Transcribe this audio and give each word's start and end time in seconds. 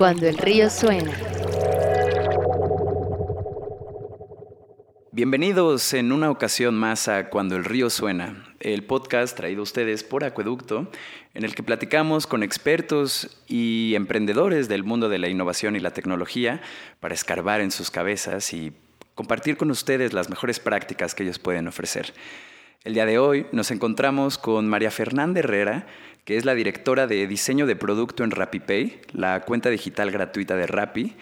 Cuando 0.00 0.26
el 0.26 0.38
río 0.38 0.70
suena. 0.70 1.12
Bienvenidos 5.12 5.92
en 5.92 6.12
una 6.12 6.30
ocasión 6.30 6.74
más 6.74 7.06
a 7.06 7.28
Cuando 7.28 7.54
el 7.54 7.66
río 7.66 7.90
suena, 7.90 8.56
el 8.60 8.84
podcast 8.84 9.36
traído 9.36 9.60
a 9.60 9.64
ustedes 9.64 10.02
por 10.02 10.24
Acueducto, 10.24 10.90
en 11.34 11.44
el 11.44 11.54
que 11.54 11.62
platicamos 11.62 12.26
con 12.26 12.42
expertos 12.42 13.42
y 13.46 13.92
emprendedores 13.94 14.70
del 14.70 14.84
mundo 14.84 15.10
de 15.10 15.18
la 15.18 15.28
innovación 15.28 15.76
y 15.76 15.80
la 15.80 15.90
tecnología 15.90 16.62
para 17.00 17.12
escarbar 17.12 17.60
en 17.60 17.70
sus 17.70 17.90
cabezas 17.90 18.54
y 18.54 18.72
compartir 19.14 19.58
con 19.58 19.70
ustedes 19.70 20.14
las 20.14 20.30
mejores 20.30 20.60
prácticas 20.60 21.14
que 21.14 21.24
ellos 21.24 21.38
pueden 21.38 21.68
ofrecer. 21.68 22.14
El 22.82 22.94
día 22.94 23.04
de 23.04 23.18
hoy 23.18 23.44
nos 23.52 23.70
encontramos 23.72 24.38
con 24.38 24.66
María 24.66 24.90
Fernanda 24.90 25.40
Herrera, 25.40 25.86
que 26.24 26.38
es 26.38 26.46
la 26.46 26.54
directora 26.54 27.06
de 27.06 27.26
diseño 27.26 27.66
de 27.66 27.76
producto 27.76 28.24
en 28.24 28.30
RappiPay, 28.30 29.02
la 29.12 29.42
cuenta 29.42 29.68
digital 29.68 30.10
gratuita 30.10 30.56
de 30.56 30.66
Rappi. 30.66 31.14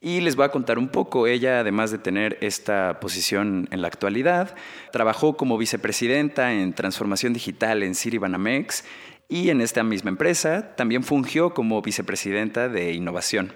Y 0.00 0.20
les 0.22 0.34
voy 0.34 0.44
a 0.44 0.50
contar 0.50 0.76
un 0.76 0.88
poco. 0.88 1.28
Ella, 1.28 1.60
además 1.60 1.92
de 1.92 1.98
tener 1.98 2.36
esta 2.40 2.98
posición 2.98 3.68
en 3.70 3.80
la 3.80 3.86
actualidad, 3.86 4.56
trabajó 4.90 5.36
como 5.36 5.56
vicepresidenta 5.56 6.52
en 6.52 6.72
transformación 6.72 7.32
digital 7.32 7.84
en 7.84 7.94
Citibanamex 7.94 8.84
y 9.28 9.50
en 9.50 9.60
esta 9.60 9.84
misma 9.84 10.10
empresa 10.10 10.74
también 10.74 11.04
fungió 11.04 11.54
como 11.54 11.80
vicepresidenta 11.80 12.68
de 12.68 12.92
innovación. 12.92 13.52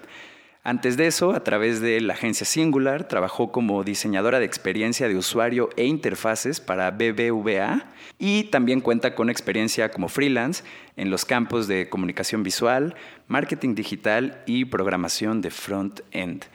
Antes 0.65 0.95
de 0.95 1.07
eso, 1.07 1.33
a 1.33 1.43
través 1.43 1.81
de 1.81 1.99
la 1.99 2.13
agencia 2.13 2.45
Singular, 2.45 3.05
trabajó 3.09 3.51
como 3.51 3.83
diseñadora 3.83 4.39
de 4.39 4.45
experiencia 4.45 5.09
de 5.09 5.17
usuario 5.17 5.69
e 5.75 5.83
interfaces 5.83 6.61
para 6.61 6.89
BBVA 6.91 7.85
y 8.17 8.45
también 8.45 8.79
cuenta 8.79 9.13
con 9.13 9.29
experiencia 9.29 9.91
como 9.91 10.07
freelance 10.07 10.63
en 10.95 11.09
los 11.09 11.25
campos 11.25 11.67
de 11.67 11.89
comunicación 11.89 12.43
visual, 12.43 12.95
marketing 13.27 13.75
digital 13.75 14.41
y 14.45 14.63
programación 14.63 15.41
de 15.41 15.51
front-end. 15.51 16.45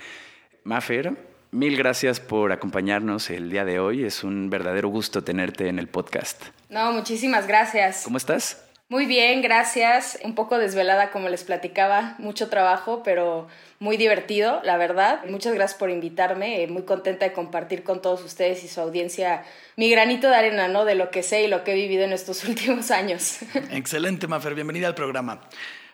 Mafer, 0.64 1.14
mil 1.50 1.76
gracias 1.76 2.18
por 2.18 2.52
acompañarnos 2.52 3.28
el 3.28 3.50
día 3.50 3.66
de 3.66 3.78
hoy. 3.78 4.04
Es 4.04 4.24
un 4.24 4.48
verdadero 4.48 4.88
gusto 4.88 5.22
tenerte 5.22 5.68
en 5.68 5.78
el 5.78 5.86
podcast. 5.86 6.44
No, 6.70 6.92
muchísimas 6.92 7.46
gracias. 7.46 8.04
¿Cómo 8.04 8.16
estás? 8.16 8.67
Muy 8.90 9.04
bien, 9.04 9.42
gracias. 9.42 10.18
Un 10.24 10.34
poco 10.34 10.56
desvelada, 10.56 11.10
como 11.10 11.28
les 11.28 11.44
platicaba, 11.44 12.14
mucho 12.16 12.48
trabajo, 12.48 13.02
pero 13.02 13.46
muy 13.80 13.98
divertido, 13.98 14.62
la 14.64 14.78
verdad. 14.78 15.26
Muchas 15.28 15.52
gracias 15.52 15.78
por 15.78 15.90
invitarme. 15.90 16.66
Muy 16.68 16.84
contenta 16.84 17.26
de 17.26 17.34
compartir 17.34 17.82
con 17.82 18.00
todos 18.00 18.24
ustedes 18.24 18.64
y 18.64 18.68
su 18.68 18.80
audiencia 18.80 19.44
mi 19.76 19.90
granito 19.90 20.28
de 20.28 20.36
arena, 20.36 20.68
¿no? 20.68 20.86
De 20.86 20.94
lo 20.94 21.10
que 21.10 21.22
sé 21.22 21.42
y 21.42 21.48
lo 21.48 21.64
que 21.64 21.72
he 21.72 21.74
vivido 21.74 22.04
en 22.04 22.14
estos 22.14 22.42
últimos 22.48 22.90
años. 22.90 23.40
Excelente, 23.70 24.26
Mafer. 24.26 24.54
Bienvenida 24.54 24.86
al 24.86 24.94
programa. 24.94 25.42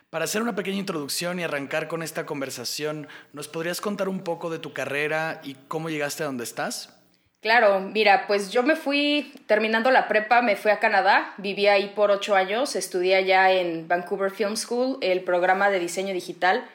Para 0.09 0.23
hacer 0.23 0.41
una 0.41 0.55
pequeña 0.55 0.77
introducción 0.77 1.37
y 1.37 1.43
arrancar 1.43 1.89
con 1.89 2.01
esta 2.01 2.25
conversación, 2.25 3.09
¿nos 3.33 3.49
podrías 3.49 3.81
contar 3.81 4.07
un 4.07 4.21
poco 4.21 4.49
de 4.49 4.59
tu 4.59 4.71
carrera 4.71 5.41
y 5.43 5.55
cómo 5.67 5.89
llegaste 5.89 6.23
a 6.23 6.27
donde 6.27 6.45
estás? 6.45 6.94
Claro, 7.41 7.79
mira, 7.79 8.25
pues 8.25 8.49
yo 8.49 8.63
me 8.63 8.75
fui, 8.75 9.31
terminando 9.45 9.91
la 9.91 10.07
prepa, 10.07 10.41
me 10.41 10.55
fui 10.55 10.71
a 10.71 10.79
Canadá, 10.79 11.35
viví 11.37 11.67
ahí 11.67 11.91
por 11.95 12.09
ocho 12.09 12.35
años, 12.35 12.75
estudié 12.75 13.15
allá 13.15 13.51
en 13.51 13.87
Vancouver 13.87 14.31
Film 14.31 14.57
School 14.57 14.97
el 15.01 15.21
programa 15.21 15.69
de 15.69 15.79
diseño 15.79 16.11
digital. 16.11 16.65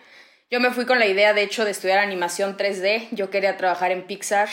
Yo 0.49 0.61
me 0.61 0.71
fui 0.71 0.87
con 0.87 1.01
la 1.01 1.07
idea, 1.07 1.33
de 1.33 1.43
hecho, 1.43 1.65
de 1.65 1.73
estudiar 1.73 1.99
animación 1.99 2.57
3D, 2.57 3.09
yo 3.11 3.31
quería 3.31 3.57
trabajar 3.57 3.91
en 3.91 4.05
Pixar. 4.05 4.49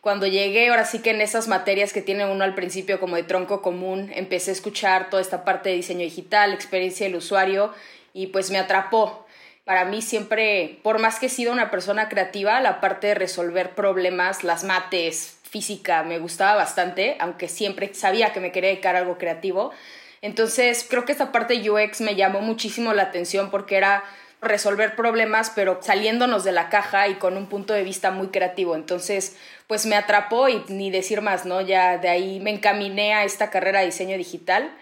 Cuando 0.00 0.26
llegué, 0.26 0.68
ahora 0.68 0.84
sí 0.84 0.98
que 0.98 1.10
en 1.10 1.20
esas 1.20 1.46
materias 1.46 1.92
que 1.92 2.02
tiene 2.02 2.26
uno 2.26 2.42
al 2.42 2.56
principio 2.56 2.98
como 2.98 3.14
de 3.14 3.22
tronco 3.22 3.62
común, 3.62 4.10
empecé 4.16 4.50
a 4.50 4.54
escuchar 4.54 5.10
toda 5.10 5.22
esta 5.22 5.44
parte 5.44 5.68
de 5.68 5.76
diseño 5.76 6.00
digital, 6.00 6.52
experiencia 6.52 7.06
del 7.06 7.14
usuario, 7.14 7.72
y 8.12 8.26
pues 8.28 8.50
me 8.50 8.58
atrapó. 8.58 9.26
Para 9.64 9.84
mí 9.84 10.02
siempre, 10.02 10.80
por 10.82 10.98
más 10.98 11.20
que 11.20 11.26
he 11.26 11.28
sido 11.28 11.52
una 11.52 11.70
persona 11.70 12.08
creativa, 12.08 12.60
la 12.60 12.80
parte 12.80 13.06
de 13.06 13.14
resolver 13.14 13.76
problemas, 13.76 14.42
las 14.42 14.64
mates, 14.64 15.38
física 15.52 16.02
me 16.02 16.18
gustaba 16.18 16.56
bastante, 16.56 17.16
aunque 17.20 17.46
siempre 17.46 17.92
sabía 17.92 18.32
que 18.32 18.40
me 18.40 18.52
quería 18.52 18.70
dedicar 18.70 18.96
a 18.96 19.00
algo 19.00 19.18
creativo. 19.18 19.70
Entonces, 20.22 20.86
creo 20.88 21.04
que 21.04 21.12
esta 21.12 21.30
parte 21.30 21.70
UX 21.70 22.00
me 22.00 22.14
llamó 22.14 22.40
muchísimo 22.40 22.94
la 22.94 23.02
atención 23.02 23.50
porque 23.50 23.76
era 23.76 24.02
resolver 24.40 24.96
problemas, 24.96 25.52
pero 25.54 25.78
saliéndonos 25.82 26.42
de 26.42 26.52
la 26.52 26.70
caja 26.70 27.06
y 27.06 27.16
con 27.16 27.36
un 27.36 27.48
punto 27.48 27.74
de 27.74 27.84
vista 27.84 28.10
muy 28.10 28.28
creativo. 28.28 28.74
Entonces, 28.74 29.36
pues 29.66 29.84
me 29.84 29.94
atrapó 29.94 30.48
y 30.48 30.64
ni 30.68 30.90
decir 30.90 31.20
más, 31.20 31.44
¿no? 31.44 31.60
Ya 31.60 31.98
de 31.98 32.08
ahí 32.08 32.40
me 32.40 32.50
encaminé 32.50 33.12
a 33.12 33.24
esta 33.24 33.50
carrera 33.50 33.80
de 33.80 33.86
diseño 33.86 34.16
digital 34.16 34.72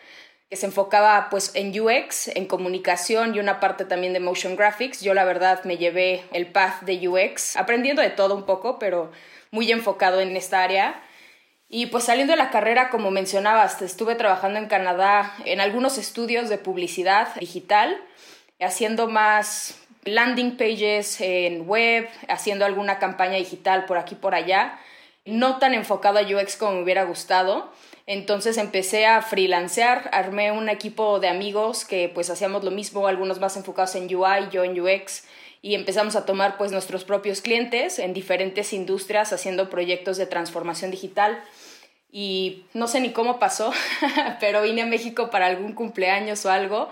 que 0.50 0.56
se 0.56 0.66
enfocaba 0.66 1.28
pues 1.30 1.52
en 1.54 1.68
UX, 1.80 2.26
en 2.26 2.46
comunicación 2.46 3.36
y 3.36 3.38
una 3.38 3.60
parte 3.60 3.84
también 3.84 4.12
de 4.12 4.18
motion 4.18 4.56
graphics. 4.56 5.00
Yo 5.00 5.14
la 5.14 5.24
verdad 5.24 5.62
me 5.62 5.78
llevé 5.78 6.24
el 6.32 6.48
path 6.48 6.82
de 6.82 7.08
UX, 7.08 7.56
aprendiendo 7.56 8.02
de 8.02 8.10
todo 8.10 8.34
un 8.34 8.44
poco, 8.44 8.80
pero 8.80 9.12
muy 9.52 9.70
enfocado 9.70 10.20
en 10.20 10.36
esta 10.36 10.64
área. 10.64 11.00
Y 11.68 11.86
pues 11.86 12.02
saliendo 12.02 12.32
de 12.32 12.36
la 12.36 12.50
carrera, 12.50 12.90
como 12.90 13.12
mencionabas, 13.12 13.80
estuve 13.80 14.16
trabajando 14.16 14.58
en 14.58 14.66
Canadá 14.66 15.32
en 15.44 15.60
algunos 15.60 15.98
estudios 15.98 16.48
de 16.48 16.58
publicidad 16.58 17.32
digital, 17.36 17.96
haciendo 18.58 19.06
más 19.06 19.80
landing 20.02 20.56
pages 20.56 21.20
en 21.20 21.68
web, 21.68 22.08
haciendo 22.28 22.64
alguna 22.64 22.98
campaña 22.98 23.36
digital 23.36 23.84
por 23.84 23.98
aquí 23.98 24.16
por 24.16 24.34
allá, 24.34 24.80
no 25.24 25.58
tan 25.58 25.74
enfocado 25.74 26.18
a 26.18 26.22
UX 26.22 26.56
como 26.56 26.72
me 26.72 26.82
hubiera 26.82 27.04
gustado. 27.04 27.72
Entonces 28.12 28.56
empecé 28.56 29.06
a 29.06 29.22
freelancear, 29.22 30.10
armé 30.12 30.50
un 30.50 30.68
equipo 30.68 31.20
de 31.20 31.28
amigos 31.28 31.84
que 31.84 32.10
pues 32.12 32.28
hacíamos 32.28 32.64
lo 32.64 32.72
mismo, 32.72 33.06
algunos 33.06 33.38
más 33.38 33.56
enfocados 33.56 33.94
en 33.94 34.12
UI, 34.12 34.48
yo 34.50 34.64
en 34.64 34.80
UX, 34.80 35.22
y 35.62 35.76
empezamos 35.76 36.16
a 36.16 36.26
tomar 36.26 36.58
pues 36.58 36.72
nuestros 36.72 37.04
propios 37.04 37.40
clientes 37.40 38.00
en 38.00 38.12
diferentes 38.12 38.72
industrias 38.72 39.32
haciendo 39.32 39.70
proyectos 39.70 40.16
de 40.16 40.26
transformación 40.26 40.90
digital. 40.90 41.40
Y 42.10 42.64
no 42.74 42.88
sé 42.88 43.00
ni 43.00 43.12
cómo 43.12 43.38
pasó, 43.38 43.72
pero 44.40 44.62
vine 44.62 44.82
a 44.82 44.86
México 44.86 45.30
para 45.30 45.46
algún 45.46 45.74
cumpleaños 45.74 46.44
o 46.46 46.50
algo 46.50 46.88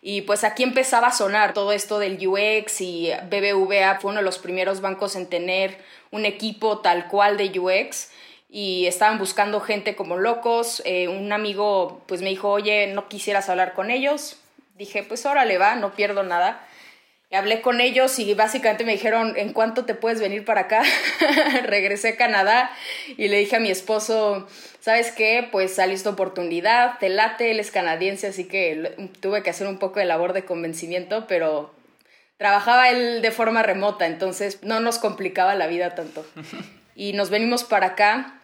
y 0.00 0.20
pues 0.22 0.44
aquí 0.44 0.62
empezaba 0.62 1.08
a 1.08 1.12
sonar 1.12 1.54
todo 1.54 1.72
esto 1.72 1.98
del 1.98 2.24
UX 2.24 2.80
y 2.80 3.10
BBVA 3.30 3.98
fue 4.00 4.12
uno 4.12 4.20
de 4.20 4.24
los 4.24 4.38
primeros 4.38 4.80
bancos 4.80 5.16
en 5.16 5.26
tener 5.26 5.76
un 6.12 6.24
equipo 6.24 6.78
tal 6.78 7.08
cual 7.08 7.36
de 7.36 7.58
UX 7.58 8.10
y 8.52 8.86
estaban 8.86 9.18
buscando 9.18 9.60
gente 9.60 9.96
como 9.96 10.16
locos. 10.16 10.80
Eh, 10.84 11.08
un 11.08 11.32
amigo 11.32 12.02
pues 12.06 12.22
me 12.22 12.28
dijo, 12.28 12.50
oye, 12.50 12.86
¿no 12.88 13.08
quisieras 13.08 13.48
hablar 13.48 13.72
con 13.72 13.90
ellos? 13.90 14.36
Dije, 14.76 15.02
pues 15.02 15.26
órale 15.26 15.58
va, 15.58 15.74
no 15.74 15.94
pierdo 15.94 16.22
nada 16.22 16.64
hablé 17.36 17.62
con 17.62 17.80
ellos 17.80 18.18
y 18.18 18.34
básicamente 18.34 18.84
me 18.84 18.92
dijeron, 18.92 19.34
¿en 19.36 19.52
cuánto 19.52 19.84
te 19.84 19.94
puedes 19.94 20.20
venir 20.20 20.44
para 20.44 20.62
acá? 20.62 20.82
Regresé 21.64 22.10
a 22.10 22.16
Canadá 22.16 22.70
y 23.16 23.28
le 23.28 23.38
dije 23.38 23.56
a 23.56 23.60
mi 23.60 23.70
esposo, 23.70 24.46
¿sabes 24.80 25.12
qué? 25.12 25.48
Pues 25.50 25.74
salió 25.74 25.94
esta 25.94 26.10
oportunidad, 26.10 26.98
te 26.98 27.08
late, 27.08 27.50
él 27.50 27.60
es 27.60 27.70
canadiense, 27.70 28.26
así 28.26 28.44
que 28.44 29.10
tuve 29.20 29.42
que 29.42 29.50
hacer 29.50 29.66
un 29.66 29.78
poco 29.78 29.98
de 29.98 30.04
labor 30.04 30.34
de 30.34 30.44
convencimiento, 30.44 31.26
pero 31.26 31.74
trabajaba 32.36 32.90
él 32.90 33.22
de 33.22 33.30
forma 33.30 33.62
remota, 33.62 34.06
entonces 34.06 34.62
no 34.62 34.80
nos 34.80 34.98
complicaba 34.98 35.54
la 35.54 35.66
vida 35.66 35.94
tanto. 35.94 36.24
Y 36.94 37.14
nos 37.14 37.30
venimos 37.30 37.64
para 37.64 37.86
acá 37.86 38.41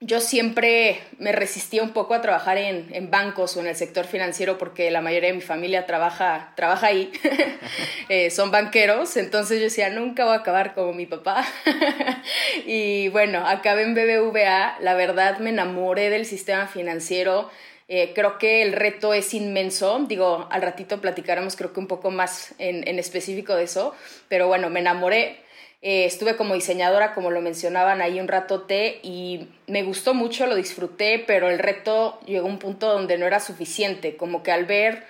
yo 0.00 0.20
siempre 0.20 1.00
me 1.18 1.32
resistía 1.32 1.82
un 1.82 1.92
poco 1.92 2.12
a 2.12 2.20
trabajar 2.20 2.58
en, 2.58 3.10
bancos 3.10 3.56
o 3.56 3.60
en 3.60 3.66
el 3.66 3.76
sector 3.76 4.04
financiero 4.04 4.58
porque 4.58 4.90
la 4.90 5.00
mayoría 5.00 5.30
de 5.30 5.36
mi 5.36 5.40
familia 5.40 5.86
trabaja, 5.86 6.52
trabaja 6.54 6.88
ahí, 6.88 7.10
eh, 8.10 8.30
son 8.30 8.50
banqueros, 8.50 9.16
entonces 9.16 9.58
yo 9.58 9.64
decía, 9.64 9.88
nunca 9.88 10.26
voy 10.26 10.34
a 10.34 10.40
acabar 10.40 10.74
como 10.74 10.92
mi 10.92 11.06
papá. 11.06 11.46
y 12.66 13.08
bueno, 13.08 13.46
acabé 13.46 13.84
en 13.84 13.94
BBVA, 13.94 14.76
la 14.80 14.94
verdad 14.94 15.38
me 15.38 15.50
enamoré 15.50 16.10
del 16.10 16.26
sistema 16.26 16.66
financiero, 16.66 17.50
eh, 17.88 18.12
creo 18.14 18.36
que 18.36 18.62
el 18.62 18.74
reto 18.74 19.14
es 19.14 19.32
inmenso, 19.32 19.98
digo, 20.06 20.46
al 20.50 20.60
ratito 20.60 21.00
platicaremos 21.00 21.56
creo 21.56 21.72
que 21.72 21.80
un 21.80 21.86
poco 21.86 22.10
más 22.10 22.54
en, 22.58 22.86
en 22.86 22.98
específico 22.98 23.54
de 23.54 23.64
eso, 23.64 23.94
pero 24.28 24.46
bueno, 24.46 24.68
me 24.68 24.80
enamoré 24.80 25.45
eh, 25.88 26.04
estuve 26.04 26.34
como 26.34 26.54
diseñadora, 26.54 27.14
como 27.14 27.30
lo 27.30 27.40
mencionaban 27.40 28.02
ahí 28.02 28.18
un 28.18 28.26
ratote, 28.26 28.98
y 29.04 29.46
me 29.68 29.84
gustó 29.84 30.14
mucho, 30.14 30.48
lo 30.48 30.56
disfruté, 30.56 31.22
pero 31.24 31.48
el 31.48 31.60
reto 31.60 32.18
llegó 32.26 32.48
a 32.48 32.50
un 32.50 32.58
punto 32.58 32.92
donde 32.92 33.16
no 33.18 33.24
era 33.24 33.38
suficiente, 33.38 34.16
como 34.16 34.42
que 34.42 34.50
al 34.50 34.64
ver 34.64 35.04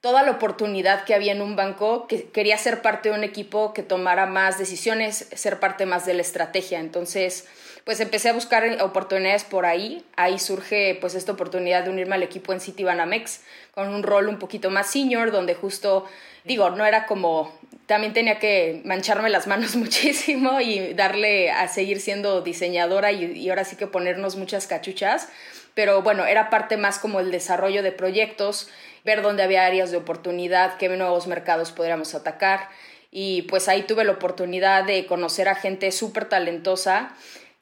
toda 0.00 0.24
la 0.24 0.32
oportunidad 0.32 1.04
que 1.04 1.14
había 1.14 1.30
en 1.30 1.42
un 1.42 1.54
banco, 1.54 2.08
que 2.08 2.24
quería 2.24 2.58
ser 2.58 2.82
parte 2.82 3.10
de 3.10 3.14
un 3.14 3.22
equipo 3.22 3.72
que 3.72 3.84
tomara 3.84 4.26
más 4.26 4.58
decisiones, 4.58 5.28
ser 5.32 5.60
parte 5.60 5.86
más 5.86 6.06
de 6.06 6.14
la 6.14 6.22
estrategia. 6.22 6.80
Entonces, 6.80 7.46
pues 7.84 8.00
empecé 8.00 8.28
a 8.28 8.32
buscar 8.32 8.64
oportunidades 8.82 9.44
por 9.44 9.64
ahí. 9.64 10.04
Ahí 10.16 10.40
surge 10.40 10.98
pues 11.00 11.14
esta 11.14 11.30
oportunidad 11.30 11.84
de 11.84 11.90
unirme 11.90 12.16
al 12.16 12.24
equipo 12.24 12.52
en 12.52 12.58
Citibanamex 12.58 13.42
con 13.72 13.94
un 13.94 14.02
rol 14.02 14.26
un 14.26 14.40
poquito 14.40 14.70
más 14.70 14.90
senior, 14.90 15.30
donde 15.30 15.54
justo, 15.54 16.04
digo, 16.44 16.70
no 16.70 16.84
era 16.84 17.06
como 17.06 17.56
también 17.86 18.12
tenía 18.12 18.38
que 18.38 18.82
mancharme 18.84 19.30
las 19.30 19.46
manos 19.46 19.76
muchísimo 19.76 20.60
y 20.60 20.94
darle 20.94 21.50
a 21.50 21.68
seguir 21.68 22.00
siendo 22.00 22.42
diseñadora 22.42 23.12
y, 23.12 23.48
ahora 23.48 23.64
sí 23.64 23.76
que 23.76 23.86
ponernos 23.86 24.36
muchas 24.36 24.66
cachuchas. 24.66 25.28
Pero 25.74 26.02
bueno, 26.02 26.24
era 26.24 26.50
parte 26.50 26.76
más 26.76 26.98
como 26.98 27.20
el 27.20 27.30
desarrollo 27.30 27.82
de 27.82 27.92
proyectos, 27.92 28.68
ver 29.04 29.22
dónde 29.22 29.42
había 29.42 29.66
áreas 29.66 29.90
de 29.90 29.98
oportunidad, 29.98 30.78
qué 30.78 30.88
nuevos 30.88 31.26
mercados 31.26 31.72
podríamos 31.72 32.14
atacar. 32.14 32.68
y 33.12 33.42
pues 33.42 33.68
ahí 33.68 33.82
tuve 33.82 34.04
la 34.04 34.12
oportunidad 34.12 34.84
de 34.84 35.06
conocer 35.06 35.48
a 35.48 35.54
gente 35.54 35.90
súper 35.92 36.28
talentosa 36.28 37.14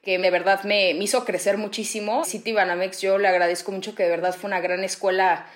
que 0.05 0.19
de 0.19 0.31
verdad 0.31 0.63
me, 0.63 0.93
me, 0.93 1.03
hizo 1.03 1.25
crecer 1.25 1.57
muchísimo. 1.57 2.23
City 2.25 2.53
Banamex 2.53 3.01
yo 3.01 3.17
le 3.17 3.27
agradezco 3.27 3.71
mucho 3.71 3.95
que 3.95 4.03
de 4.03 4.09
verdad 4.09 4.35
fue 4.35 4.47
una 4.47 4.61
gran 4.61 4.83
escuela, 4.83 5.47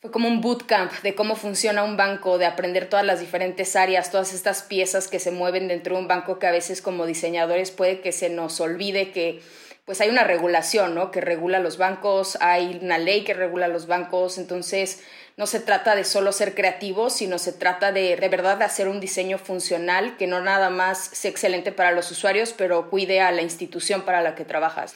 fue 0.00 0.10
como 0.10 0.28
un 0.28 0.40
bootcamp 0.40 0.90
de 1.02 1.14
cómo 1.14 1.36
funciona 1.36 1.84
un 1.84 1.98
banco, 1.98 2.38
de 2.38 2.46
aprender 2.46 2.88
todas 2.88 3.04
las 3.04 3.20
diferentes 3.20 3.76
áreas, 3.76 4.10
todas 4.10 4.32
estas 4.32 4.62
piezas 4.62 5.08
que 5.08 5.18
se 5.18 5.30
mueven 5.30 5.68
dentro 5.68 5.94
de 5.94 6.00
un 6.00 6.08
banco 6.08 6.38
que 6.38 6.46
a 6.46 6.52
veces 6.52 6.80
como 6.80 7.04
diseñadores 7.04 7.70
puede 7.70 8.00
que 8.00 8.10
se 8.10 8.30
nos 8.30 8.60
olvide 8.60 9.10
que 9.10 9.42
pues 9.84 10.00
hay 10.00 10.08
una 10.08 10.24
regulación, 10.24 10.94
¿no? 10.94 11.10
Que 11.10 11.20
regula 11.20 11.58
los 11.58 11.76
bancos, 11.76 12.38
hay 12.40 12.78
una 12.80 12.96
ley 12.96 13.24
que 13.24 13.34
regula 13.34 13.68
los 13.68 13.86
bancos, 13.86 14.38
entonces 14.38 15.02
no 15.36 15.46
se 15.46 15.60
trata 15.60 15.94
de 15.94 16.04
solo 16.04 16.32
ser 16.32 16.54
creativos, 16.54 17.12
sino 17.12 17.38
se 17.38 17.52
trata 17.52 17.92
de 17.92 18.16
de 18.16 18.28
verdad 18.28 18.62
hacer 18.62 18.88
un 18.88 19.00
diseño 19.00 19.36
funcional 19.36 20.16
que 20.16 20.26
no 20.26 20.40
nada 20.40 20.70
más 20.70 20.98
sea 20.98 21.30
excelente 21.30 21.72
para 21.72 21.92
los 21.92 22.10
usuarios, 22.10 22.54
pero 22.56 22.88
cuide 22.88 23.20
a 23.20 23.32
la 23.32 23.42
institución 23.42 24.02
para 24.02 24.22
la 24.22 24.34
que 24.34 24.44
trabajas. 24.46 24.94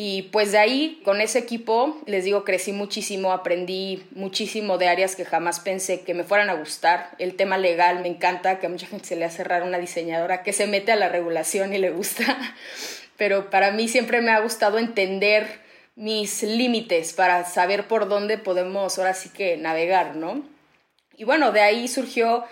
Y 0.00 0.22
pues 0.30 0.52
de 0.52 0.58
ahí, 0.58 1.00
con 1.04 1.20
ese 1.20 1.40
equipo, 1.40 2.00
les 2.06 2.22
digo, 2.22 2.44
crecí 2.44 2.70
muchísimo, 2.70 3.32
aprendí 3.32 4.06
muchísimo 4.12 4.78
de 4.78 4.86
áreas 4.86 5.16
que 5.16 5.24
jamás 5.24 5.58
pensé 5.58 6.02
que 6.02 6.14
me 6.14 6.22
fueran 6.22 6.50
a 6.50 6.54
gustar. 6.54 7.16
El 7.18 7.34
tema 7.34 7.58
legal 7.58 7.98
me 8.02 8.06
encanta, 8.06 8.60
que 8.60 8.66
a 8.66 8.68
mucha 8.68 8.86
gente 8.86 9.06
se 9.06 9.16
le 9.16 9.24
hace 9.24 9.42
raro 9.42 9.66
una 9.66 9.78
diseñadora 9.78 10.44
que 10.44 10.52
se 10.52 10.68
mete 10.68 10.92
a 10.92 10.96
la 10.96 11.08
regulación 11.08 11.74
y 11.74 11.78
le 11.78 11.90
gusta. 11.90 12.38
Pero 13.16 13.50
para 13.50 13.72
mí 13.72 13.88
siempre 13.88 14.20
me 14.20 14.30
ha 14.30 14.38
gustado 14.38 14.78
entender 14.78 15.48
mis 15.96 16.44
límites 16.44 17.12
para 17.12 17.44
saber 17.44 17.88
por 17.88 18.08
dónde 18.08 18.38
podemos 18.38 19.00
ahora 19.00 19.14
sí 19.14 19.30
que 19.30 19.56
navegar, 19.56 20.14
¿no? 20.14 20.44
Y 21.16 21.24
bueno, 21.24 21.50
de 21.50 21.62
ahí 21.62 21.88
surgió 21.88 22.44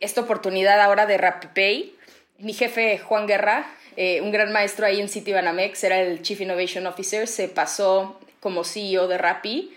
esta 0.00 0.22
oportunidad 0.22 0.80
ahora 0.80 1.04
de 1.04 1.18
RappiPay. 1.18 1.92
Mi 2.38 2.54
jefe, 2.54 2.96
Juan 2.96 3.26
Guerra, 3.26 3.66
eh, 3.96 4.20
un 4.20 4.30
gran 4.30 4.52
maestro 4.52 4.86
ahí 4.86 5.00
en 5.00 5.08
Citibanamex, 5.08 5.84
era 5.84 6.00
el 6.00 6.22
Chief 6.22 6.40
Innovation 6.40 6.86
Officer, 6.86 7.26
se 7.26 7.48
pasó 7.48 8.18
como 8.40 8.64
CEO 8.64 9.08
de 9.08 9.18
Rappi 9.18 9.74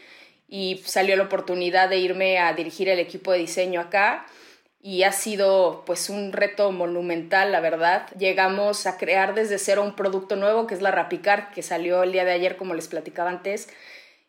y 0.49 0.81
salió 0.85 1.15
la 1.15 1.23
oportunidad 1.23 1.89
de 1.89 1.97
irme 1.97 2.39
a 2.39 2.53
dirigir 2.53 2.89
el 2.89 2.99
equipo 2.99 3.31
de 3.31 3.39
diseño 3.39 3.79
acá 3.81 4.25
y 4.81 5.03
ha 5.03 5.11
sido 5.11 5.83
pues 5.85 6.09
un 6.09 6.31
reto 6.31 6.71
monumental, 6.71 7.51
la 7.51 7.59
verdad. 7.59 8.07
Llegamos 8.17 8.85
a 8.85 8.97
crear 8.97 9.33
desde 9.33 9.57
cero 9.57 9.83
un 9.83 9.95
producto 9.95 10.35
nuevo 10.35 10.67
que 10.67 10.75
es 10.75 10.81
la 10.81 10.91
Rapicar, 10.91 11.51
que 11.51 11.63
salió 11.63 12.03
el 12.03 12.11
día 12.11 12.25
de 12.25 12.31
ayer 12.31 12.57
como 12.57 12.73
les 12.73 12.87
platicaba 12.87 13.29
antes, 13.29 13.69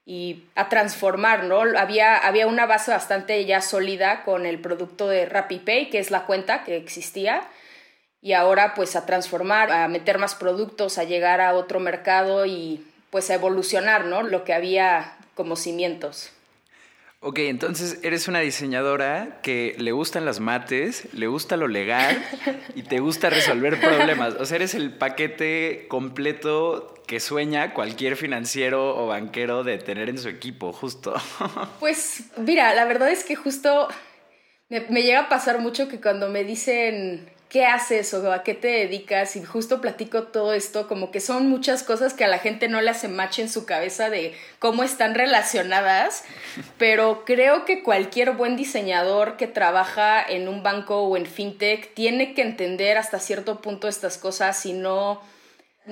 y 0.04 0.44
a 0.54 0.68
transformar, 0.68 1.44
¿no? 1.44 1.60
Había, 1.76 2.16
había 2.16 2.46
una 2.46 2.64
base 2.64 2.90
bastante 2.90 3.44
ya 3.44 3.60
sólida 3.60 4.24
con 4.24 4.46
el 4.46 4.58
producto 4.58 5.06
de 5.06 5.26
RappiPay, 5.26 5.90
que 5.90 5.98
es 5.98 6.10
la 6.10 6.24
cuenta 6.24 6.64
que 6.64 6.76
existía, 6.76 7.42
y 8.20 8.32
ahora 8.32 8.74
pues 8.74 8.96
a 8.96 9.06
transformar, 9.06 9.70
a 9.70 9.88
meter 9.88 10.18
más 10.18 10.34
productos, 10.34 10.98
a 10.98 11.04
llegar 11.04 11.40
a 11.40 11.54
otro 11.54 11.80
mercado 11.80 12.46
y 12.46 12.84
pues 13.10 13.30
a 13.30 13.34
evolucionar, 13.34 14.04
¿no? 14.04 14.22
Lo 14.22 14.44
que 14.44 14.52
había 14.52 15.16
como 15.34 15.56
cimientos. 15.56 16.32
Ok, 17.20 17.40
entonces 17.40 17.98
eres 18.04 18.28
una 18.28 18.38
diseñadora 18.38 19.40
que 19.42 19.74
le 19.78 19.90
gustan 19.90 20.24
las 20.24 20.38
mates, 20.38 21.12
le 21.14 21.26
gusta 21.26 21.56
lo 21.56 21.66
legal 21.66 22.24
y 22.76 22.82
te 22.82 23.00
gusta 23.00 23.28
resolver 23.28 23.80
problemas. 23.80 24.34
O 24.34 24.46
sea, 24.46 24.56
eres 24.56 24.74
el 24.74 24.92
paquete 24.92 25.86
completo 25.88 26.94
que 27.08 27.18
sueña 27.18 27.74
cualquier 27.74 28.16
financiero 28.16 28.96
o 28.96 29.08
banquero 29.08 29.64
de 29.64 29.78
tener 29.78 30.08
en 30.08 30.18
su 30.18 30.28
equipo, 30.28 30.72
justo. 30.72 31.14
Pues 31.80 32.24
mira, 32.36 32.72
la 32.74 32.84
verdad 32.84 33.10
es 33.10 33.24
que 33.24 33.34
justo 33.34 33.88
me, 34.68 34.80
me 34.88 35.02
llega 35.02 35.20
a 35.20 35.28
pasar 35.28 35.58
mucho 35.58 35.88
que 35.88 36.00
cuando 36.00 36.28
me 36.28 36.44
dicen 36.44 37.28
qué 37.48 37.64
haces 37.64 38.12
o 38.12 38.32
a 38.32 38.42
qué 38.42 38.54
te 38.54 38.68
dedicas 38.68 39.36
y 39.36 39.44
justo 39.44 39.80
platico 39.80 40.24
todo 40.24 40.52
esto, 40.52 40.86
como 40.86 41.10
que 41.10 41.20
son 41.20 41.48
muchas 41.48 41.82
cosas 41.82 42.12
que 42.12 42.24
a 42.24 42.28
la 42.28 42.38
gente 42.38 42.68
no 42.68 42.80
le 42.80 42.90
hace 42.90 43.08
match 43.08 43.38
en 43.38 43.48
su 43.48 43.64
cabeza 43.64 44.10
de 44.10 44.34
cómo 44.58 44.82
están 44.82 45.14
relacionadas, 45.14 46.24
pero 46.76 47.24
creo 47.24 47.64
que 47.64 47.82
cualquier 47.82 48.32
buen 48.32 48.56
diseñador 48.56 49.36
que 49.36 49.46
trabaja 49.46 50.22
en 50.22 50.48
un 50.48 50.62
banco 50.62 51.02
o 51.02 51.16
en 51.16 51.26
fintech 51.26 51.94
tiene 51.94 52.34
que 52.34 52.42
entender 52.42 52.98
hasta 52.98 53.18
cierto 53.18 53.60
punto 53.62 53.88
estas 53.88 54.18
cosas 54.18 54.58
si 54.58 54.72
no 54.72 55.20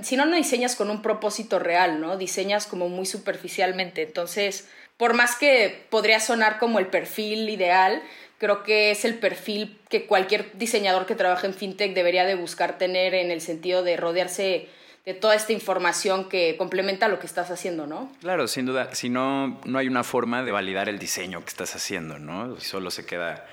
si 0.02 0.16
no 0.16 0.26
no 0.26 0.36
diseñas 0.36 0.76
con 0.76 0.90
un 0.90 1.00
propósito 1.00 1.58
real, 1.58 2.02
¿no? 2.02 2.18
Diseñas 2.18 2.66
como 2.66 2.90
muy 2.90 3.06
superficialmente. 3.06 4.02
Entonces, 4.02 4.68
por 4.96 5.14
más 5.14 5.36
que 5.36 5.86
podría 5.90 6.20
sonar 6.20 6.58
como 6.58 6.78
el 6.78 6.88
perfil 6.88 7.48
ideal, 7.48 8.02
creo 8.38 8.62
que 8.62 8.90
es 8.90 9.04
el 9.04 9.18
perfil 9.18 9.78
que 9.88 10.06
cualquier 10.06 10.56
diseñador 10.58 11.06
que 11.06 11.14
trabaja 11.14 11.46
en 11.46 11.54
fintech 11.54 11.94
debería 11.94 12.24
de 12.24 12.34
buscar 12.34 12.78
tener 12.78 13.14
en 13.14 13.30
el 13.30 13.40
sentido 13.40 13.82
de 13.82 13.96
rodearse 13.96 14.68
de 15.04 15.14
toda 15.14 15.36
esta 15.36 15.52
información 15.52 16.28
que 16.28 16.56
complementa 16.56 17.06
lo 17.06 17.20
que 17.20 17.26
estás 17.26 17.52
haciendo, 17.52 17.86
¿no? 17.86 18.10
Claro, 18.20 18.48
sin 18.48 18.66
duda. 18.66 18.92
Si 18.94 19.08
no, 19.08 19.60
no 19.64 19.78
hay 19.78 19.86
una 19.86 20.02
forma 20.02 20.42
de 20.42 20.50
validar 20.50 20.88
el 20.88 20.98
diseño 20.98 21.44
que 21.44 21.48
estás 21.48 21.76
haciendo, 21.76 22.18
¿no? 22.18 22.58
Solo 22.58 22.90
se 22.90 23.06
queda 23.06 23.46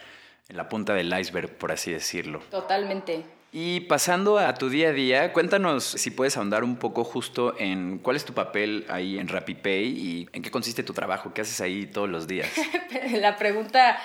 en 0.50 0.58
la 0.58 0.68
punta 0.68 0.96
del 0.96 1.14
iceberg, 1.18 1.50
por 1.56 1.72
así 1.72 1.92
decirlo. 1.92 2.42
Totalmente. 2.50 3.24
Y 3.56 3.82
pasando 3.82 4.40
a 4.40 4.56
tu 4.56 4.68
día 4.68 4.90
a 4.90 4.94
día, 4.94 5.32
cuéntanos 5.32 5.84
si 5.84 6.10
puedes 6.10 6.38
ahondar 6.38 6.64
un 6.64 6.76
poco 6.76 7.04
justo 7.04 7.54
en 7.60 8.00
cuál 8.00 8.16
es 8.16 8.26
tu 8.26 8.34
papel 8.34 8.84
ahí 8.90 9.20
en 9.20 9.28
RappiPay 9.28 9.86
y 9.86 10.30
en 10.34 10.42
qué 10.42 10.50
consiste 10.50 10.82
tu 10.82 10.94
trabajo, 10.94 11.36
qué 11.36 11.42
haces 11.42 11.62
ahí 11.62 11.86
todos 11.86 12.10
los 12.10 12.26
días. 12.26 12.50
La 13.12 13.38
pregunta, 13.38 14.00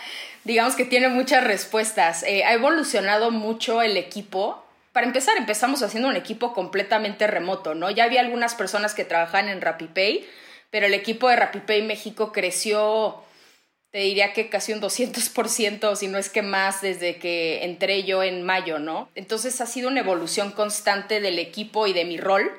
digamos 0.48 0.76
que 0.76 0.86
tiene 0.86 1.08
muchas 1.08 1.44
respuestas. 1.44 2.22
Eh, 2.22 2.42
ha 2.42 2.54
evolucionado 2.54 3.30
mucho 3.30 3.82
el 3.82 3.98
equipo. 3.98 4.64
Para 4.92 5.06
empezar, 5.06 5.36
empezamos 5.36 5.82
haciendo 5.82 6.08
un 6.08 6.16
equipo 6.16 6.54
completamente 6.54 7.26
remoto, 7.26 7.74
¿no? 7.74 7.90
Ya 7.90 8.04
había 8.04 8.22
algunas 8.22 8.54
personas 8.54 8.94
que 8.94 9.04
trabajaban 9.04 9.50
en 9.50 9.60
RappiPay, 9.60 10.26
pero 10.70 10.86
el 10.86 10.94
equipo 10.94 11.28
de 11.28 11.36
RappiPay 11.36 11.82
México 11.82 12.32
creció 12.32 13.22
te 13.90 13.98
diría 13.98 14.32
que 14.32 14.48
casi 14.48 14.72
un 14.72 14.80
200%, 14.80 15.96
si 15.96 16.08
no 16.08 16.18
es 16.18 16.28
que 16.28 16.42
más, 16.42 16.82
desde 16.82 17.16
que 17.16 17.64
entré 17.64 18.04
yo 18.04 18.22
en 18.22 18.42
mayo, 18.42 18.78
¿no? 18.78 19.10
Entonces 19.14 19.60
ha 19.60 19.66
sido 19.66 19.88
una 19.88 20.00
evolución 20.00 20.52
constante 20.52 21.20
del 21.20 21.38
equipo 21.38 21.86
y 21.86 21.92
de 21.92 22.04
mi 22.04 22.16
rol. 22.18 22.50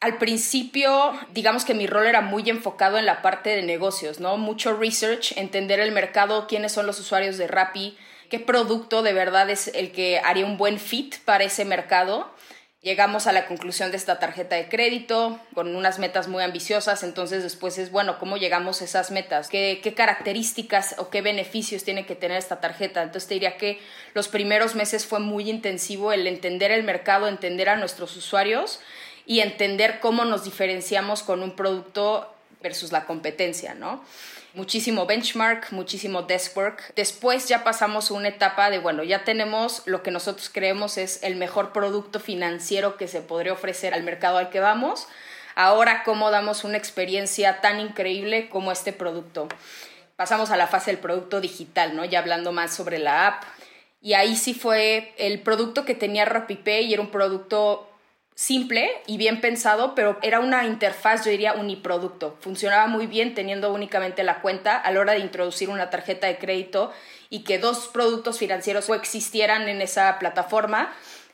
Al 0.00 0.16
principio, 0.16 1.12
digamos 1.34 1.66
que 1.66 1.74
mi 1.74 1.86
rol 1.86 2.06
era 2.06 2.22
muy 2.22 2.48
enfocado 2.48 2.96
en 2.96 3.04
la 3.04 3.20
parte 3.20 3.50
de 3.50 3.62
negocios, 3.62 4.18
¿no? 4.18 4.38
Mucho 4.38 4.74
research, 4.74 5.36
entender 5.36 5.78
el 5.78 5.92
mercado, 5.92 6.46
quiénes 6.46 6.72
son 6.72 6.86
los 6.86 6.98
usuarios 6.98 7.36
de 7.36 7.46
Rappi, 7.46 7.98
qué 8.30 8.40
producto 8.40 9.02
de 9.02 9.12
verdad 9.12 9.50
es 9.50 9.68
el 9.68 9.92
que 9.92 10.18
haría 10.18 10.46
un 10.46 10.56
buen 10.56 10.78
fit 10.78 11.16
para 11.24 11.44
ese 11.44 11.66
mercado 11.66 12.32
Llegamos 12.82 13.26
a 13.26 13.32
la 13.32 13.46
conclusión 13.46 13.90
de 13.90 13.98
esta 13.98 14.18
tarjeta 14.18 14.56
de 14.56 14.70
crédito 14.70 15.38
con 15.52 15.76
unas 15.76 15.98
metas 15.98 16.28
muy 16.28 16.42
ambiciosas, 16.42 17.02
entonces 17.02 17.42
después 17.42 17.76
es, 17.76 17.90
bueno, 17.90 18.18
¿cómo 18.18 18.38
llegamos 18.38 18.80
a 18.80 18.86
esas 18.86 19.10
metas? 19.10 19.50
¿Qué, 19.50 19.80
qué 19.82 19.92
características 19.92 20.94
o 20.96 21.10
qué 21.10 21.20
beneficios 21.20 21.84
tiene 21.84 22.06
que 22.06 22.14
tener 22.14 22.38
esta 22.38 22.58
tarjeta? 22.58 23.02
Entonces 23.02 23.28
te 23.28 23.34
diría 23.34 23.58
que 23.58 23.78
los 24.14 24.28
primeros 24.28 24.76
meses 24.76 25.04
fue 25.04 25.20
muy 25.20 25.50
intensivo 25.50 26.10
el 26.10 26.26
entender 26.26 26.70
el 26.70 26.82
mercado, 26.82 27.28
entender 27.28 27.68
a 27.68 27.76
nuestros 27.76 28.16
usuarios 28.16 28.80
y 29.30 29.42
entender 29.42 30.00
cómo 30.00 30.24
nos 30.24 30.42
diferenciamos 30.42 31.22
con 31.22 31.44
un 31.44 31.54
producto 31.54 32.34
versus 32.60 32.90
la 32.90 33.04
competencia, 33.06 33.74
¿no? 33.74 34.02
muchísimo 34.54 35.06
benchmark, 35.06 35.70
muchísimo 35.70 36.22
desk 36.22 36.56
work. 36.56 36.92
Después 36.96 37.46
ya 37.46 37.62
pasamos 37.62 38.10
una 38.10 38.26
etapa 38.26 38.68
de, 38.70 38.80
bueno, 38.80 39.04
ya 39.04 39.22
tenemos 39.22 39.82
lo 39.86 40.02
que 40.02 40.10
nosotros 40.10 40.50
creemos 40.52 40.98
es 40.98 41.22
el 41.22 41.36
mejor 41.36 41.72
producto 41.72 42.18
financiero 42.18 42.96
que 42.96 43.06
se 43.06 43.20
podría 43.20 43.52
ofrecer 43.52 43.94
al 43.94 44.02
mercado 44.02 44.38
al 44.38 44.50
que 44.50 44.58
vamos. 44.58 45.06
Ahora, 45.54 46.02
¿cómo 46.02 46.32
damos 46.32 46.64
una 46.64 46.78
experiencia 46.78 47.60
tan 47.60 47.78
increíble 47.78 48.48
como 48.48 48.72
este 48.72 48.92
producto? 48.92 49.46
Pasamos 50.16 50.50
a 50.50 50.56
la 50.56 50.66
fase 50.66 50.90
del 50.90 50.98
producto 50.98 51.40
digital, 51.40 51.94
¿no? 51.94 52.04
Ya 52.04 52.18
hablando 52.18 52.50
más 52.50 52.74
sobre 52.74 52.98
la 52.98 53.28
app. 53.28 53.44
Y 54.02 54.14
ahí 54.14 54.34
sí 54.34 54.54
fue 54.54 55.14
el 55.18 55.40
producto 55.40 55.84
que 55.84 55.94
tenía 55.94 56.24
RappiPay 56.24 56.86
y 56.86 56.94
era 56.94 57.02
un 57.02 57.12
producto 57.12 57.89
simple 58.40 58.90
y 59.06 59.18
bien 59.18 59.42
pensado, 59.42 59.94
pero 59.94 60.18
era 60.22 60.40
una 60.40 60.64
interfaz, 60.64 61.26
yo 61.26 61.30
diría, 61.30 61.52
uniproducto. 61.52 62.38
Funcionaba 62.40 62.86
muy 62.86 63.06
bien 63.06 63.34
teniendo 63.34 63.70
únicamente 63.70 64.22
la 64.22 64.40
cuenta 64.40 64.78
a 64.78 64.90
la 64.90 65.00
hora 65.00 65.12
de 65.12 65.18
introducir 65.18 65.68
una 65.68 65.90
tarjeta 65.90 66.26
de 66.26 66.38
crédito 66.38 66.90
y 67.28 67.44
que 67.44 67.58
dos 67.58 67.88
productos 67.88 68.38
financieros 68.38 68.88
existieran 68.88 69.68
en 69.68 69.82
esa 69.82 70.18
plataforma 70.18 70.90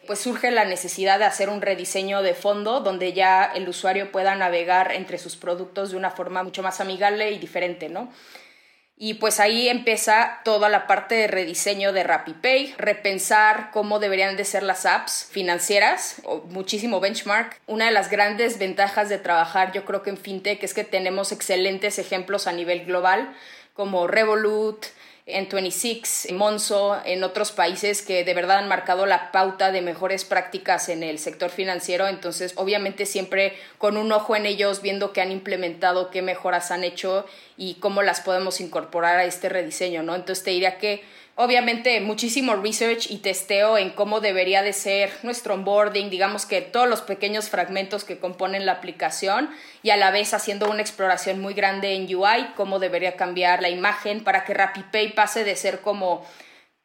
pues 0.08 0.18
surge 0.18 0.50
la 0.50 0.64
necesidad 0.64 1.20
de 1.20 1.26
hacer 1.26 1.48
un 1.48 1.62
rediseño 1.62 2.22
de 2.22 2.34
fondo 2.34 2.80
donde 2.80 3.12
ya 3.12 3.44
el 3.44 3.68
usuario 3.68 4.10
pueda 4.10 4.34
navegar 4.34 4.92
entre 4.92 5.18
sus 5.18 5.36
productos 5.36 5.90
de 5.90 5.96
una 5.96 6.10
forma 6.10 6.42
mucho 6.42 6.62
más 6.62 6.80
amigable 6.80 7.30
y 7.30 7.38
diferente, 7.38 7.88
¿no? 7.88 8.12
Y 8.98 9.14
pues 9.14 9.40
ahí 9.40 9.68
empieza 9.68 10.40
toda 10.42 10.70
la 10.70 10.86
parte 10.86 11.16
de 11.16 11.26
rediseño 11.26 11.92
de 11.92 12.02
RappiPay, 12.02 12.76
repensar 12.78 13.70
cómo 13.70 13.98
deberían 13.98 14.38
de 14.38 14.46
ser 14.46 14.62
las 14.62 14.86
apps 14.86 15.28
financieras, 15.30 16.22
muchísimo 16.48 16.98
benchmark. 16.98 17.60
Una 17.66 17.86
de 17.86 17.90
las 17.90 18.08
grandes 18.10 18.58
ventajas 18.58 19.10
de 19.10 19.18
trabajar 19.18 19.72
yo 19.72 19.84
creo 19.84 20.02
que 20.02 20.08
en 20.08 20.16
FinTech 20.16 20.62
es 20.62 20.72
que 20.72 20.84
tenemos 20.84 21.30
excelentes 21.30 21.98
ejemplos 21.98 22.46
a 22.46 22.52
nivel 22.52 22.86
global, 22.86 23.36
como 23.74 24.06
Revolut, 24.06 24.86
en 25.26 25.49
26, 25.49 26.28
Monzo, 26.35 26.97
en 27.04 27.25
otros 27.25 27.50
países 27.50 28.00
que 28.00 28.23
de 28.23 28.33
verdad 28.33 28.59
han 28.59 28.68
marcado 28.68 29.06
la 29.06 29.33
pauta 29.33 29.73
de 29.73 29.83
mejores 29.83 30.25
prácticas 30.25 30.88
en 30.88 31.02
el 31.02 31.18
sector 31.18 31.50
financiero. 31.50 32.06
Entonces, 32.06 32.52
obviamente 32.54 33.06
siempre 33.06 33.54
con 33.78 33.97
un 33.97 34.12
ojo 34.12 34.37
en 34.37 34.47
ellos, 34.47 34.83
viendo 34.83 35.12
qué 35.12 35.23
han 35.23 35.33
implementado, 35.33 36.11
qué 36.11 36.23
mejoras 36.23 36.71
han 36.71 36.85
hecho 36.85 37.26
y 37.56 37.75
cómo 37.75 38.02
las 38.02 38.21
podemos 38.21 38.61
incorporar 38.61 39.18
a 39.18 39.25
este 39.25 39.49
rediseño, 39.49 40.04
¿no? 40.04 40.14
Entonces 40.14 40.45
te 40.45 40.52
diría 40.52 40.78
que 40.78 41.02
obviamente 41.36 42.00
muchísimo 42.00 42.56
research 42.56 43.10
y 43.10 43.18
testeo 43.18 43.78
en 43.78 43.90
cómo 43.90 44.20
debería 44.20 44.62
de 44.62 44.72
ser 44.72 45.12
nuestro 45.22 45.54
onboarding, 45.54 46.10
digamos 46.10 46.46
que 46.46 46.62
todos 46.62 46.88
los 46.88 47.02
pequeños 47.02 47.50
fragmentos 47.50 48.04
que 48.04 48.18
componen 48.18 48.66
la 48.66 48.72
aplicación 48.72 49.50
y 49.82 49.90
a 49.90 49.96
la 49.96 50.10
vez 50.10 50.32
haciendo 50.32 50.68
una 50.70 50.80
exploración 50.80 51.40
muy 51.40 51.52
grande 51.52 51.94
en 51.94 52.12
UI, 52.12 52.48
cómo 52.56 52.78
debería 52.78 53.16
cambiar 53.16 53.60
la 53.60 53.68
imagen 53.68 54.24
para 54.24 54.44
que 54.44 54.54
RappiPay 54.54 55.14
pase 55.14 55.44
de 55.44 55.56
ser 55.56 55.80
como 55.80 56.26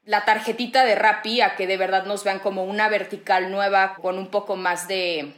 la 0.03 0.25
tarjetita 0.25 0.83
de 0.83 0.95
Rappi 0.95 1.41
a 1.41 1.55
que 1.55 1.65
de 1.65 1.77
verdad 1.77 2.05
nos 2.05 2.23
vean 2.25 2.39
como 2.39 2.65
una 2.65 2.89
vertical 2.89 3.51
nueva 3.51 3.95
con 4.01 4.17
un 4.17 4.27
poco 4.27 4.57
más 4.57 4.87
de, 4.87 5.33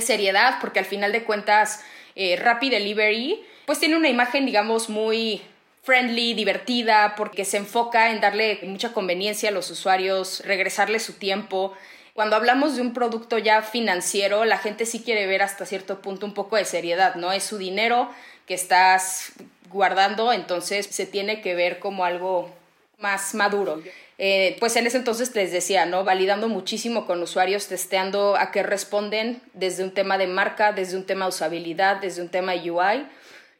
seriedad, 0.00 0.56
porque 0.60 0.80
al 0.80 0.84
final 0.84 1.12
de 1.12 1.22
cuentas 1.22 1.84
eh, 2.16 2.34
Rappi 2.36 2.68
Delivery 2.68 3.44
pues 3.64 3.78
tiene 3.78 3.96
una 3.96 4.08
imagen 4.08 4.44
digamos 4.44 4.88
muy 4.88 5.42
friendly, 5.86 6.34
divertida, 6.34 7.14
porque 7.16 7.44
se 7.44 7.58
enfoca 7.58 8.10
en 8.10 8.20
darle 8.20 8.58
mucha 8.64 8.92
conveniencia 8.92 9.50
a 9.50 9.52
los 9.52 9.70
usuarios, 9.70 10.42
regresarle 10.44 10.98
su 10.98 11.12
tiempo. 11.12 11.74
Cuando 12.12 12.34
hablamos 12.34 12.74
de 12.74 12.82
un 12.82 12.92
producto 12.92 13.38
ya 13.38 13.62
financiero, 13.62 14.44
la 14.44 14.58
gente 14.58 14.84
sí 14.84 15.04
quiere 15.04 15.28
ver 15.28 15.42
hasta 15.42 15.64
cierto 15.64 16.02
punto 16.02 16.26
un 16.26 16.34
poco 16.34 16.56
de 16.56 16.64
seriedad, 16.64 17.14
¿no? 17.14 17.30
Es 17.30 17.44
su 17.44 17.56
dinero 17.56 18.10
que 18.46 18.54
estás 18.54 19.32
guardando, 19.70 20.32
entonces 20.32 20.86
se 20.86 21.06
tiene 21.06 21.40
que 21.40 21.54
ver 21.54 21.78
como 21.78 22.04
algo 22.04 22.50
más 22.98 23.36
maduro. 23.36 23.80
Eh, 24.18 24.56
pues 24.58 24.74
en 24.74 24.88
ese 24.88 24.96
entonces 24.96 25.32
les 25.36 25.52
decía, 25.52 25.86
¿no? 25.86 26.02
Validando 26.02 26.48
muchísimo 26.48 27.06
con 27.06 27.22
usuarios, 27.22 27.68
testeando 27.68 28.36
a 28.36 28.50
qué 28.50 28.64
responden 28.64 29.40
desde 29.52 29.84
un 29.84 29.92
tema 29.92 30.18
de 30.18 30.26
marca, 30.26 30.72
desde 30.72 30.96
un 30.96 31.04
tema 31.04 31.26
de 31.26 31.28
usabilidad, 31.28 31.98
desde 32.00 32.22
un 32.22 32.28
tema 32.28 32.54
UI 32.54 33.06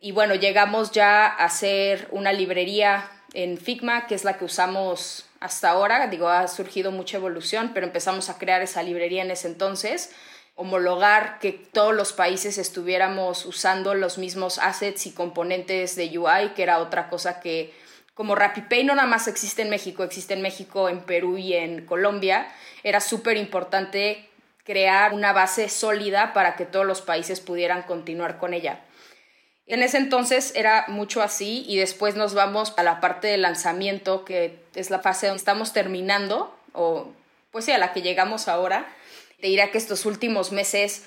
y 0.01 0.13
bueno, 0.13 0.35
llegamos 0.35 0.93
ya 0.93 1.27
a 1.27 1.45
hacer 1.45 2.09
una 2.11 2.33
librería 2.33 3.11
en 3.33 3.59
Figma, 3.59 4.07
que 4.07 4.15
es 4.15 4.25
la 4.25 4.39
que 4.39 4.45
usamos 4.45 5.27
hasta 5.41 5.71
ahora. 5.71 6.07
Digo, 6.07 6.29
ha 6.29 6.49
surgido 6.49 6.91
mucha 6.91 7.17
evolución, 7.17 7.73
pero 7.75 7.87
empezamos 7.87 8.31
a 8.31 8.39
crear 8.39 8.63
esa 8.63 8.83
librería 8.83 9.23
en 9.23 9.31
ese 9.31 9.49
entonces 9.49 10.11
homologar 10.57 11.39
que 11.39 11.53
todos 11.53 11.95
los 11.95 12.15
países 12.15 12.57
estuviéramos 12.57 13.45
usando 13.45 13.95
los 13.95 14.17
mismos 14.17 14.59
assets 14.59 15.07
y 15.07 15.13
componentes 15.13 15.97
de 15.97 16.19
UI, 16.19 16.55
que 16.57 16.63
era 16.63 16.79
otra 16.79 17.09
cosa 17.11 17.41
que 17.41 17.75
como 18.15 18.35
RappiPay 18.35 18.83
no 18.85 18.95
nada 18.95 19.07
más 19.07 19.29
existe 19.29 19.61
en 19.61 19.69
México, 19.69 20.03
existe 20.03 20.33
en 20.33 20.41
México, 20.41 20.89
en 20.89 21.01
Perú 21.01 21.37
y 21.37 21.53
en 21.53 21.85
Colombia, 21.85 22.49
era 22.83 23.01
súper 23.01 23.37
importante 23.37 24.31
crear 24.65 25.13
una 25.13 25.35
base 25.35 25.69
sólida 25.69 26.33
para 26.33 26.57
que 26.57 26.65
todos 26.65 26.87
los 26.87 27.03
países 27.03 27.41
pudieran 27.41 27.83
continuar 27.83 28.39
con 28.39 28.55
ella. 28.55 28.81
En 29.67 29.83
ese 29.83 29.99
entonces 29.99 30.53
era 30.55 30.85
mucho 30.89 31.23
así 31.23 31.65
y 31.67 31.77
después 31.77 32.15
nos 32.15 32.35
vamos 32.35 32.73
a 32.77 32.85
la 32.85 33.01
parte 33.01 33.27
de 33.27 33.37
lanzamiento, 33.37 34.25
que 34.25 34.61
es 34.75 34.91
la 34.91 35.01
fase 35.01 35.27
donde 35.27 35.39
estamos 35.39 35.73
terminando, 35.73 36.57
o 36.73 37.13
pues 37.51 37.65
sí, 37.65 37.73
a 37.73 37.79
la 37.79 37.93
que 37.93 38.03
llegamos 38.03 38.47
ahora. 38.47 38.87
Te 39.41 39.49
diré 39.49 39.71
que 39.71 39.79
estos 39.79 40.07
últimos 40.07 40.53
meses 40.53 41.07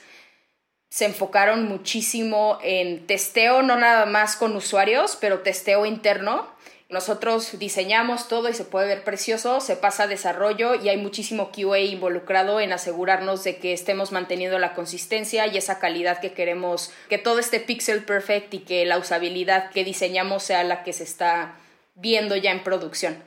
se 0.89 1.05
enfocaron 1.05 1.67
muchísimo 1.67 2.57
en 2.61 3.05
testeo, 3.07 3.61
no 3.61 3.77
nada 3.77 4.05
más 4.05 4.35
con 4.35 4.55
usuarios, 4.55 5.17
pero 5.21 5.39
testeo 5.39 5.85
interno 5.85 6.47
nosotros 6.89 7.59
diseñamos 7.59 8.27
todo 8.27 8.49
y 8.49 8.53
se 8.53 8.65
puede 8.65 8.87
ver 8.87 9.03
precioso, 9.03 9.61
se 9.61 9.75
pasa 9.75 10.03
a 10.03 10.07
desarrollo 10.07 10.73
y 10.73 10.89
hay 10.89 10.97
muchísimo 10.97 11.51
QA 11.51 11.79
involucrado 11.79 12.59
en 12.59 12.73
asegurarnos 12.73 13.43
de 13.43 13.57
que 13.57 13.73
estemos 13.73 14.11
manteniendo 14.11 14.57
la 14.57 14.73
consistencia 14.73 15.45
y 15.45 15.55
esa 15.55 15.77
calidad 15.77 16.19
que 16.19 16.33
queremos, 16.33 16.91
que 17.07 17.19
todo 17.19 17.37
esté 17.37 17.59
pixel 17.59 18.03
perfect 18.03 18.51
y 18.55 18.59
que 18.59 18.87
la 18.87 18.97
usabilidad 18.97 19.69
que 19.69 19.83
diseñamos 19.83 20.41
sea 20.41 20.63
la 20.63 20.83
que 20.83 20.93
se 20.93 21.03
está 21.03 21.59
viendo 21.93 22.35
ya 22.35 22.51
en 22.51 22.63
producción. 22.63 23.23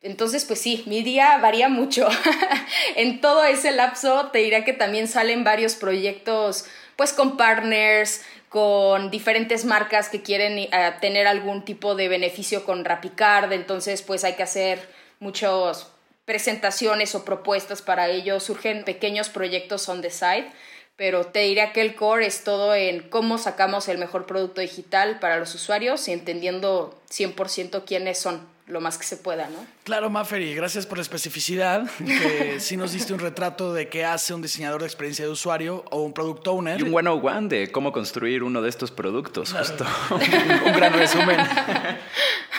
Entonces, 0.00 0.46
pues 0.46 0.60
sí, 0.60 0.84
mi 0.86 1.02
día 1.02 1.36
varía 1.38 1.68
mucho. 1.68 2.08
en 2.96 3.20
todo 3.20 3.44
ese 3.44 3.72
lapso 3.72 4.30
te 4.32 4.38
diré 4.38 4.64
que 4.64 4.72
también 4.72 5.08
salen 5.08 5.44
varios 5.44 5.74
proyectos 5.74 6.64
pues 6.98 7.12
con 7.12 7.36
partners, 7.36 8.22
con 8.48 9.12
diferentes 9.12 9.64
marcas 9.64 10.08
que 10.08 10.20
quieren 10.20 10.58
eh, 10.58 10.68
tener 11.00 11.28
algún 11.28 11.64
tipo 11.64 11.94
de 11.94 12.08
beneficio 12.08 12.64
con 12.64 12.84
Rapicard, 12.84 13.52
entonces 13.52 14.02
pues 14.02 14.24
hay 14.24 14.34
que 14.34 14.42
hacer 14.42 14.80
muchas 15.20 15.92
presentaciones 16.24 17.14
o 17.14 17.24
propuestas 17.24 17.82
para 17.82 18.08
ello, 18.08 18.40
surgen 18.40 18.82
pequeños 18.82 19.28
proyectos 19.28 19.88
on 19.88 20.02
the 20.02 20.10
side, 20.10 20.50
pero 20.96 21.24
te 21.24 21.38
diría 21.38 21.72
que 21.72 21.82
el 21.82 21.94
core 21.94 22.26
es 22.26 22.42
todo 22.42 22.74
en 22.74 23.08
cómo 23.08 23.38
sacamos 23.38 23.86
el 23.86 23.98
mejor 23.98 24.26
producto 24.26 24.60
digital 24.60 25.20
para 25.20 25.36
los 25.36 25.54
usuarios 25.54 26.08
y 26.08 26.12
entendiendo 26.12 27.00
100% 27.12 27.84
quiénes 27.86 28.18
son 28.18 28.44
lo 28.68 28.80
más 28.80 28.98
que 28.98 29.04
se 29.04 29.16
pueda, 29.16 29.48
¿no? 29.48 29.66
Claro, 29.84 30.10
Maferi, 30.10 30.54
gracias 30.54 30.86
por 30.86 30.98
la 30.98 31.02
especificidad, 31.02 31.90
que 31.98 32.56
sí 32.60 32.76
nos 32.76 32.92
diste 32.92 33.12
un 33.12 33.18
retrato 33.18 33.72
de 33.72 33.88
qué 33.88 34.04
hace 34.04 34.34
un 34.34 34.42
diseñador 34.42 34.80
de 34.80 34.86
experiencia 34.86 35.24
de 35.24 35.30
usuario 35.30 35.84
o 35.90 36.02
un 36.02 36.12
product 36.12 36.46
owner. 36.46 36.80
Y 36.80 36.82
un 36.82 36.90
101 36.90 37.48
de 37.48 37.72
cómo 37.72 37.92
construir 37.92 38.42
uno 38.42 38.62
de 38.62 38.68
estos 38.68 38.90
productos, 38.90 39.52
justo. 39.52 39.86
un 40.10 40.72
gran 40.72 40.92
resumen. 40.92 41.38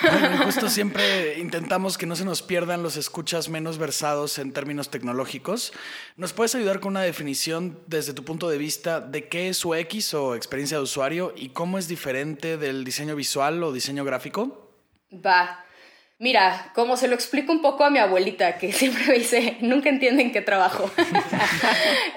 Bueno, 0.02 0.46
justo 0.46 0.70
siempre 0.70 1.40
intentamos 1.40 1.98
que 1.98 2.06
no 2.06 2.16
se 2.16 2.26
nos 2.26 2.42
pierdan 2.42 2.84
los 2.84 2.96
escuchas 2.96 3.50
menos 3.50 3.78
versados 3.78 4.40
en 4.40 4.54
términos 4.54 4.90
tecnológicos. 4.90 5.74
¿Nos 6.16 6.34
puedes 6.34 6.56
ayudar 6.56 6.80
con 6.80 6.92
una 6.92 7.02
definición 7.02 7.80
desde 7.88 8.14
tu 8.14 8.24
punto 8.24 8.50
de 8.50 8.58
vista 8.58 9.02
de 9.02 9.28
qué 9.28 9.50
es 9.50 9.64
UX 9.66 10.14
o 10.14 10.36
experiencia 10.36 10.78
de 10.78 10.84
usuario 10.84 11.34
y 11.36 11.50
cómo 11.50 11.78
es 11.78 11.88
diferente 11.88 12.58
del 12.58 12.84
diseño 12.84 13.16
visual 13.16 13.62
o 13.64 13.74
diseño 13.74 14.06
gráfico? 14.06 14.72
Va. 15.14 15.66
Mira, 16.20 16.72
como 16.76 16.98
se 16.98 17.08
lo 17.08 17.16
explico 17.16 17.54
un 17.54 17.62
poco 17.62 17.86
a 17.86 17.90
mi 17.90 17.98
abuelita, 17.98 18.58
que 18.58 18.74
siempre 18.74 19.06
me 19.08 19.14
dice, 19.14 19.58
nunca 19.62 19.90
entienden 19.90 20.32
qué 20.32 20.42
trabajo. 20.42 20.92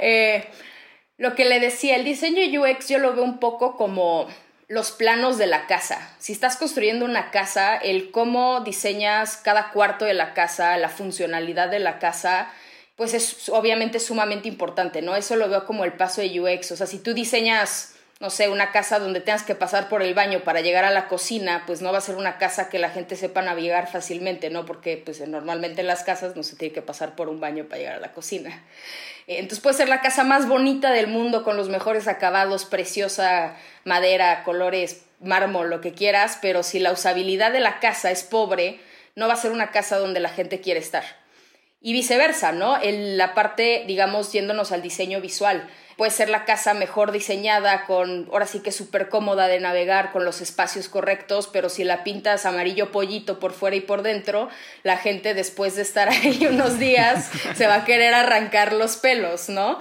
Eh, 0.04 0.44
lo 1.16 1.36
que 1.36 1.44
le 1.44 1.60
decía, 1.60 1.94
el 1.94 2.04
diseño 2.04 2.42
UX 2.60 2.88
yo 2.88 2.98
lo 2.98 3.14
veo 3.14 3.22
un 3.22 3.38
poco 3.38 3.76
como 3.76 4.26
los 4.66 4.90
planos 4.90 5.38
de 5.38 5.46
la 5.46 5.68
casa. 5.68 6.16
Si 6.18 6.32
estás 6.32 6.56
construyendo 6.56 7.04
una 7.04 7.30
casa, 7.30 7.76
el 7.76 8.10
cómo 8.10 8.62
diseñas 8.62 9.36
cada 9.36 9.70
cuarto 9.70 10.04
de 10.04 10.14
la 10.14 10.34
casa, 10.34 10.76
la 10.78 10.88
funcionalidad 10.88 11.68
de 11.68 11.78
la 11.78 12.00
casa, 12.00 12.52
pues 12.96 13.14
es 13.14 13.48
obviamente 13.48 14.00
sumamente 14.00 14.48
importante, 14.48 15.02
¿no? 15.02 15.14
Eso 15.14 15.36
lo 15.36 15.48
veo 15.48 15.64
como 15.64 15.84
el 15.84 15.92
paso 15.92 16.20
de 16.20 16.40
UX. 16.40 16.72
O 16.72 16.76
sea, 16.76 16.88
si 16.88 16.98
tú 16.98 17.14
diseñas 17.14 17.94
no 18.22 18.30
sé, 18.30 18.48
una 18.48 18.70
casa 18.70 19.00
donde 19.00 19.20
tengas 19.20 19.42
que 19.42 19.56
pasar 19.56 19.88
por 19.88 20.00
el 20.00 20.14
baño 20.14 20.44
para 20.44 20.60
llegar 20.60 20.84
a 20.84 20.92
la 20.92 21.08
cocina, 21.08 21.64
pues 21.66 21.82
no 21.82 21.90
va 21.90 21.98
a 21.98 22.02
ser 22.02 22.14
una 22.14 22.38
casa 22.38 22.68
que 22.68 22.78
la 22.78 22.88
gente 22.88 23.16
sepa 23.16 23.42
navegar 23.42 23.90
fácilmente, 23.90 24.48
¿no? 24.48 24.64
Porque 24.64 24.96
pues 24.96 25.26
normalmente 25.26 25.80
en 25.80 25.88
las 25.88 26.04
casas 26.04 26.36
no 26.36 26.44
se 26.44 26.54
tiene 26.54 26.72
que 26.72 26.82
pasar 26.82 27.16
por 27.16 27.28
un 27.28 27.40
baño 27.40 27.64
para 27.64 27.78
llegar 27.78 27.96
a 27.96 28.00
la 28.00 28.12
cocina. 28.12 28.62
Eh, 29.26 29.38
entonces 29.40 29.58
puede 29.58 29.76
ser 29.76 29.88
la 29.88 30.02
casa 30.02 30.22
más 30.22 30.46
bonita 30.46 30.92
del 30.92 31.08
mundo 31.08 31.42
con 31.42 31.56
los 31.56 31.68
mejores 31.68 32.06
acabados, 32.06 32.64
preciosa 32.64 33.56
madera, 33.84 34.44
colores, 34.44 35.02
mármol, 35.18 35.68
lo 35.68 35.80
que 35.80 35.92
quieras, 35.92 36.38
pero 36.40 36.62
si 36.62 36.78
la 36.78 36.92
usabilidad 36.92 37.50
de 37.50 37.58
la 37.58 37.80
casa 37.80 38.12
es 38.12 38.22
pobre, 38.22 38.78
no 39.16 39.26
va 39.26 39.34
a 39.34 39.36
ser 39.36 39.50
una 39.50 39.72
casa 39.72 39.98
donde 39.98 40.20
la 40.20 40.28
gente 40.28 40.60
quiere 40.60 40.78
estar. 40.78 41.02
Y 41.80 41.92
viceversa, 41.92 42.52
¿no? 42.52 42.80
En 42.80 43.18
la 43.18 43.34
parte, 43.34 43.82
digamos, 43.88 44.32
yéndonos 44.32 44.70
al 44.70 44.80
diseño 44.80 45.20
visual 45.20 45.68
puede 46.02 46.10
ser 46.10 46.30
la 46.30 46.44
casa 46.44 46.74
mejor 46.74 47.12
diseñada, 47.12 47.84
con, 47.84 48.28
ahora 48.32 48.48
sí 48.48 48.58
que 48.58 48.72
súper 48.72 49.08
cómoda 49.08 49.46
de 49.46 49.60
navegar, 49.60 50.10
con 50.10 50.24
los 50.24 50.40
espacios 50.40 50.88
correctos, 50.88 51.48
pero 51.52 51.68
si 51.68 51.84
la 51.84 52.02
pintas 52.02 52.44
amarillo 52.44 52.90
pollito 52.90 53.38
por 53.38 53.52
fuera 53.52 53.76
y 53.76 53.82
por 53.82 54.02
dentro, 54.02 54.48
la 54.82 54.96
gente 54.96 55.32
después 55.32 55.76
de 55.76 55.82
estar 55.82 56.08
ahí 56.10 56.44
unos 56.50 56.80
días 56.80 57.30
se 57.54 57.68
va 57.68 57.76
a 57.76 57.84
querer 57.84 58.14
arrancar 58.14 58.72
los 58.72 58.96
pelos, 58.96 59.48
¿no? 59.48 59.78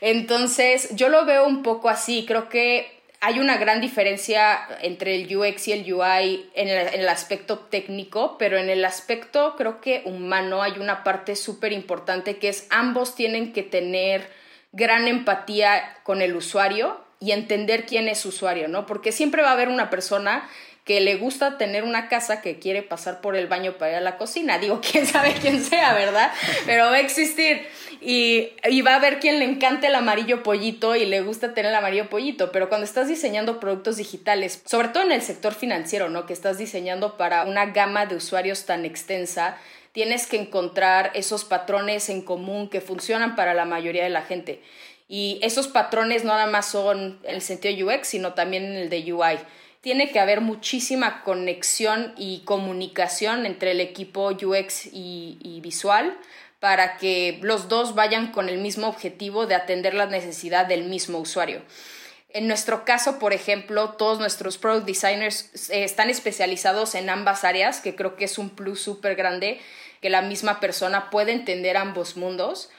Entonces, 0.00 0.96
yo 0.96 1.10
lo 1.10 1.26
veo 1.26 1.44
un 1.44 1.62
poco 1.62 1.90
así, 1.90 2.24
creo 2.26 2.48
que 2.48 2.98
hay 3.20 3.38
una 3.38 3.58
gran 3.58 3.82
diferencia 3.82 4.60
entre 4.80 5.16
el 5.16 5.36
UX 5.36 5.68
y 5.68 5.72
el 5.72 5.92
UI 5.92 6.48
en 6.54 6.68
el, 6.68 6.88
en 6.88 7.00
el 7.00 7.08
aspecto 7.10 7.58
técnico, 7.58 8.38
pero 8.38 8.56
en 8.56 8.70
el 8.70 8.82
aspecto 8.82 9.56
creo 9.58 9.82
que 9.82 10.00
humano 10.06 10.62
hay 10.62 10.78
una 10.78 11.04
parte 11.04 11.36
súper 11.36 11.74
importante 11.74 12.38
que 12.38 12.48
es 12.48 12.66
ambos 12.70 13.14
tienen 13.14 13.52
que 13.52 13.62
tener 13.62 14.39
gran 14.72 15.08
empatía 15.08 15.96
con 16.02 16.22
el 16.22 16.36
usuario 16.36 17.00
y 17.18 17.32
entender 17.32 17.86
quién 17.86 18.08
es 18.08 18.24
usuario, 18.24 18.68
¿no? 18.68 18.86
Porque 18.86 19.12
siempre 19.12 19.42
va 19.42 19.50
a 19.50 19.52
haber 19.52 19.68
una 19.68 19.90
persona 19.90 20.48
que 20.84 21.00
le 21.00 21.16
gusta 21.16 21.58
tener 21.58 21.84
una 21.84 22.08
casa 22.08 22.40
que 22.40 22.58
quiere 22.58 22.82
pasar 22.82 23.20
por 23.20 23.36
el 23.36 23.46
baño 23.46 23.74
para 23.74 23.92
ir 23.92 23.96
a 23.98 24.00
la 24.00 24.16
cocina. 24.16 24.58
Digo, 24.58 24.80
quién 24.90 25.06
sabe 25.06 25.34
quién 25.40 25.62
sea, 25.62 25.94
¿verdad? 25.94 26.32
Pero 26.66 26.86
va 26.86 26.94
a 26.94 27.00
existir. 27.00 27.66
Y, 28.00 28.54
y, 28.68 28.80
va 28.80 28.94
a 28.94 28.96
haber 28.96 29.20
quien 29.20 29.38
le 29.38 29.44
encante 29.44 29.88
el 29.88 29.94
amarillo 29.94 30.42
pollito 30.42 30.96
y 30.96 31.04
le 31.04 31.20
gusta 31.20 31.52
tener 31.52 31.70
el 31.70 31.76
amarillo 31.76 32.08
pollito. 32.08 32.50
Pero 32.50 32.70
cuando 32.70 32.86
estás 32.86 33.08
diseñando 33.08 33.60
productos 33.60 33.98
digitales, 33.98 34.62
sobre 34.64 34.88
todo 34.88 35.02
en 35.02 35.12
el 35.12 35.20
sector 35.20 35.54
financiero, 35.54 36.08
¿no? 36.08 36.24
Que 36.24 36.32
estás 36.32 36.56
diseñando 36.56 37.18
para 37.18 37.44
una 37.44 37.66
gama 37.66 38.06
de 38.06 38.16
usuarios 38.16 38.64
tan 38.64 38.86
extensa, 38.86 39.58
tienes 39.92 40.26
que 40.26 40.36
encontrar 40.36 41.10
esos 41.14 41.44
patrones 41.44 42.08
en 42.08 42.22
común 42.22 42.68
que 42.68 42.80
funcionan 42.80 43.36
para 43.36 43.54
la 43.54 43.64
mayoría 43.64 44.04
de 44.04 44.10
la 44.10 44.22
gente. 44.22 44.62
Y 45.08 45.40
esos 45.42 45.68
patrones 45.68 46.24
no 46.24 46.32
nada 46.32 46.46
más 46.46 46.66
son 46.66 47.18
en 47.24 47.34
el 47.34 47.42
sentido 47.42 47.88
UX, 47.88 48.08
sino 48.08 48.34
también 48.34 48.64
en 48.64 48.74
el 48.76 48.90
de 48.90 49.12
UI 49.12 49.38
tiene 49.80 50.10
que 50.10 50.20
haber 50.20 50.40
muchísima 50.40 51.22
conexión 51.22 52.12
y 52.16 52.40
comunicación 52.44 53.46
entre 53.46 53.70
el 53.70 53.80
equipo 53.80 54.30
UX 54.30 54.86
y, 54.92 55.60
visual 55.62 56.16
para 56.58 56.98
que 56.98 57.38
los 57.40 57.68
dos 57.68 57.94
vayan 57.94 58.32
con 58.32 58.50
el 58.50 58.58
mismo 58.58 58.86
objetivo 58.86 59.46
de 59.46 59.54
atender 59.54 59.94
la 59.94 60.06
necesidad 60.06 60.66
del 60.66 60.84
mismo 60.84 61.18
usuario. 61.18 61.62
En 62.28 62.46
nuestro 62.46 62.84
caso, 62.84 63.18
por 63.18 63.32
ejemplo, 63.32 63.94
todos 63.94 64.20
nuestros 64.20 64.58
product 64.58 64.86
designers 64.86 65.70
eh, 65.70 65.84
están 65.84 66.10
especializados 66.10 66.94
en 66.94 67.08
ambas 67.08 67.44
áreas, 67.44 67.80
que 67.80 67.96
creo 67.96 68.14
que 68.14 68.26
es 68.26 68.36
un 68.36 68.50
plus 68.50 68.80
súper 68.80 69.16
grande, 69.16 69.58
que 70.00 70.10
la 70.10 70.22
misma 70.22 70.60
persona 70.60 71.10
puede 71.10 71.32
entender 71.32 71.76
ambos 71.76 72.16
mundos. 72.16 72.70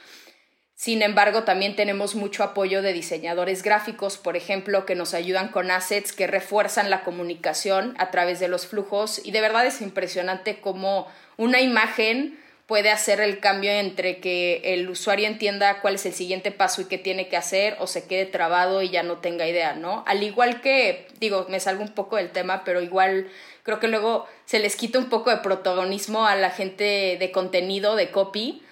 Sin 0.74 1.02
embargo, 1.02 1.44
también 1.44 1.76
tenemos 1.76 2.16
mucho 2.16 2.42
apoyo 2.42 2.82
de 2.82 2.92
diseñadores 2.92 3.62
gráficos, 3.62 4.18
por 4.18 4.36
ejemplo, 4.36 4.84
que 4.84 4.96
nos 4.96 5.14
ayudan 5.14 5.48
con 5.48 5.70
assets 5.70 6.12
que 6.12 6.26
refuerzan 6.26 6.90
la 6.90 7.04
comunicación 7.04 7.94
a 7.98 8.10
través 8.10 8.40
de 8.40 8.48
los 8.48 8.66
flujos. 8.66 9.20
Y 9.24 9.30
de 9.30 9.40
verdad 9.40 9.64
es 9.64 9.80
impresionante 9.80 10.60
cómo 10.60 11.06
una 11.36 11.60
imagen 11.60 12.41
puede 12.72 12.90
hacer 12.90 13.20
el 13.20 13.38
cambio 13.38 13.70
entre 13.70 14.16
que 14.16 14.62
el 14.64 14.88
usuario 14.88 15.26
entienda 15.26 15.82
cuál 15.82 15.96
es 15.96 16.06
el 16.06 16.14
siguiente 16.14 16.52
paso 16.52 16.80
y 16.80 16.86
qué 16.86 16.96
tiene 16.96 17.28
que 17.28 17.36
hacer 17.36 17.76
o 17.80 17.86
se 17.86 18.06
quede 18.06 18.24
trabado 18.24 18.80
y 18.80 18.88
ya 18.88 19.02
no 19.02 19.18
tenga 19.18 19.46
idea, 19.46 19.74
¿no? 19.74 20.02
Al 20.06 20.22
igual 20.22 20.62
que, 20.62 21.06
digo, 21.20 21.44
me 21.50 21.60
salgo 21.60 21.82
un 21.82 21.90
poco 21.90 22.16
del 22.16 22.30
tema, 22.30 22.64
pero 22.64 22.80
igual 22.80 23.28
creo 23.62 23.78
que 23.78 23.88
luego 23.88 24.26
se 24.46 24.58
les 24.58 24.74
quita 24.76 24.98
un 24.98 25.10
poco 25.10 25.28
de 25.28 25.36
protagonismo 25.36 26.26
a 26.26 26.34
la 26.34 26.48
gente 26.48 27.18
de 27.20 27.30
contenido, 27.30 27.94
de 27.94 28.10
copy, 28.10 28.62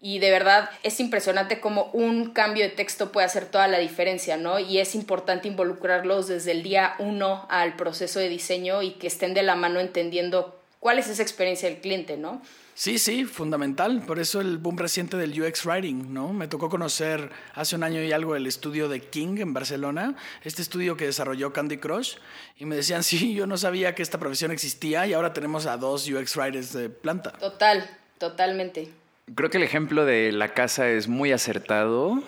y 0.00 0.20
de 0.20 0.30
verdad 0.30 0.70
es 0.84 1.00
impresionante 1.00 1.58
cómo 1.58 1.90
un 1.92 2.30
cambio 2.30 2.62
de 2.62 2.70
texto 2.70 3.10
puede 3.10 3.26
hacer 3.26 3.46
toda 3.46 3.66
la 3.66 3.80
diferencia, 3.80 4.36
¿no? 4.36 4.60
Y 4.60 4.78
es 4.78 4.94
importante 4.94 5.48
involucrarlos 5.48 6.28
desde 6.28 6.52
el 6.52 6.62
día 6.62 6.94
uno 7.00 7.44
al 7.50 7.74
proceso 7.74 8.20
de 8.20 8.28
diseño 8.28 8.82
y 8.82 8.92
que 8.92 9.08
estén 9.08 9.34
de 9.34 9.42
la 9.42 9.56
mano 9.56 9.80
entendiendo 9.80 10.57
cuál 10.80 10.98
es 10.98 11.08
esa 11.08 11.22
experiencia 11.22 11.68
del 11.68 11.80
cliente, 11.80 12.16
¿no? 12.16 12.42
Sí, 12.74 12.98
sí, 12.98 13.24
fundamental. 13.24 14.02
Por 14.06 14.20
eso 14.20 14.40
el 14.40 14.58
boom 14.58 14.78
reciente 14.78 15.16
del 15.16 15.42
UX 15.42 15.66
Writing, 15.66 16.14
¿no? 16.14 16.32
Me 16.32 16.46
tocó 16.46 16.68
conocer 16.68 17.30
hace 17.54 17.74
un 17.74 17.82
año 17.82 18.00
y 18.04 18.12
algo 18.12 18.36
el 18.36 18.46
estudio 18.46 18.88
de 18.88 19.00
King 19.00 19.38
en 19.38 19.52
Barcelona, 19.52 20.14
este 20.44 20.62
estudio 20.62 20.96
que 20.96 21.06
desarrolló 21.06 21.52
Candy 21.52 21.78
Crush, 21.78 22.18
y 22.56 22.66
me 22.66 22.76
decían, 22.76 23.02
sí, 23.04 23.34
yo 23.34 23.48
no 23.48 23.56
sabía 23.56 23.96
que 23.96 24.02
esta 24.02 24.18
profesión 24.18 24.52
existía 24.52 25.08
y 25.08 25.12
ahora 25.12 25.32
tenemos 25.32 25.66
a 25.66 25.76
dos 25.76 26.08
UX 26.08 26.36
Writers 26.36 26.72
de 26.72 26.88
planta. 26.88 27.32
Total, 27.32 27.90
totalmente. 28.18 28.92
Creo 29.34 29.50
que 29.50 29.56
el 29.56 29.64
ejemplo 29.64 30.04
de 30.04 30.30
la 30.30 30.54
casa 30.54 30.88
es 30.88 31.08
muy 31.08 31.32
acertado. 31.32 32.22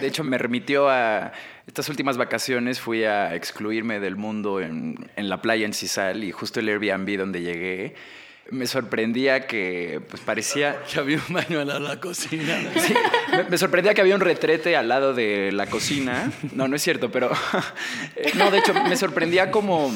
De 0.00 0.06
hecho, 0.06 0.24
me 0.24 0.36
remitió 0.36 0.90
a 0.90 1.32
estas 1.66 1.88
últimas 1.88 2.16
vacaciones, 2.16 2.80
fui 2.80 3.04
a 3.04 3.34
excluirme 3.34 4.00
del 4.00 4.16
mundo 4.16 4.60
en, 4.60 4.96
la 5.16 5.40
playa 5.40 5.64
en 5.64 5.72
Cisal 5.72 6.24
y 6.24 6.32
justo 6.32 6.60
el 6.60 6.68
Airbnb 6.68 7.16
donde 7.16 7.42
llegué. 7.42 7.94
Me 8.50 8.66
sorprendía 8.66 9.46
que 9.46 10.00
pues 10.08 10.20
parecía... 10.22 10.82
Que 10.92 10.98
había 10.98 11.20
un 11.28 11.34
baño 11.34 11.60
al 11.60 11.68
lado 11.68 11.80
de 11.80 11.88
la 11.88 12.00
cocina. 12.00 12.58
me, 13.50 13.56
sorprendía 13.56 13.94
que 13.94 14.00
había 14.00 14.16
un 14.16 14.20
retrete 14.20 14.76
al 14.76 14.88
lado 14.88 15.14
de 15.14 15.52
la 15.52 15.66
cocina. 15.66 16.32
No, 16.52 16.66
no 16.66 16.76
es 16.76 16.82
cierto, 16.82 17.10
pero... 17.12 17.30
no, 18.34 18.50
de 18.50 18.58
hecho, 18.58 18.74
me 18.74 18.96
sorprendía 18.96 19.50
como 19.50 19.92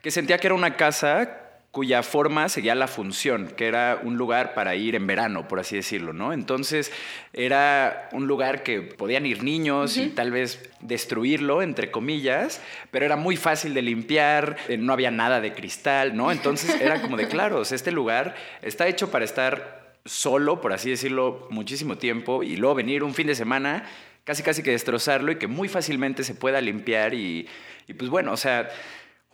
que 0.00 0.10
sentía 0.12 0.38
que 0.38 0.46
era 0.46 0.54
una 0.54 0.76
casa 0.76 1.45
cuya 1.76 2.02
forma 2.02 2.48
seguía 2.48 2.74
la 2.74 2.88
función, 2.88 3.48
que 3.54 3.66
era 3.66 4.00
un 4.02 4.16
lugar 4.16 4.54
para 4.54 4.74
ir 4.76 4.94
en 4.94 5.06
verano, 5.06 5.46
por 5.46 5.60
así 5.60 5.76
decirlo, 5.76 6.14
¿no? 6.14 6.32
Entonces 6.32 6.90
era 7.34 8.08
un 8.12 8.26
lugar 8.26 8.62
que 8.62 8.80
podían 8.80 9.26
ir 9.26 9.42
niños 9.42 9.98
y 9.98 10.08
tal 10.08 10.30
vez 10.30 10.70
destruirlo, 10.80 11.60
entre 11.60 11.90
comillas, 11.90 12.62
pero 12.90 13.04
era 13.04 13.16
muy 13.16 13.36
fácil 13.36 13.74
de 13.74 13.82
limpiar, 13.82 14.56
eh, 14.68 14.78
no 14.78 14.94
había 14.94 15.10
nada 15.10 15.42
de 15.42 15.52
cristal, 15.52 16.16
¿no? 16.16 16.32
Entonces 16.32 16.80
era 16.80 17.02
como 17.02 17.18
de, 17.18 17.28
claro, 17.28 17.60
este 17.60 17.92
lugar 17.92 18.34
está 18.62 18.88
hecho 18.88 19.10
para 19.10 19.26
estar 19.26 19.98
solo, 20.06 20.62
por 20.62 20.72
así 20.72 20.88
decirlo, 20.88 21.46
muchísimo 21.50 21.98
tiempo 21.98 22.42
y 22.42 22.56
luego 22.56 22.76
venir 22.76 23.04
un 23.04 23.12
fin 23.12 23.26
de 23.26 23.34
semana 23.34 23.84
casi 24.24 24.42
casi 24.42 24.62
que 24.62 24.70
destrozarlo 24.70 25.30
y 25.30 25.36
que 25.36 25.46
muy 25.46 25.68
fácilmente 25.68 26.24
se 26.24 26.34
pueda 26.34 26.58
limpiar 26.62 27.12
y, 27.12 27.46
y 27.86 27.92
pues 27.92 28.08
bueno, 28.08 28.32
o 28.32 28.38
sea 28.38 28.66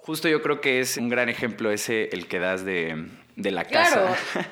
Justo 0.03 0.29
yo 0.29 0.43
creo 0.43 0.61
que 0.61 0.81
es 0.81 0.97
un 0.97 1.09
gran 1.09 1.29
ejemplo 1.29 1.71
ese 1.71 2.09
el 2.13 2.27
que 2.27 2.41
das 2.41 2.65
de, 2.65 3.07
la 3.37 3.65
casa. 3.65 4.17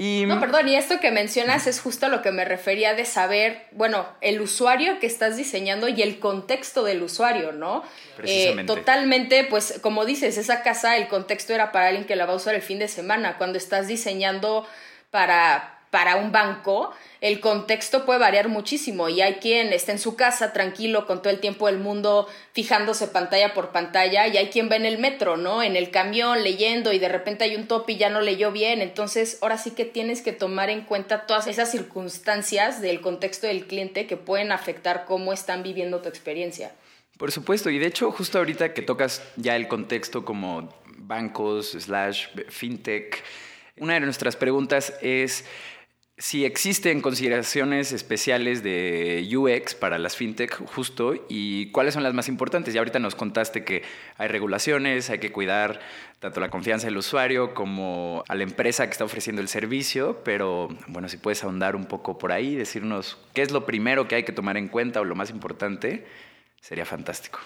Y, 0.00 0.26
no, 0.26 0.38
perdón, 0.38 0.68
y 0.68 0.76
esto 0.76 1.00
que 1.00 1.10
mencionas 1.10 1.66
es 1.66 1.80
justo 1.80 2.06
a 2.06 2.08
lo 2.08 2.22
que 2.22 2.30
me 2.30 2.44
refería 2.44 2.94
de 2.94 3.04
saber, 3.04 3.66
bueno, 3.72 4.06
el 4.20 4.40
usuario 4.40 5.00
que 5.00 5.08
estás 5.08 5.36
diseñando 5.36 5.88
y 5.88 6.02
el 6.02 6.20
contexto 6.20 6.84
del 6.84 7.02
usuario, 7.02 7.50
¿no? 7.50 7.82
Eh, 8.22 8.62
totalmente, 8.64 9.42
pues 9.42 9.80
como 9.82 10.04
dices, 10.04 10.38
esa 10.38 10.62
casa, 10.62 10.96
el 10.98 11.08
contexto 11.08 11.52
era 11.52 11.72
para 11.72 11.88
alguien 11.88 12.06
que 12.06 12.14
la 12.14 12.26
va 12.26 12.34
a 12.34 12.36
usar 12.36 12.54
el 12.54 12.62
fin 12.62 12.78
de 12.78 12.86
semana. 12.86 13.38
Cuando 13.38 13.58
estás 13.58 13.88
diseñando 13.88 14.68
para 15.10 15.77
para 15.90 16.16
un 16.16 16.32
banco, 16.32 16.92
el 17.20 17.40
contexto 17.40 18.04
puede 18.04 18.18
variar 18.18 18.48
muchísimo 18.48 19.08
y 19.08 19.22
hay 19.22 19.34
quien 19.34 19.72
está 19.72 19.92
en 19.92 19.98
su 19.98 20.16
casa 20.16 20.52
tranquilo 20.52 21.06
con 21.06 21.20
todo 21.22 21.32
el 21.32 21.40
tiempo 21.40 21.66
del 21.66 21.78
mundo 21.78 22.28
fijándose 22.52 23.08
pantalla 23.08 23.54
por 23.54 23.70
pantalla 23.70 24.26
y 24.28 24.36
hay 24.36 24.48
quien 24.48 24.70
va 24.70 24.76
en 24.76 24.84
el 24.84 24.98
metro, 24.98 25.36
¿no? 25.36 25.62
En 25.62 25.76
el 25.76 25.90
camión 25.90 26.42
leyendo 26.42 26.92
y 26.92 26.98
de 26.98 27.08
repente 27.08 27.44
hay 27.44 27.56
un 27.56 27.66
top 27.66 27.88
y 27.90 27.96
ya 27.96 28.10
no 28.10 28.20
leyó 28.20 28.52
bien. 28.52 28.82
Entonces, 28.82 29.38
ahora 29.40 29.58
sí 29.58 29.72
que 29.72 29.84
tienes 29.84 30.22
que 30.22 30.32
tomar 30.32 30.70
en 30.70 30.82
cuenta 30.82 31.26
todas 31.26 31.46
esas 31.46 31.70
circunstancias 31.70 32.80
del 32.80 33.00
contexto 33.00 33.46
del 33.46 33.66
cliente 33.66 34.06
que 34.06 34.16
pueden 34.16 34.52
afectar 34.52 35.04
cómo 35.06 35.32
están 35.32 35.62
viviendo 35.62 36.00
tu 36.00 36.08
experiencia. 36.08 36.72
Por 37.16 37.32
supuesto, 37.32 37.70
y 37.70 37.78
de 37.78 37.86
hecho 37.86 38.12
justo 38.12 38.38
ahorita 38.38 38.74
que 38.74 38.82
tocas 38.82 39.22
ya 39.36 39.56
el 39.56 39.66
contexto 39.66 40.24
como 40.24 40.72
bancos, 40.98 41.70
slash, 41.72 42.28
fintech, 42.48 43.24
una 43.80 43.94
de 43.94 44.00
nuestras 44.00 44.36
preguntas 44.36 44.94
es 45.02 45.44
si 46.18 46.44
existen 46.44 47.00
consideraciones 47.00 47.92
especiales 47.92 48.64
de 48.64 49.28
UX 49.32 49.76
para 49.76 49.98
las 49.98 50.16
fintech 50.16 50.52
justo 50.66 51.14
y 51.28 51.70
cuáles 51.70 51.94
son 51.94 52.02
las 52.02 52.12
más 52.12 52.28
importantes. 52.28 52.74
Ya 52.74 52.80
ahorita 52.80 52.98
nos 52.98 53.14
contaste 53.14 53.64
que 53.64 53.82
hay 54.16 54.26
regulaciones, 54.26 55.10
hay 55.10 55.20
que 55.20 55.30
cuidar 55.30 55.78
tanto 56.18 56.40
la 56.40 56.50
confianza 56.50 56.88
del 56.88 56.96
usuario 56.96 57.54
como 57.54 58.24
a 58.28 58.34
la 58.34 58.42
empresa 58.42 58.86
que 58.86 58.92
está 58.92 59.04
ofreciendo 59.04 59.40
el 59.40 59.48
servicio, 59.48 60.20
pero 60.24 60.68
bueno, 60.88 61.08
si 61.08 61.18
puedes 61.18 61.44
ahondar 61.44 61.76
un 61.76 61.86
poco 61.86 62.18
por 62.18 62.32
ahí, 62.32 62.56
decirnos 62.56 63.18
qué 63.32 63.42
es 63.42 63.52
lo 63.52 63.64
primero 63.64 64.08
que 64.08 64.16
hay 64.16 64.24
que 64.24 64.32
tomar 64.32 64.56
en 64.56 64.66
cuenta 64.66 65.00
o 65.00 65.04
lo 65.04 65.14
más 65.14 65.30
importante, 65.30 66.04
sería 66.60 66.84
fantástico. 66.84 67.38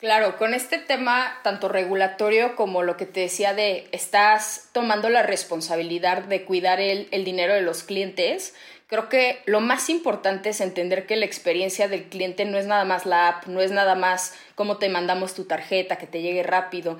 Claro, 0.00 0.38
con 0.38 0.54
este 0.54 0.78
tema 0.78 1.38
tanto 1.42 1.68
regulatorio 1.68 2.56
como 2.56 2.82
lo 2.82 2.96
que 2.96 3.04
te 3.04 3.20
decía 3.20 3.52
de 3.52 3.86
estás 3.92 4.70
tomando 4.72 5.10
la 5.10 5.22
responsabilidad 5.22 6.22
de 6.22 6.46
cuidar 6.46 6.80
el, 6.80 7.06
el, 7.10 7.22
dinero 7.22 7.52
de 7.52 7.60
los 7.60 7.82
clientes, 7.82 8.54
creo 8.86 9.10
que 9.10 9.42
lo 9.44 9.60
más 9.60 9.90
importante 9.90 10.48
es 10.48 10.62
entender 10.62 11.04
que 11.04 11.16
la 11.16 11.26
experiencia 11.26 11.86
del 11.86 12.04
cliente 12.04 12.46
no 12.46 12.56
es 12.56 12.64
nada 12.64 12.86
más 12.86 13.04
la 13.04 13.28
app, 13.28 13.46
no 13.46 13.60
es 13.60 13.72
nada 13.72 13.94
más 13.94 14.34
cómo 14.54 14.78
te 14.78 14.88
mandamos 14.88 15.34
tu 15.34 15.44
tarjeta, 15.44 15.96
que 15.96 16.06
te 16.06 16.22
llegue 16.22 16.42
rápido. 16.42 16.98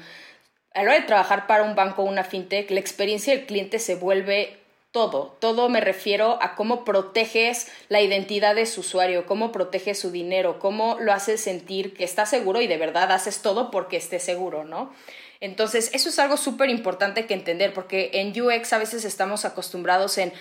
A 0.74 0.82
la 0.82 0.90
hora 0.90 1.00
de 1.00 1.06
trabajar 1.06 1.46
para 1.46 1.62
un 1.62 1.74
banco 1.74 2.02
o 2.02 2.04
una 2.04 2.22
fintech, 2.22 2.70
la 2.70 2.80
experiencia 2.80 3.34
del 3.34 3.46
cliente 3.46 3.78
se 3.78 3.94
vuelve 3.94 4.59
todo, 4.92 5.36
todo 5.40 5.68
me 5.68 5.80
refiero 5.80 6.38
a 6.42 6.56
cómo 6.56 6.84
proteges 6.84 7.68
la 7.88 8.00
identidad 8.00 8.54
de 8.54 8.66
su 8.66 8.80
usuario, 8.80 9.26
cómo 9.26 9.52
proteges 9.52 9.98
su 9.98 10.10
dinero, 10.10 10.58
cómo 10.58 10.96
lo 11.00 11.12
haces 11.12 11.40
sentir 11.40 11.94
que 11.94 12.04
está 12.04 12.26
seguro 12.26 12.60
y 12.60 12.66
de 12.66 12.76
verdad 12.76 13.12
haces 13.12 13.40
todo 13.40 13.70
porque 13.70 13.96
esté 13.96 14.18
seguro, 14.18 14.64
¿no? 14.64 14.92
Entonces, 15.40 15.90
eso 15.94 16.08
es 16.10 16.18
algo 16.18 16.36
súper 16.36 16.68
importante 16.68 17.26
que 17.26 17.34
entender 17.34 17.72
porque 17.72 18.10
en 18.14 18.38
UX 18.38 18.72
a 18.72 18.78
veces 18.78 19.04
estamos 19.04 19.44
acostumbrados 19.44 20.18
en 20.18 20.32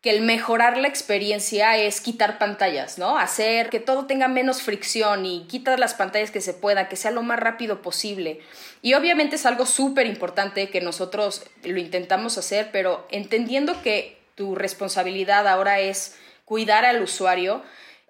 que 0.00 0.10
el 0.10 0.22
mejorar 0.22 0.78
la 0.78 0.88
experiencia 0.88 1.76
es 1.76 2.00
quitar 2.00 2.38
pantallas, 2.38 2.96
¿no? 2.96 3.18
Hacer 3.18 3.68
que 3.68 3.80
todo 3.80 4.06
tenga 4.06 4.28
menos 4.28 4.62
fricción 4.62 5.26
y 5.26 5.46
quitar 5.46 5.78
las 5.78 5.92
pantallas 5.92 6.30
que 6.30 6.40
se 6.40 6.54
pueda, 6.54 6.88
que 6.88 6.96
sea 6.96 7.10
lo 7.10 7.22
más 7.22 7.38
rápido 7.38 7.82
posible. 7.82 8.40
Y 8.80 8.94
obviamente 8.94 9.36
es 9.36 9.44
algo 9.44 9.66
súper 9.66 10.06
importante 10.06 10.70
que 10.70 10.80
nosotros 10.80 11.44
lo 11.64 11.78
intentamos 11.78 12.38
hacer, 12.38 12.70
pero 12.72 13.06
entendiendo 13.10 13.82
que 13.82 14.18
tu 14.36 14.54
responsabilidad 14.54 15.46
ahora 15.46 15.80
es 15.80 16.16
cuidar 16.46 16.86
al 16.86 17.02
usuario, 17.02 17.62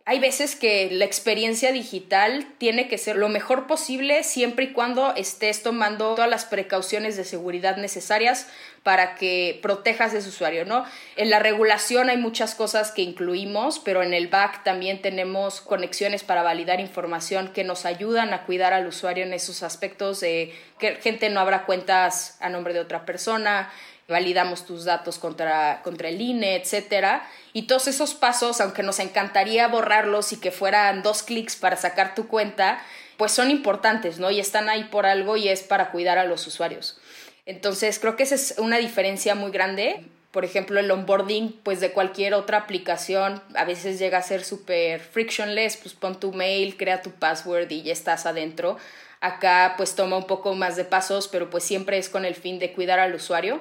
hay 0.07 0.19
veces 0.19 0.57
que 0.57 0.89
la 0.91 1.05
experiencia 1.05 1.73
digital 1.73 2.47
tiene 2.59 2.89
que 2.89 2.99
ser 2.99 3.17
lo 3.17 3.29
mejor 3.29 3.67
posible 3.67 4.23
siempre 4.25 4.67
y 4.67 4.73
cuando 4.73 5.15
estés 5.15 5.63
tomando 5.63 6.15
todas 6.15 6.31
las 6.31 6.47
precauciones 6.47 7.17
de 7.17 7.25
seguridad 7.25 7.77
necesarias 7.77 8.49
para 8.83 9.15
que 9.15 9.59
protejas 9.63 10.15
a 10.15 10.19
ese 10.19 10.31
usuario, 10.31 10.65
¿no? 10.65 10.87
En 11.17 11.29
la 11.29 11.39
regulación 11.39 12.09
hay 12.09 12.17
muchas 12.17 12.55
cosas 12.55 12.93
que 12.93 13.03
incluimos, 13.03 13.79
pero 13.79 14.03
en 14.03 14.15
el 14.15 14.29
back 14.29 14.65
también 14.65 15.03
tenemos 15.03 15.61
conexiones 15.61 16.25
para 16.25 16.43
validar 16.43 16.81
información 16.81 17.53
que 17.53 17.63
nos 17.63 17.85
ayudan 17.85 18.33
a 18.33 18.47
cuidar 18.47 18.73
al 18.73 18.87
usuario 18.87 19.25
en 19.25 19.35
esos 19.35 19.63
aspectos 19.63 20.21
de 20.21 20.55
que 20.79 20.97
gente 20.97 21.29
no 21.29 21.41
abra 21.41 21.67
cuentas 21.67 22.39
a 22.41 22.49
nombre 22.49 22.73
de 22.73 22.81
otra 22.81 23.05
persona, 23.05 23.71
validamos 24.11 24.67
tus 24.67 24.85
datos 24.85 25.19
contra, 25.19 25.81
contra 25.83 26.09
el 26.09 26.21
INE, 26.21 26.57
etcétera. 26.57 27.27
Y 27.53 27.63
todos 27.63 27.89
esos 27.89 28.15
pasos, 28.15 28.61
aunque 28.61 28.83
nos 28.83 28.99
encantaría 28.99 29.67
borrarlos 29.69 30.33
y 30.33 30.37
que 30.37 30.51
fueran 30.51 31.03
dos 31.03 31.23
clics 31.23 31.57
para 31.57 31.77
sacar 31.77 32.15
tu 32.15 32.29
cuenta, 32.29 32.83
pues 33.17 33.33
son 33.33 33.51
importantes, 33.51 34.19
¿no? 34.19 34.31
Y 34.31 34.41
están 34.41 34.69
ahí 34.69 34.85
por 34.85 35.07
algo 35.07 35.37
y 35.37 35.49
es 35.49 35.63
para 35.63 35.91
cuidar 35.91 36.19
a 36.19 36.25
los 36.25 36.47
usuarios. 36.47 36.99
Entonces, 37.47 37.99
creo 37.99 38.17
que 38.17 38.23
esa 38.23 38.35
es 38.35 38.55
una 38.59 38.79
diferencia 38.79 39.35
muy 39.35 39.51
grande. 39.51 40.05
Por 40.31 40.45
ejemplo, 40.45 40.79
el 40.79 40.91
onboarding, 40.91 41.53
pues 41.63 41.81
de 41.81 41.91
cualquier 41.91 42.35
otra 42.35 42.59
aplicación, 42.59 43.43
a 43.55 43.65
veces 43.65 43.99
llega 43.99 44.19
a 44.19 44.23
ser 44.23 44.45
súper 44.45 45.01
frictionless, 45.01 45.77
pues 45.77 45.95
pon 45.95 46.21
tu 46.21 46.33
mail, 46.33 46.77
crea 46.77 47.03
tu 47.03 47.11
password 47.11 47.71
y 47.71 47.83
ya 47.83 47.93
estás 47.93 48.27
adentro. 48.27 48.77
Acá 49.21 49.75
pues 49.77 49.95
toma 49.97 50.17
un 50.17 50.27
poco 50.27 50.55
más 50.55 50.77
de 50.77 50.85
pasos, 50.85 51.29
pero 51.29 51.51
pues 51.51 51.65
siempre 51.65 51.99
es 51.99 52.09
con 52.09 52.25
el 52.25 52.35
fin 52.35 52.59
de 52.59 52.73
cuidar 52.73 53.01
al 53.01 53.15
usuario. 53.15 53.61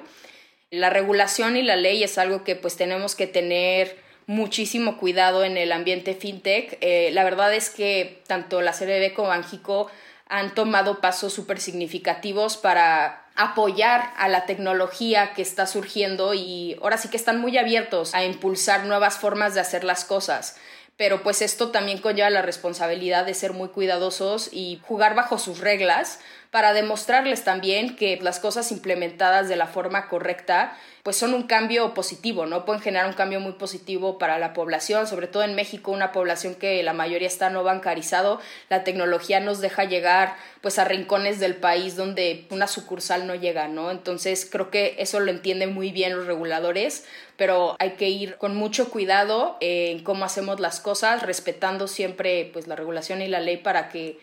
La 0.70 0.88
regulación 0.88 1.56
y 1.56 1.62
la 1.62 1.74
ley 1.74 2.04
es 2.04 2.16
algo 2.16 2.44
que 2.44 2.54
pues 2.54 2.76
tenemos 2.76 3.16
que 3.16 3.26
tener 3.26 3.98
muchísimo 4.26 4.98
cuidado 4.98 5.42
en 5.42 5.56
el 5.56 5.72
ambiente 5.72 6.14
fintech. 6.14 6.78
Eh, 6.80 7.10
la 7.12 7.24
verdad 7.24 7.52
es 7.52 7.70
que 7.70 8.22
tanto 8.28 8.60
la 8.60 8.72
CBB 8.72 9.12
como 9.12 9.28
Banjico 9.28 9.90
han 10.28 10.54
tomado 10.54 11.00
pasos 11.00 11.32
súper 11.32 11.60
significativos 11.60 12.56
para 12.56 13.24
apoyar 13.34 14.12
a 14.16 14.28
la 14.28 14.46
tecnología 14.46 15.32
que 15.34 15.42
está 15.42 15.66
surgiendo 15.66 16.34
y 16.34 16.76
ahora 16.80 16.98
sí 16.98 17.08
que 17.08 17.16
están 17.16 17.40
muy 17.40 17.58
abiertos 17.58 18.14
a 18.14 18.24
impulsar 18.24 18.84
nuevas 18.84 19.18
formas 19.18 19.54
de 19.54 19.60
hacer 19.60 19.82
las 19.82 20.04
cosas. 20.04 20.56
Pero 20.96 21.24
pues 21.24 21.42
esto 21.42 21.70
también 21.70 21.98
conlleva 21.98 22.30
la 22.30 22.42
responsabilidad 22.42 23.26
de 23.26 23.34
ser 23.34 23.54
muy 23.54 23.70
cuidadosos 23.70 24.50
y 24.52 24.78
jugar 24.84 25.16
bajo 25.16 25.36
sus 25.38 25.58
reglas 25.58 26.20
para 26.50 26.72
demostrarles 26.72 27.44
también 27.44 27.94
que 27.94 28.18
las 28.20 28.40
cosas 28.40 28.72
implementadas 28.72 29.48
de 29.48 29.56
la 29.56 29.66
forma 29.66 30.08
correcta 30.08 30.76
pues 31.02 31.16
son 31.16 31.32
un 31.32 31.44
cambio 31.44 31.94
positivo, 31.94 32.44
¿no? 32.44 32.66
Pueden 32.66 32.82
generar 32.82 33.06
un 33.06 33.14
cambio 33.14 33.40
muy 33.40 33.52
positivo 33.52 34.18
para 34.18 34.38
la 34.38 34.52
población, 34.52 35.06
sobre 35.06 35.28
todo 35.28 35.44
en 35.44 35.54
México, 35.54 35.92
una 35.92 36.12
población 36.12 36.54
que 36.54 36.82
la 36.82 36.92
mayoría 36.92 37.26
está 37.26 37.48
no 37.48 37.64
bancarizado, 37.64 38.38
la 38.68 38.84
tecnología 38.84 39.40
nos 39.40 39.60
deja 39.60 39.84
llegar 39.84 40.36
pues 40.60 40.78
a 40.78 40.84
rincones 40.84 41.40
del 41.40 41.56
país 41.56 41.96
donde 41.96 42.46
una 42.50 42.66
sucursal 42.66 43.26
no 43.26 43.34
llega, 43.34 43.66
¿no? 43.68 43.90
Entonces 43.90 44.46
creo 44.50 44.70
que 44.70 44.96
eso 44.98 45.20
lo 45.20 45.30
entienden 45.30 45.72
muy 45.72 45.90
bien 45.90 46.14
los 46.14 46.26
reguladores, 46.26 47.06
pero 47.36 47.76
hay 47.78 47.92
que 47.92 48.10
ir 48.10 48.36
con 48.36 48.54
mucho 48.54 48.90
cuidado 48.90 49.56
en 49.60 50.04
cómo 50.04 50.26
hacemos 50.26 50.60
las 50.60 50.80
cosas, 50.80 51.22
respetando 51.22 51.88
siempre 51.88 52.50
pues 52.52 52.66
la 52.66 52.76
regulación 52.76 53.22
y 53.22 53.28
la 53.28 53.40
ley 53.40 53.56
para 53.56 53.88
que 53.88 54.18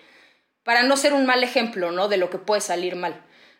para 0.68 0.84
no 0.84 0.98
ser 0.98 1.14
un 1.14 1.26
mal 1.26 1.46
ejemplo, 1.46 1.94
¿no? 1.94 2.10
De 2.10 2.18
lo 2.18 2.30
que 2.30 2.40
puede 2.40 2.60
salir 2.60 2.98
mal. 2.98 3.16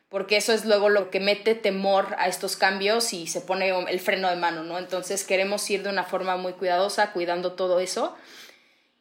Porque 0.10 0.36
eso 0.36 0.52
es 0.52 0.66
luego 0.66 0.90
lo 0.90 1.10
que 1.10 1.22
mete 1.22 1.56
temor 1.56 2.14
a 2.20 2.28
estos 2.28 2.58
cambios 2.58 3.14
y 3.14 3.28
se 3.28 3.40
pone 3.40 3.70
el 3.70 4.00
freno 4.02 4.30
de 4.30 4.36
mano, 4.36 4.64
¿no? 4.64 4.78
Entonces 4.78 5.24
queremos 5.24 5.70
ir 5.70 5.84
de 5.84 5.90
una 5.90 6.04
forma 6.04 6.36
muy 6.36 6.52
cuidadosa, 6.52 7.14
cuidando 7.14 7.54
todo 7.54 7.80
eso. 7.80 8.18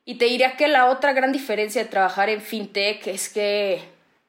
Y 0.05 0.19
te 0.19 0.27
diría 0.27 0.57
que 0.57 0.69
la 0.69 0.89
otra 0.89 1.15
gran 1.15 1.33
diferencia 1.33 1.83
de 1.83 1.91
trabajar 1.91 2.29
en 2.29 2.43
fintech 2.43 3.09
es 3.09 3.29
que, 3.29 3.83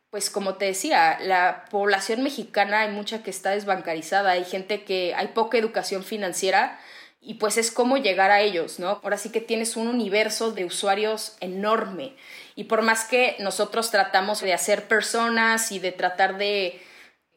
pues 0.10 0.32
como 0.32 0.56
te 0.56 0.66
decía, 0.66 1.20
la 1.22 1.66
población 1.70 2.24
mexicana 2.24 2.80
hay 2.80 2.90
mucha 2.90 3.22
que 3.22 3.30
está 3.30 3.52
desbancarizada, 3.52 4.32
hay 4.32 4.44
gente 4.44 4.86
que 4.86 5.14
hay 5.16 5.28
poca 5.28 5.60
educación 5.60 6.04
financiera 6.04 6.80
y 7.20 7.36
pues 7.36 7.58
es 7.58 7.72
cómo 7.72 7.98
llegar 7.98 8.32
a 8.32 8.42
ellos, 8.42 8.80
¿no? 8.80 9.00
Ahora 9.04 9.18
sí 9.18 9.32
que 9.32 9.42
tienes 9.42 9.76
un 9.76 9.88
universo 9.88 10.52
de 10.52 10.66
usuarios 10.66 11.36
enorme 11.40 12.16
y 12.56 12.66
por 12.66 12.82
más 12.82 13.06
que 13.06 13.36
nosotros 13.40 13.92
tratamos 13.92 14.42
de 14.42 14.54
hacer 14.54 14.88
personas 14.88 15.72
y 15.72 15.80
de 15.80 15.92
tratar 15.92 16.38
de 16.38 16.82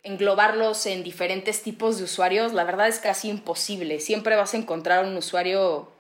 englobarlos 0.03 0.87
en 0.87 1.03
diferentes 1.03 1.63
tipos 1.63 1.99
de 1.99 2.05
usuarios, 2.05 2.53
la 2.53 2.65
verdad 2.65 2.89
es 2.89 3.01
casi 3.01 3.29
imposible. 3.29 4.01
Siempre 4.01 4.37
vas 4.37 4.55
a 4.55 4.57
encontrar 4.57 5.05
un 5.05 5.17
usuario 5.17 5.93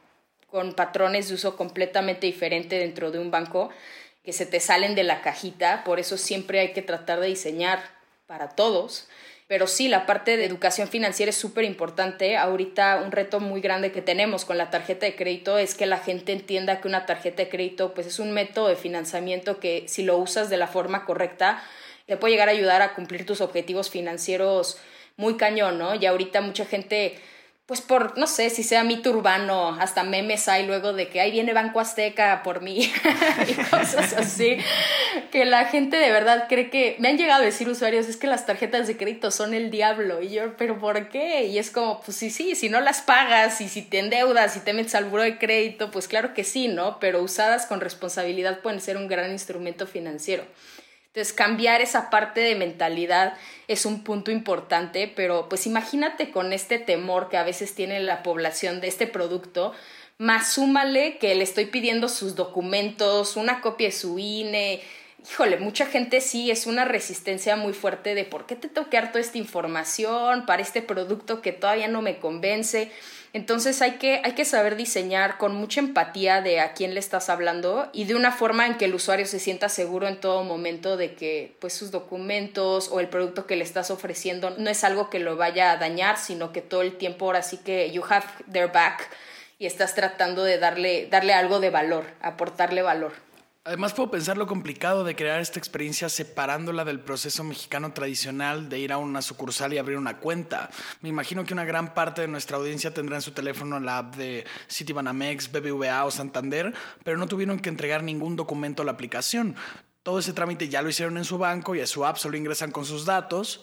con 0.46 0.72
patrones 0.72 1.28
de 1.28 1.34
uso 1.34 1.56
completamente 1.56 2.26
diferente 2.26 2.78
dentro 2.78 3.10
de 3.10 3.18
un 3.18 3.30
banco 3.30 3.70
que 4.24 4.32
se 4.32 4.46
te 4.46 4.60
salen 4.60 4.94
de 4.94 5.04
la 5.04 5.22
cajita, 5.22 5.84
por 5.84 5.98
eso 5.98 6.18
siempre 6.18 6.60
hay 6.60 6.72
que 6.72 6.82
tratar 6.82 7.20
de 7.20 7.28
diseñar 7.28 7.80
para 8.26 8.50
todos 8.50 9.08
pero 9.50 9.66
sí, 9.66 9.88
la 9.88 10.06
parte 10.06 10.36
de 10.36 10.44
educación 10.44 10.86
financiera 10.86 11.30
es 11.30 11.36
súper 11.36 11.64
importante. 11.64 12.36
Ahorita 12.36 13.02
un 13.04 13.10
reto 13.10 13.40
muy 13.40 13.60
grande 13.60 13.90
que 13.90 14.00
tenemos 14.00 14.44
con 14.44 14.56
la 14.56 14.70
tarjeta 14.70 15.06
de 15.06 15.16
crédito 15.16 15.58
es 15.58 15.74
que 15.74 15.86
la 15.86 15.98
gente 15.98 16.30
entienda 16.30 16.80
que 16.80 16.86
una 16.86 17.04
tarjeta 17.04 17.42
de 17.42 17.48
crédito 17.48 17.92
pues 17.92 18.06
es 18.06 18.20
un 18.20 18.30
método 18.30 18.68
de 18.68 18.76
financiamiento 18.76 19.58
que 19.58 19.86
si 19.88 20.04
lo 20.04 20.18
usas 20.18 20.50
de 20.50 20.56
la 20.56 20.68
forma 20.68 21.04
correcta 21.04 21.64
te 22.06 22.16
puede 22.16 22.34
llegar 22.34 22.48
a 22.48 22.52
ayudar 22.52 22.80
a 22.80 22.94
cumplir 22.94 23.26
tus 23.26 23.40
objetivos 23.40 23.90
financieros 23.90 24.78
muy 25.16 25.36
cañón, 25.36 25.78
¿no? 25.78 25.96
Y 25.96 26.06
ahorita 26.06 26.42
mucha 26.42 26.64
gente 26.64 27.18
pues 27.70 27.83
por, 27.83 28.18
no 28.18 28.26
sé, 28.26 28.50
si 28.50 28.64
sea 28.64 28.83
mito 28.83 29.11
urbano, 29.11 29.76
hasta 29.78 30.02
memes 30.02 30.48
hay 30.48 30.66
luego 30.66 30.92
de 30.92 31.06
que 31.06 31.20
ahí 31.20 31.30
viene 31.30 31.52
Banco 31.52 31.78
Azteca 31.78 32.42
por 32.42 32.62
mí 32.62 32.80
y 33.48 33.54
cosas 33.54 34.12
así, 34.14 34.56
que 35.30 35.44
la 35.44 35.66
gente 35.66 35.96
de 35.96 36.11
verdad 36.11 36.46
cree 36.48 36.68
que, 36.68 36.96
me 36.98 37.11
han 37.11 37.16
llegado 37.16 37.42
a 37.42 37.44
decir 37.44 37.68
usuarios, 37.68 38.09
es 38.09 38.16
que 38.16 38.26
las 38.26 38.44
tarjetas 38.44 38.88
de 38.88 38.96
crédito 38.96 39.30
son 39.30 39.54
el 39.54 39.70
diablo, 39.70 40.20
y 40.20 40.30
yo, 40.30 40.56
pero 40.56 40.80
¿por 40.80 41.11
qué? 41.11 41.44
Y 41.44 41.59
es 41.59 41.70
como, 41.70 42.00
pues 42.00 42.16
sí, 42.16 42.30
sí, 42.30 42.56
si 42.56 42.68
no 42.68 42.80
las 42.80 43.02
pagas 43.02 43.61
y 43.61 43.68
si 43.68 43.83
te 43.83 44.00
endeudas 44.00 44.56
y 44.56 44.61
te 44.62 44.72
metes 44.72 44.96
al 44.96 45.04
buro 45.04 45.22
de 45.22 45.38
crédito, 45.38 45.92
pues 45.92 46.09
claro 46.09 46.35
que 46.35 46.42
sí, 46.42 46.66
¿no? 46.66 46.98
Pero 46.98 47.22
usadas 47.22 47.66
con 47.66 47.80
responsabilidad 47.80 48.62
pueden 48.62 48.80
ser 48.80 48.96
un 48.96 49.06
gran 49.06 49.30
instrumento 49.30 49.87
financiero. 49.87 50.42
Entonces, 51.12 51.32
cambiar 51.32 51.80
esa 51.80 52.08
parte 52.08 52.40
de 52.40 52.54
mentalidad 52.54 53.34
es 53.66 53.84
un 53.84 54.04
punto 54.04 54.30
importante, 54.30 55.12
pero 55.16 55.48
pues 55.48 55.66
imagínate 55.66 56.30
con 56.30 56.52
este 56.52 56.78
temor 56.78 57.28
que 57.28 57.36
a 57.36 57.42
veces 57.42 57.74
tiene 57.74 57.98
la 57.98 58.22
población 58.22 58.80
de 58.80 58.86
este 58.86 59.08
producto, 59.08 59.72
más 60.18 60.52
súmale 60.52 61.18
que 61.18 61.34
le 61.34 61.42
estoy 61.42 61.66
pidiendo 61.66 62.08
sus 62.08 62.36
documentos, 62.36 63.36
una 63.36 63.60
copia 63.60 63.88
de 63.88 63.92
su 63.92 64.20
INE. 64.20 64.82
Híjole, 65.28 65.56
mucha 65.56 65.86
gente 65.86 66.20
sí 66.20 66.52
es 66.52 66.68
una 66.68 66.84
resistencia 66.84 67.56
muy 67.56 67.72
fuerte 67.72 68.14
de 68.14 68.24
por 68.24 68.46
qué 68.46 68.54
te 68.54 68.68
tengo 68.68 68.88
que 68.88 68.96
dar 68.96 69.10
toda 69.10 69.20
esta 69.20 69.38
información 69.38 70.46
para 70.46 70.62
este 70.62 70.80
producto 70.80 71.42
que 71.42 71.50
todavía 71.50 71.88
no 71.88 72.02
me 72.02 72.18
convence. 72.18 72.92
Entonces 73.32 73.80
hay 73.80 73.92
que, 73.92 74.20
hay 74.24 74.32
que 74.32 74.44
saber 74.44 74.74
diseñar 74.74 75.38
con 75.38 75.54
mucha 75.54 75.78
empatía 75.78 76.40
de 76.40 76.58
a 76.58 76.72
quién 76.72 76.94
le 76.94 77.00
estás 77.00 77.30
hablando 77.30 77.88
y 77.92 78.04
de 78.04 78.16
una 78.16 78.32
forma 78.32 78.66
en 78.66 78.76
que 78.76 78.86
el 78.86 78.94
usuario 78.94 79.24
se 79.24 79.38
sienta 79.38 79.68
seguro 79.68 80.08
en 80.08 80.20
todo 80.20 80.42
momento 80.42 80.96
de 80.96 81.14
que 81.14 81.56
pues 81.60 81.72
sus 81.72 81.92
documentos 81.92 82.88
o 82.90 82.98
el 82.98 83.08
producto 83.08 83.46
que 83.46 83.54
le 83.54 83.62
estás 83.62 83.92
ofreciendo 83.92 84.50
no 84.58 84.68
es 84.68 84.82
algo 84.82 85.10
que 85.10 85.20
lo 85.20 85.36
vaya 85.36 85.70
a 85.70 85.76
dañar, 85.76 86.18
sino 86.18 86.52
que 86.52 86.60
todo 86.60 86.82
el 86.82 86.98
tiempo 86.98 87.26
ahora 87.26 87.42
sí 87.42 87.58
que 87.58 87.92
you 87.92 88.02
have 88.08 88.26
their 88.50 88.72
back 88.72 89.08
y 89.60 89.66
estás 89.66 89.94
tratando 89.94 90.42
de 90.42 90.58
darle, 90.58 91.06
darle 91.08 91.32
algo 91.32 91.60
de 91.60 91.70
valor, 91.70 92.06
aportarle 92.22 92.82
valor. 92.82 93.12
Además 93.62 93.92
puedo 93.92 94.10
pensar 94.10 94.38
lo 94.38 94.46
complicado 94.46 95.04
de 95.04 95.14
crear 95.14 95.38
esta 95.38 95.58
experiencia 95.58 96.08
separándola 96.08 96.86
del 96.86 96.98
proceso 96.98 97.44
mexicano 97.44 97.92
tradicional 97.92 98.70
de 98.70 98.78
ir 98.78 98.90
a 98.90 98.96
una 98.96 99.20
sucursal 99.20 99.74
y 99.74 99.78
abrir 99.78 99.98
una 99.98 100.16
cuenta. 100.16 100.70
Me 101.02 101.10
imagino 101.10 101.44
que 101.44 101.52
una 101.52 101.66
gran 101.66 101.92
parte 101.92 102.22
de 102.22 102.28
nuestra 102.28 102.56
audiencia 102.56 102.94
tendrá 102.94 103.16
en 103.16 103.22
su 103.22 103.32
teléfono 103.32 103.78
la 103.78 103.98
app 103.98 104.16
de 104.16 104.46
Citibanamex, 104.70 105.52
BBVA 105.52 106.06
o 106.06 106.10
Santander, 106.10 106.72
pero 107.04 107.18
no 107.18 107.26
tuvieron 107.26 107.60
que 107.60 107.68
entregar 107.68 108.02
ningún 108.02 108.34
documento 108.34 108.80
a 108.80 108.86
la 108.86 108.92
aplicación 108.92 109.54
todo 110.10 110.18
ese 110.18 110.32
trámite 110.32 110.68
ya 110.68 110.82
lo 110.82 110.88
hicieron 110.88 111.16
en 111.18 111.24
su 111.24 111.38
banco 111.38 111.76
y 111.76 111.80
a 111.80 111.86
su 111.86 112.04
app 112.04 112.16
solo 112.16 112.36
ingresan 112.36 112.72
con 112.72 112.84
sus 112.84 113.04
datos. 113.04 113.62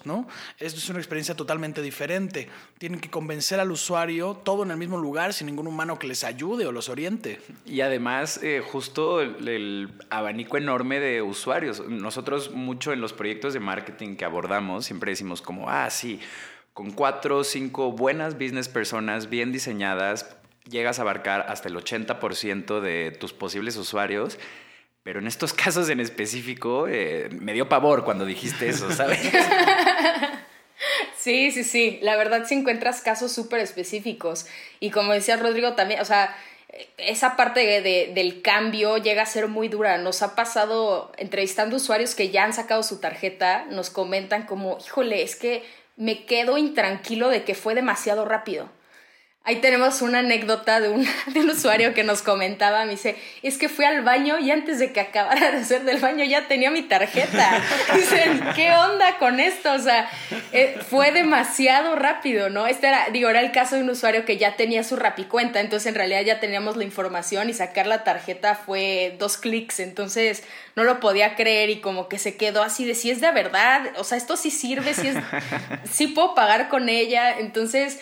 Esto 0.60 0.80
es 0.80 0.90
una 0.90 1.00
experiencia 1.00 1.36
totalmente 1.36 1.82
diferente. 1.82 2.48
Tienen 2.78 3.02
que 3.02 3.10
convencer 3.10 3.60
al 3.60 3.70
usuario 3.70 4.34
todo 4.46 4.64
en 4.64 4.72
el 4.72 4.78
mismo 4.78 4.98
lugar 4.98 5.34
sin 5.34 5.48
ningún 5.48 5.68
humano 5.68 6.00
que 6.00 6.08
les 6.08 6.24
ayude 6.24 6.66
o 6.66 6.72
los 6.72 6.88
oriente. 6.88 7.42
Y 7.66 7.82
además, 7.82 8.40
eh, 8.42 8.64
justo 8.66 9.20
el, 9.20 9.90
abanico 10.10 10.56
enorme 10.56 11.02
de 11.02 11.22
usuarios. 11.22 11.86
Nosotros 11.86 12.52
mucho 12.52 12.94
en 12.94 13.02
los 13.02 13.12
proyectos 13.12 13.54
de 13.54 13.60
marketing 13.60 14.16
que 14.16 14.24
abordamos 14.24 14.86
siempre 14.86 15.12
decimos 15.12 15.42
como, 15.42 15.70
ah, 15.70 15.90
sí, 15.90 16.22
con 16.74 16.92
cuatro 16.92 17.40
o 17.40 17.44
cinco 17.44 17.92
buenas 17.92 18.36
business 18.36 18.70
personas 18.70 19.30
bien 19.30 19.52
diseñadas, 19.52 20.38
llegas 20.70 21.00
a 21.00 21.02
abarcar 21.02 21.46
hasta 21.50 21.68
el 21.68 21.76
80% 21.76 22.80
de 22.80 23.12
tus 23.12 23.34
posibles 23.34 23.76
usuarios 23.76 24.40
pero 25.08 25.22
en 25.22 25.28
estos 25.28 25.54
casos 25.54 25.88
en 25.88 26.02
específico 26.02 26.86
eh, 26.90 27.30
me 27.32 27.54
dio 27.54 27.70
pavor 27.70 28.04
cuando 28.04 28.26
dijiste 28.26 28.68
eso, 28.68 28.92
¿sabes? 28.94 29.22
Sí, 31.16 31.50
sí, 31.52 31.64
sí. 31.64 31.98
La 32.02 32.18
verdad, 32.18 32.44
si 32.46 32.56
encuentras 32.56 33.00
casos 33.00 33.32
súper 33.32 33.62
específicos. 33.62 34.48
Y 34.82 34.92
como 34.92 35.14
decía 35.14 35.38
Rodrigo 35.38 35.76
también, 35.76 36.02
o 36.02 36.04
sea, 36.04 36.36
esa 36.98 37.38
parte 37.38 37.82
del 37.82 38.42
cambio 38.42 38.98
llega 38.98 39.22
a 39.22 39.26
ser 39.26 39.48
muy 39.48 39.70
dura. 39.70 39.98
Nos 39.98 40.22
ha 40.24 40.36
pasado 40.36 41.14
entrevistando 41.18 41.78
usuarios 41.78 42.14
que 42.14 42.30
ya 42.30 42.44
han 42.44 42.52
sacado 42.52 42.84
su 42.84 43.00
tarjeta, 43.00 43.64
nos 43.70 43.90
comentan 43.90 44.46
como, 44.46 44.78
híjole, 44.86 45.24
es 45.24 45.38
que 45.38 45.64
me 45.96 46.26
quedo 46.26 46.58
intranquilo 46.58 47.30
de 47.30 47.46
que 47.46 47.56
fue 47.56 47.76
demasiado 47.76 48.26
rápido. 48.26 48.70
Ahí 49.48 49.62
tenemos 49.62 50.02
una 50.02 50.20
anécdota 50.20 50.80
de 50.82 50.90
un, 50.90 51.08
usuario 51.50 51.94
que 51.94 52.04
nos 52.04 52.22
comentaba, 52.22 52.84
me 52.84 52.92
dice, 52.92 53.16
es 53.42 53.58
que 53.58 53.70
fui 53.70 53.86
al 53.86 54.04
baño 54.04 54.38
y 54.40 54.52
antes 54.52 54.78
de 54.78 54.92
que 54.92 55.00
acabara 55.00 55.52
de 55.52 55.60
hacer 55.60 55.84
del 55.86 56.00
baño 56.00 56.26
ya 56.26 56.50
tenía 56.50 56.70
mi 56.70 56.82
tarjeta. 56.82 57.64
Dicen, 57.96 58.44
¿qué 58.56 58.74
onda 58.74 59.18
con 59.20 59.40
esto? 59.40 59.72
O 59.72 59.80
sea, 59.80 60.10
eh, 60.52 60.78
fue 60.90 61.12
demasiado 61.14 61.96
rápido, 61.96 62.50
¿no? 62.50 62.68
Este 62.68 62.88
era, 62.88 63.08
digo, 63.14 63.30
era 63.30 63.40
el 63.40 63.54
caso 63.54 63.76
de 63.76 63.84
un 63.84 63.90
usuario 63.90 64.26
que 64.26 64.36
ya 64.36 64.58
tenía 64.58 64.84
su 64.84 64.98
rapicuenta, 64.98 65.62
entonces 65.62 65.88
en 65.88 65.96
realidad 65.96 66.24
ya 66.24 66.42
teníamos 66.42 66.76
la 66.76 66.84
información 66.84 67.50
y 67.50 67.54
sacar 67.54 67.88
la 67.88 68.04
tarjeta 68.04 68.56
fue 68.56 69.16
dos 69.18 69.38
clics, 69.38 69.80
entonces 69.80 70.44
no 70.76 70.84
lo 70.84 71.00
podía 71.00 71.36
creer 71.36 71.70
y 71.70 71.80
como 71.80 72.10
que 72.10 72.20
se 72.20 72.36
quedó 72.36 72.64
así 72.64 72.84
de 72.84 72.96
si 72.96 73.12
es 73.12 73.22
de 73.22 73.32
verdad, 73.32 73.94
o 73.96 74.04
sea, 74.04 74.18
esto 74.18 74.36
sí 74.36 74.52
sirve, 74.52 74.94
si 74.94 75.08
es, 75.08 75.16
sí 75.90 76.08
puedo 76.08 76.36
pagar 76.36 76.68
con 76.68 76.90
ella, 76.90 77.40
entonces 77.40 78.02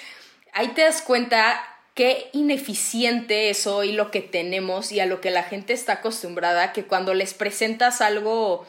ahí 0.56 0.70
te 0.70 0.82
das 0.82 1.04
cuenta 1.04 1.62
qué 1.94 2.30
ineficiente 2.34 3.50
es 3.50 3.68
hoy 3.68 3.92
lo 3.92 4.10
que 4.10 4.22
tenemos 4.22 4.92
y 4.92 5.00
a 5.00 5.06
lo 5.06 5.22
que 5.22 5.30
la 5.30 5.44
gente 5.44 5.74
está 5.74 5.94
acostumbrada, 5.94 6.74
que 6.74 6.86
cuando 6.86 7.14
les 7.14 7.34
presentas 7.34 8.02
algo 8.02 8.66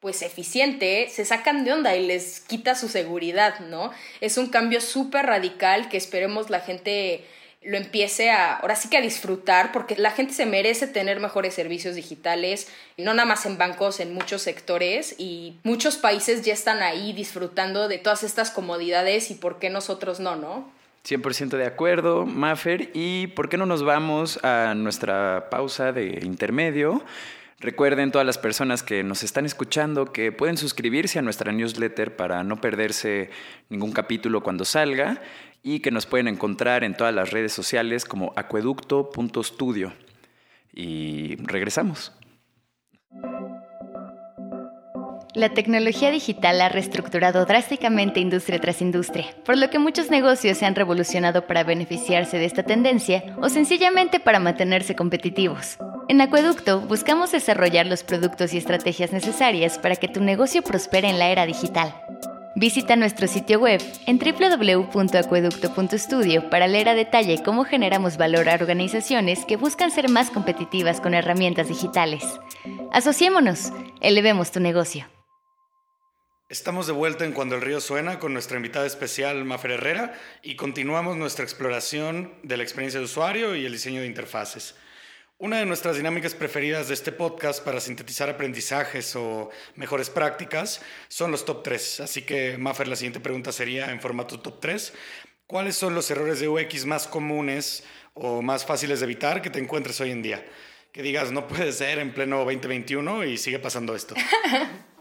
pues 0.00 0.22
eficiente, 0.22 1.08
se 1.10 1.24
sacan 1.24 1.64
de 1.64 1.72
onda 1.72 1.96
y 1.96 2.06
les 2.06 2.40
quita 2.40 2.74
su 2.74 2.88
seguridad, 2.88 3.60
¿no? 3.60 3.90
Es 4.20 4.36
un 4.36 4.48
cambio 4.48 4.80
súper 4.80 5.26
radical 5.26 5.88
que 5.88 5.96
esperemos 5.96 6.50
la 6.50 6.60
gente 6.60 7.24
lo 7.62 7.78
empiece 7.78 8.30
a, 8.30 8.56
ahora 8.56 8.76
sí 8.76 8.90
que 8.90 8.98
a 8.98 9.00
disfrutar, 9.00 9.72
porque 9.72 9.96
la 9.96 10.10
gente 10.10 10.34
se 10.34 10.44
merece 10.44 10.86
tener 10.86 11.18
mejores 11.18 11.54
servicios 11.54 11.94
digitales, 11.94 12.68
no 12.98 13.14
nada 13.14 13.26
más 13.26 13.46
en 13.46 13.56
bancos, 13.56 14.00
en 14.00 14.12
muchos 14.12 14.42
sectores, 14.42 15.14
y 15.16 15.56
muchos 15.62 15.96
países 15.96 16.42
ya 16.42 16.52
están 16.52 16.82
ahí 16.82 17.14
disfrutando 17.14 17.88
de 17.88 17.96
todas 17.96 18.22
estas 18.22 18.50
comodidades 18.50 19.30
y 19.30 19.34
por 19.34 19.58
qué 19.58 19.70
nosotros 19.70 20.20
no, 20.20 20.36
¿no? 20.36 20.70
100% 21.04 21.56
de 21.58 21.66
acuerdo, 21.66 22.24
Maffer. 22.24 22.90
¿Y 22.94 23.26
por 23.28 23.48
qué 23.48 23.58
no 23.58 23.66
nos 23.66 23.82
vamos 23.82 24.42
a 24.42 24.74
nuestra 24.74 25.50
pausa 25.50 25.92
de 25.92 26.20
intermedio? 26.22 27.04
Recuerden 27.60 28.10
todas 28.10 28.26
las 28.26 28.38
personas 28.38 28.82
que 28.82 29.02
nos 29.04 29.22
están 29.22 29.44
escuchando 29.44 30.12
que 30.12 30.32
pueden 30.32 30.56
suscribirse 30.56 31.18
a 31.18 31.22
nuestra 31.22 31.52
newsletter 31.52 32.16
para 32.16 32.42
no 32.42 32.60
perderse 32.60 33.30
ningún 33.68 33.92
capítulo 33.92 34.42
cuando 34.42 34.64
salga 34.64 35.20
y 35.62 35.80
que 35.80 35.90
nos 35.90 36.06
pueden 36.06 36.28
encontrar 36.28 36.84
en 36.84 36.96
todas 36.96 37.14
las 37.14 37.30
redes 37.30 37.52
sociales 37.52 38.06
como 38.06 38.32
acueducto.studio. 38.36 39.92
Y 40.72 41.36
regresamos. 41.36 42.12
La 45.34 45.48
tecnología 45.48 46.12
digital 46.12 46.60
ha 46.60 46.68
reestructurado 46.68 47.44
drásticamente 47.44 48.20
industria 48.20 48.60
tras 48.60 48.80
industria, 48.80 49.26
por 49.44 49.58
lo 49.58 49.68
que 49.68 49.80
muchos 49.80 50.08
negocios 50.08 50.58
se 50.58 50.64
han 50.64 50.76
revolucionado 50.76 51.48
para 51.48 51.64
beneficiarse 51.64 52.38
de 52.38 52.44
esta 52.44 52.62
tendencia 52.62 53.34
o 53.42 53.48
sencillamente 53.48 54.20
para 54.20 54.38
mantenerse 54.38 54.94
competitivos. 54.94 55.78
En 56.08 56.20
Acueducto 56.20 56.82
buscamos 56.82 57.32
desarrollar 57.32 57.86
los 57.86 58.04
productos 58.04 58.54
y 58.54 58.58
estrategias 58.58 59.12
necesarias 59.12 59.76
para 59.78 59.96
que 59.96 60.06
tu 60.06 60.20
negocio 60.20 60.62
prospere 60.62 61.08
en 61.08 61.18
la 61.18 61.30
era 61.30 61.46
digital. 61.46 61.92
Visita 62.54 62.94
nuestro 62.94 63.26
sitio 63.26 63.58
web 63.58 63.82
en 64.06 64.20
www.acueducto.studio 64.20 66.48
para 66.48 66.68
leer 66.68 66.90
a 66.90 66.94
detalle 66.94 67.42
cómo 67.42 67.64
generamos 67.64 68.18
valor 68.18 68.48
a 68.48 68.54
organizaciones 68.54 69.44
que 69.44 69.56
buscan 69.56 69.90
ser 69.90 70.08
más 70.08 70.30
competitivas 70.30 71.00
con 71.00 71.12
herramientas 71.12 71.66
digitales. 71.66 72.22
Asociémonos, 72.92 73.72
elevemos 74.00 74.52
tu 74.52 74.60
negocio. 74.60 75.06
Estamos 76.50 76.86
de 76.86 76.92
vuelta 76.92 77.24
en 77.24 77.32
Cuando 77.32 77.54
el 77.54 77.62
río 77.62 77.80
suena 77.80 78.18
con 78.18 78.34
nuestra 78.34 78.58
invitada 78.58 78.84
especial 78.84 79.46
Mafer 79.46 79.70
Herrera 79.70 80.12
y 80.42 80.56
continuamos 80.56 81.16
nuestra 81.16 81.42
exploración 81.42 82.34
de 82.42 82.58
la 82.58 82.62
experiencia 82.62 83.00
de 83.00 83.06
usuario 83.06 83.56
y 83.56 83.64
el 83.64 83.72
diseño 83.72 84.02
de 84.02 84.06
interfaces. 84.06 84.74
Una 85.38 85.58
de 85.58 85.64
nuestras 85.64 85.96
dinámicas 85.96 86.34
preferidas 86.34 86.88
de 86.88 86.94
este 86.94 87.12
podcast 87.12 87.64
para 87.64 87.80
sintetizar 87.80 88.28
aprendizajes 88.28 89.16
o 89.16 89.48
mejores 89.74 90.10
prácticas 90.10 90.82
son 91.08 91.30
los 91.30 91.46
top 91.46 91.62
3. 91.62 92.00
Así 92.00 92.22
que, 92.22 92.58
Mafer, 92.58 92.88
la 92.88 92.96
siguiente 92.96 93.20
pregunta 93.20 93.50
sería 93.50 93.90
en 93.90 94.02
formato 94.02 94.38
top 94.38 94.60
3. 94.60 94.92
¿Cuáles 95.46 95.76
son 95.76 95.94
los 95.94 96.10
errores 96.10 96.40
de 96.40 96.48
UX 96.48 96.84
más 96.84 97.08
comunes 97.08 97.84
o 98.12 98.42
más 98.42 98.66
fáciles 98.66 99.00
de 99.00 99.04
evitar 99.04 99.40
que 99.40 99.48
te 99.48 99.60
encuentres 99.60 99.98
hoy 100.02 100.10
en 100.10 100.20
día? 100.20 100.46
Que 100.92 101.02
digas, 101.02 101.32
no 101.32 101.48
puede 101.48 101.72
ser 101.72 102.00
en 102.00 102.12
pleno 102.12 102.36
2021 102.44 103.24
y 103.24 103.38
sigue 103.38 103.58
pasando 103.58 103.96
esto. 103.96 104.14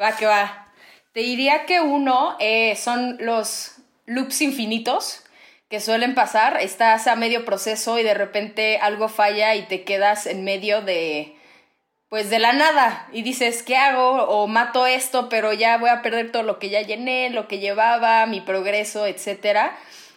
Va, 0.00 0.16
que 0.16 0.26
va. 0.26 0.66
Te 1.12 1.20
diría 1.20 1.66
que 1.66 1.80
uno 1.80 2.36
eh, 2.40 2.74
son 2.76 3.16
los 3.20 3.76
loops 4.06 4.42
infinitos 4.42 5.22
que 5.68 5.80
suelen 5.80 6.14
pasar. 6.14 6.60
Estás 6.60 7.06
a 7.06 7.16
medio 7.16 7.44
proceso 7.44 7.98
y 7.98 8.02
de 8.02 8.14
repente 8.14 8.78
algo 8.78 9.08
falla 9.08 9.54
y 9.54 9.62
te 9.62 9.84
quedas 9.84 10.26
en 10.26 10.44
medio 10.44 10.82
de, 10.82 11.36
pues 12.08 12.30
de 12.30 12.40
la 12.40 12.52
nada 12.52 13.08
y 13.12 13.22
dices, 13.22 13.62
¿qué 13.62 13.76
hago? 13.76 14.24
O 14.24 14.48
mato 14.48 14.86
esto, 14.86 15.28
pero 15.28 15.52
ya 15.52 15.78
voy 15.78 15.90
a 15.90 16.02
perder 16.02 16.32
todo 16.32 16.42
lo 16.42 16.58
que 16.58 16.70
ya 16.70 16.82
llené, 16.82 17.30
lo 17.30 17.46
que 17.46 17.60
llevaba, 17.60 18.26
mi 18.26 18.40
progreso, 18.40 19.06
etcétera. 19.06 19.76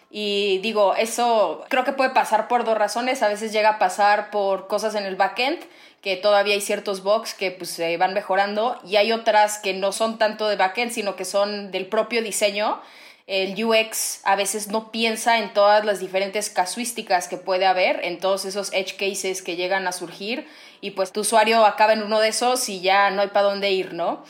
Y 0.10 0.60
digo, 0.60 0.96
eso 0.96 1.66
creo 1.70 1.84
que 1.84 1.92
puede 1.92 2.12
pasar 2.12 2.48
por 2.48 2.64
dos 2.64 2.78
razones. 2.78 3.22
A 3.22 3.28
veces 3.28 3.52
llega 3.52 3.70
a 3.70 3.80
pasar 3.80 4.32
por 4.32 4.68
cosas 4.68 4.96
en 4.96 5.06
el 5.06 5.16
backend 5.16 5.60
que 6.02 6.16
todavía 6.16 6.54
hay 6.54 6.62
ciertos 6.62 7.04
bugs 7.04 7.34
que 7.34 7.52
pues 7.52 7.72
se 7.72 7.98
van 7.98 8.14
mejorando 8.14 8.80
y 8.86 8.96
hay 8.98 9.12
otras 9.12 9.58
que 9.58 9.74
no 9.74 9.92
son 9.92 10.18
tanto 10.18 10.48
de 10.48 10.56
backend, 10.56 10.92
sino 10.92 11.16
que 11.16 11.26
son 11.26 11.72
del 11.72 11.88
propio 11.88 12.22
diseño. 12.22 12.82
El 13.26 13.62
UX 13.62 14.22
a 14.24 14.38
veces 14.38 14.70
no 14.70 14.90
piensa 14.90 15.40
en 15.40 15.54
todas 15.54 15.84
las 15.84 16.00
diferentes 16.00 16.50
casuísticas 16.50 17.28
que 17.28 17.36
puede 17.36 17.66
haber, 17.66 18.06
en 18.06 18.20
todos 18.20 18.46
esos 18.46 18.72
edge 18.72 18.96
cases 18.96 19.42
que 19.42 19.58
llegan 19.58 19.86
a 19.86 19.92
surgir 19.92 20.48
y 20.80 20.92
pues 20.92 21.12
tu 21.12 21.22
usuario 21.22 21.66
acaba 21.66 21.92
en 21.92 22.04
uno 22.04 22.20
de 22.20 22.30
esos 22.30 22.70
y 22.70 22.80
ya 22.80 23.10
no 23.10 23.22
hay 23.22 23.28
para 23.28 23.48
dónde 23.48 23.72
ir, 23.72 23.94
¿no? 23.94 24.24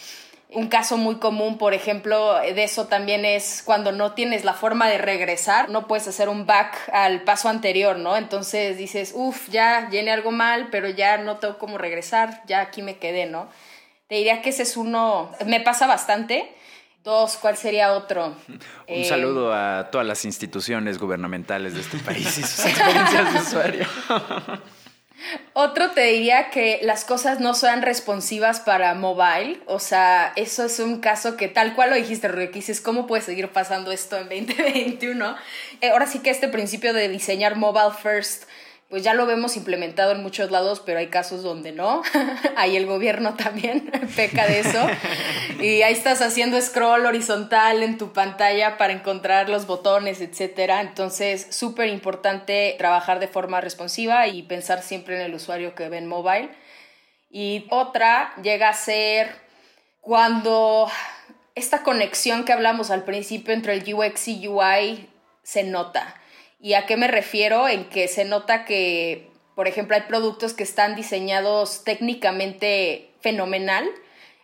Un 0.50 0.70
caso 0.70 0.96
muy 0.96 1.16
común, 1.16 1.58
por 1.58 1.74
ejemplo, 1.74 2.36
de 2.36 2.64
eso 2.64 2.88
también 2.88 3.26
es 3.26 3.62
cuando 3.66 3.92
no 3.92 4.14
tienes 4.14 4.46
la 4.46 4.54
forma 4.54 4.88
de 4.88 4.98
regresar, 4.98 5.70
no 5.70 5.88
puedes 5.88 6.08
hacer 6.08 6.30
un 6.30 6.46
back 6.46 6.90
al 6.94 7.24
paso 7.24 7.50
anterior, 7.50 7.98
¿no? 7.98 8.16
Entonces 8.16 8.78
dices, 8.78 9.12
uff, 9.14 9.50
ya 9.50 9.90
llené 9.90 10.12
algo 10.12 10.32
mal, 10.32 10.70
pero 10.72 10.88
ya 10.88 11.18
no 11.18 11.38
tengo 11.38 11.58
cómo 11.58 11.78
regresar, 11.78 12.44
ya 12.48 12.62
aquí 12.62 12.82
me 12.82 12.98
quedé, 12.98 13.26
¿no? 13.26 13.50
Te 14.08 14.16
diría 14.16 14.42
que 14.42 14.52
ese 14.52 14.64
es 14.64 14.78
uno, 14.78 15.32
me 15.46 15.60
pasa 15.60 15.86
bastante. 15.86 16.50
Dos, 17.04 17.38
¿cuál 17.38 17.58
sería 17.58 17.94
otro? 17.94 18.36
Un 18.48 18.60
eh, 18.88 19.04
saludo 19.06 19.54
a 19.54 19.90
todas 19.92 20.08
las 20.08 20.24
instituciones 20.24 20.98
gubernamentales 20.98 21.74
de 21.74 21.82
este 21.82 21.98
país 22.00 22.38
y 22.38 22.42
sus 22.42 22.66
experiencias 22.66 23.34
de 23.34 23.40
usuario. 23.40 23.88
Otro 25.54 25.92
te 25.92 26.04
diría 26.04 26.50
que 26.52 26.80
las 26.84 27.04
cosas 27.04 27.40
no 27.40 27.54
sean 27.54 27.82
responsivas 27.82 28.60
para 28.60 28.94
mobile. 28.94 29.60
O 29.66 29.80
sea, 29.80 30.32
eso 30.36 30.66
es 30.66 30.80
un 30.80 31.00
caso 31.00 31.36
que 31.38 31.48
tal 31.48 31.76
cual 31.76 31.90
lo 31.90 31.96
dijiste, 31.96 32.28
Ruiz, 32.28 32.82
¿cómo 32.82 33.08
puede 33.08 33.24
seguir 33.24 33.50
pasando 33.50 33.92
esto 33.92 34.18
en 34.18 34.30
2021? 34.30 35.36
Eh, 35.82 35.90
ahora 35.90 36.06
sí 36.06 36.20
que 36.20 36.30
este 36.30 36.48
principio 36.48 36.94
de 36.94 37.10
diseñar 37.10 37.56
mobile 37.56 37.92
first 38.02 38.44
pues 38.90 39.04
ya 39.04 39.14
lo 39.14 39.26
vemos 39.26 39.58
implementado 39.58 40.14
en 40.14 40.24
muchos 40.24 40.50
lados, 40.50 40.82
pero 40.86 41.00
hay 41.00 41.08
casos 41.08 41.44
donde 41.44 41.74
no. 41.74 42.04
ahí 42.56 42.78
el 42.78 42.86
gobierno 42.86 43.36
también 43.36 43.92
peca 44.16 44.48
de 44.48 44.60
eso. 44.60 44.88
Y 45.60 45.82
ahí 45.82 45.92
estás 45.92 46.22
haciendo 46.22 46.62
scroll 46.62 47.06
horizontal 47.06 47.84
en 47.84 47.98
tu 47.98 48.14
pantalla 48.14 48.78
para 48.78 48.94
encontrar 48.94 49.50
los 49.50 49.68
botones, 49.68 50.22
etc. 50.22 50.72
Entonces, 50.80 51.48
súper 51.50 51.90
importante 51.90 52.76
trabajar 52.78 53.20
de 53.20 53.28
forma 53.28 53.60
responsiva 53.60 54.28
y 54.28 54.44
pensar 54.44 54.82
siempre 54.82 55.16
en 55.16 55.22
el 55.22 55.34
usuario 55.34 55.76
que 55.76 55.90
ve 55.90 55.98
en 55.98 56.08
mobile. 56.08 56.50
Y 57.30 57.68
otra 57.70 58.34
llega 58.42 58.70
a 58.70 58.74
ser 58.74 59.36
cuando 60.00 60.90
esta 61.56 61.84
conexión 61.84 62.46
que 62.46 62.54
hablamos 62.54 62.90
al 62.90 63.04
principio 63.04 63.54
entre 63.54 63.74
el 63.74 63.94
UX 63.94 64.30
y 64.30 64.48
UI 64.48 65.10
se 65.44 65.64
nota 65.64 66.16
¿Y 66.60 66.74
a 66.74 66.86
qué 66.86 66.98
me 66.98 67.08
refiero? 67.08 67.68
En 67.68 67.86
que 67.86 68.08
se 68.08 68.26
nota 68.26 68.66
que, 68.66 69.30
por 69.56 69.68
ejemplo, 69.68 69.96
hay 69.96 70.04
productos 70.04 70.54
que 70.54 70.64
están 70.64 70.96
diseñados 70.96 71.84
técnicamente 71.84 73.12
fenomenal. 73.22 73.88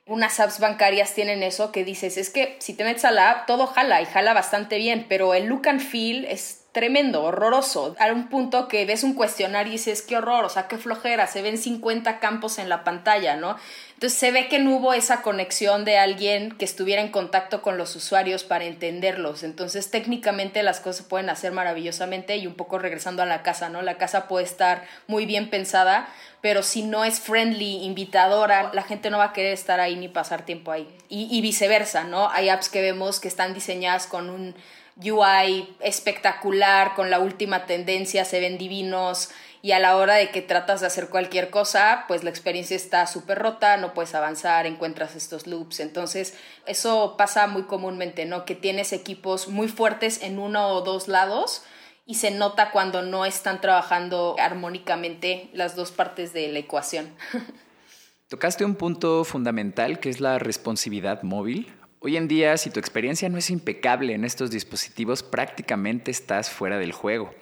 Unas 0.06 0.40
apps 0.40 0.60
bancarias 0.60 1.14
tienen 1.14 1.44
eso 1.44 1.72
que 1.72 1.86
dices, 1.86 2.18
es 2.18 2.30
que 2.30 2.58
si 2.60 2.74
te 2.74 2.84
metes 2.84 3.06
a 3.06 3.12
la 3.12 3.32
app, 3.32 3.48
todo 3.48 3.68
jala 3.68 4.02
y 4.02 4.06
jala 4.06 4.34
bastante 4.34 4.78
bien, 4.78 5.06
pero 5.08 5.34
el 5.34 5.46
look 5.46 5.68
and 5.68 5.80
feel 5.80 6.26
es 6.26 6.66
tremendo, 6.74 7.24
horroroso. 7.24 7.96
A 8.00 8.12
un 8.12 8.28
punto 8.28 8.68
que 8.68 8.86
ves 8.86 9.04
un 9.04 9.14
cuestionario 9.14 9.72
y 9.72 9.78
dices, 9.78 10.02
qué 10.02 10.18
horror, 10.18 10.44
o 10.44 10.50
sea, 10.50 10.68
qué 10.68 10.78
flojera, 10.78 11.28
se 11.28 11.42
ven 11.42 11.58
50 11.58 12.20
campos 12.20 12.60
en 12.60 12.68
la 12.68 12.84
pantalla, 12.84 13.38
¿no? 13.38 13.56
Entonces 14.04 14.20
se 14.20 14.32
ve 14.32 14.50
que 14.50 14.60
no 14.60 14.76
hubo 14.76 14.94
esa 14.94 15.22
conexión 15.22 15.86
de 15.86 15.98
alguien 15.98 16.52
que 16.58 16.66
estuviera 16.66 17.02
en 17.02 17.08
contacto 17.08 17.62
con 17.62 17.78
los 17.78 17.96
usuarios 17.96 18.44
para 18.44 18.66
entenderlos. 18.66 19.44
Entonces 19.44 19.90
técnicamente 19.92 20.62
las 20.62 20.82
cosas 20.82 20.98
se 20.98 21.04
pueden 21.04 21.30
hacer 21.30 21.54
maravillosamente 21.54 22.36
y 22.36 22.46
un 22.46 22.56
poco 22.56 22.80
regresando 22.80 23.24
a 23.24 23.26
la 23.26 23.44
casa, 23.44 23.70
¿no? 23.70 23.82
La 23.82 23.98
casa 23.98 24.28
puede 24.28 24.44
estar 24.44 24.84
muy 25.08 25.26
bien 25.26 25.50
pensada, 25.50 26.10
pero 26.42 26.64
si 26.64 26.82
no 26.82 27.06
es 27.06 27.22
friendly, 27.22 27.86
invitadora, 27.86 28.72
la 28.74 28.84
gente 28.84 29.10
no 29.10 29.20
va 29.20 29.28
a 29.28 29.32
querer 29.32 29.54
estar 29.54 29.80
ahí 29.80 29.96
ni 29.96 30.10
pasar 30.10 30.44
tiempo 30.44 30.74
ahí. 30.74 30.86
Y, 31.08 31.30
y 31.32 31.40
viceversa, 31.40 32.04
¿no? 32.04 32.30
Hay 32.30 32.50
apps 32.50 32.68
que 32.68 32.82
vemos 32.82 33.22
que 33.22 33.30
están 33.30 33.54
diseñadas 33.54 34.06
con 34.06 34.30
un 34.30 34.54
UI 35.02 35.78
espectacular, 35.80 36.94
con 36.94 37.10
la 37.10 37.20
última 37.20 37.66
tendencia, 37.66 38.26
se 38.26 38.42
ven 38.42 38.58
divinos 38.58 39.30
y 39.64 39.72
a 39.72 39.80
la 39.80 39.96
hora 39.96 40.16
de 40.16 40.30
que 40.30 40.42
tratas 40.42 40.82
de 40.82 40.88
hacer 40.88 41.08
cualquier 41.08 41.50
cosa, 41.50 42.04
pues 42.10 42.26
la 42.26 42.30
experiencia 42.30 42.76
está 42.76 43.08
súper 43.08 43.40
rota, 43.40 43.78
no 43.78 43.94
puedes 43.94 44.14
avanzar, 44.14 44.66
encuentras 44.66 45.16
estos 45.16 45.48
loops. 45.48 45.80
Entonces, 45.80 46.38
eso 46.66 47.16
pasa 47.18 47.48
muy 47.48 47.64
comúnmente, 47.64 48.26
¿no? 48.26 48.44
Que 48.44 48.56
tienes 48.56 48.92
equipos 48.92 49.48
muy 49.48 49.70
fuertes 49.70 50.22
en 50.22 50.38
uno 50.38 50.68
o 50.68 50.82
dos 50.82 51.08
lados 51.08 51.64
y 52.06 52.16
se 52.16 52.30
nota 52.30 52.72
cuando 52.72 53.04
no 53.04 53.26
están 53.26 53.62
trabajando 53.62 54.36
armónicamente 54.38 55.50
las 55.54 55.78
dos 55.78 55.92
partes 55.92 56.34
de 56.34 56.50
la 56.50 56.60
ecuación. 56.60 57.16
Tocaste 58.28 58.66
un 58.66 58.76
punto 58.76 59.24
fundamental 59.24 60.02
que 60.02 60.10
es 60.10 60.20
la 60.20 60.40
responsividad 60.40 61.24
móvil. 61.24 61.74
Hoy 62.02 62.18
en 62.18 62.28
día, 62.28 62.58
si 62.58 62.70
tu 62.70 62.82
experiencia 62.82 63.30
no 63.30 63.38
es 63.38 63.50
impecable 63.50 64.14
en 64.14 64.26
estos 64.26 64.52
dispositivos, 64.52 65.24
prácticamente 65.24 66.12
estás 66.12 66.50
fuera 66.50 66.78
del 66.80 66.92
juego. 66.92 67.34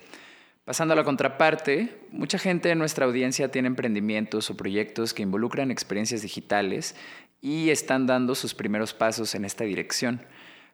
Pasando 0.64 0.94
a 0.94 0.96
la 0.96 1.04
contraparte, 1.04 1.90
mucha 2.12 2.38
gente 2.38 2.70
en 2.70 2.78
nuestra 2.78 3.08
audiencia 3.08 3.50
tiene 3.50 3.68
emprendimientos 3.68 4.48
o 4.52 4.58
proyectos 4.58 5.16
que 5.16 5.24
involucran 5.24 5.72
experiencias 5.72 6.22
digitales 6.22 6.96
y 7.42 7.72
están 7.72 8.06
dando 8.06 8.36
sus 8.36 8.54
primeros 8.54 8.94
pasos 8.94 9.34
en 9.34 9.44
esta 9.44 9.64
dirección. 9.64 10.24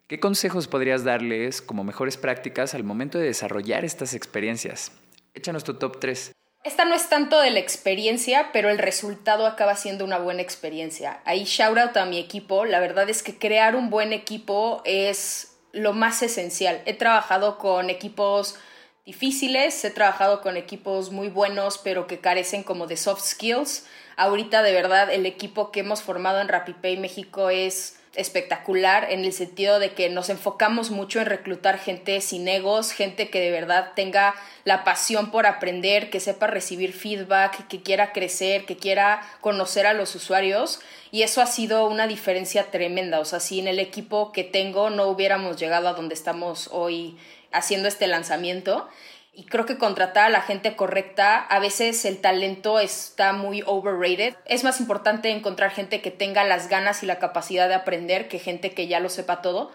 ¿Qué 0.08 0.20
consejos 0.20 0.68
podrías 0.68 1.06
darles 1.06 1.62
como 1.62 1.86
mejores 1.86 2.18
prácticas 2.18 2.74
al 2.74 2.84
momento 2.84 3.18
de 3.18 3.28
desarrollar 3.28 3.86
estas 3.86 4.14
experiencias? 4.14 4.92
Échanos 5.34 5.64
tu 5.64 5.76
top 5.76 6.02
3. 6.02 6.34
Esta 6.66 6.84
no 6.84 6.94
es 6.94 7.08
tanto 7.08 7.40
de 7.40 7.52
la 7.52 7.60
experiencia, 7.60 8.50
pero 8.52 8.70
el 8.70 8.80
resultado 8.80 9.48
acaba 9.48 9.78
siendo 9.78 10.04
una 10.04 10.18
buena 10.18 10.42
experiencia. 10.42 11.22
Ahí 11.24 11.46
shout 11.46 11.78
out 11.78 11.96
a 11.96 12.06
mi 12.06 12.20
equipo. 12.20 12.66
La 12.66 12.82
verdad 12.82 13.10
es 13.10 13.24
que 13.24 13.38
crear 13.38 13.78
un 13.78 13.90
buen 13.90 14.12
equipo 14.12 14.82
es 14.84 15.58
lo 15.72 15.94
más 15.94 16.22
esencial. 16.24 16.82
He 16.86 16.94
trabajado 16.94 17.58
con 17.58 17.90
equipos 17.90 18.60
difíciles, 19.08 19.86
he 19.86 19.90
trabajado 19.90 20.42
con 20.42 20.58
equipos 20.58 21.12
muy 21.12 21.30
buenos, 21.30 21.78
pero 21.78 22.08
que 22.08 22.20
carecen 22.20 22.62
como 22.62 22.88
de 22.88 22.98
soft 22.98 23.24
skills. 23.24 23.86
Ahorita 24.18 24.62
de 24.64 24.74
verdad 24.74 25.10
el 25.10 25.26
equipo 25.26 25.72
que 25.72 25.80
hemos 25.80 26.02
formado 26.02 26.42
en 26.42 26.50
RappiPay 26.50 26.98
México 26.98 27.50
es 27.50 27.98
espectacular 28.16 29.10
en 29.10 29.24
el 29.24 29.32
sentido 29.32 29.80
de 29.80 29.94
que 29.94 30.10
nos 30.10 30.30
enfocamos 30.30 30.92
mucho 30.92 31.22
en 31.22 31.28
reclutar 31.28 31.80
gente 31.80 32.20
sin 32.20 32.50
egos, 32.50 32.92
gente 32.92 33.30
que 33.30 33.40
de 33.40 33.52
verdad 33.52 33.94
tenga 33.96 34.36
la 34.66 34.84
pasión 34.84 35.32
por 35.32 35.46
aprender, 35.46 36.10
que 36.10 36.20
sepa 36.20 36.48
recibir 36.48 36.92
feedback, 36.92 37.66
que 37.68 37.82
quiera 37.82 38.12
crecer, 38.12 38.66
que 38.66 38.76
quiera 38.76 39.22
conocer 39.40 39.88
a 39.88 39.94
los 39.94 40.16
usuarios 40.16 40.82
y 41.12 41.24
eso 41.24 41.42
ha 41.42 41.46
sido 41.46 41.88
una 41.88 42.08
diferencia 42.08 42.72
tremenda, 42.72 43.20
o 43.20 43.26
sea, 43.26 43.40
si 43.40 43.60
en 43.60 43.68
el 43.68 43.80
equipo 43.80 44.32
que 44.32 44.44
tengo 44.44 44.90
no 44.90 45.08
hubiéramos 45.08 45.58
llegado 45.58 45.88
a 45.88 45.94
donde 45.94 46.16
estamos 46.16 46.70
hoy 46.72 47.18
haciendo 47.52 47.88
este 47.88 48.08
lanzamiento 48.08 48.88
y 49.34 49.46
creo 49.46 49.68
que 49.68 49.78
contratar 49.78 50.26
a 50.26 50.30
la 50.30 50.42
gente 50.42 50.76
correcta, 50.76 51.38
a 51.38 51.60
veces 51.60 52.06
el 52.06 52.22
talento 52.22 52.80
está 52.80 53.34
muy 53.34 53.64
overrated. 53.68 54.36
Es 54.46 54.64
más 54.64 54.80
importante 54.80 55.30
encontrar 55.30 55.70
gente 55.70 56.02
que 56.02 56.10
tenga 56.10 56.44
las 56.44 56.70
ganas 56.70 57.04
y 57.04 57.06
la 57.06 57.20
capacidad 57.20 57.68
de 57.70 57.76
aprender 57.76 58.30
que 58.30 58.40
gente 58.40 58.74
que 58.74 58.88
ya 58.88 59.00
lo 59.00 59.10
sepa 59.10 59.44
todo. 59.44 59.72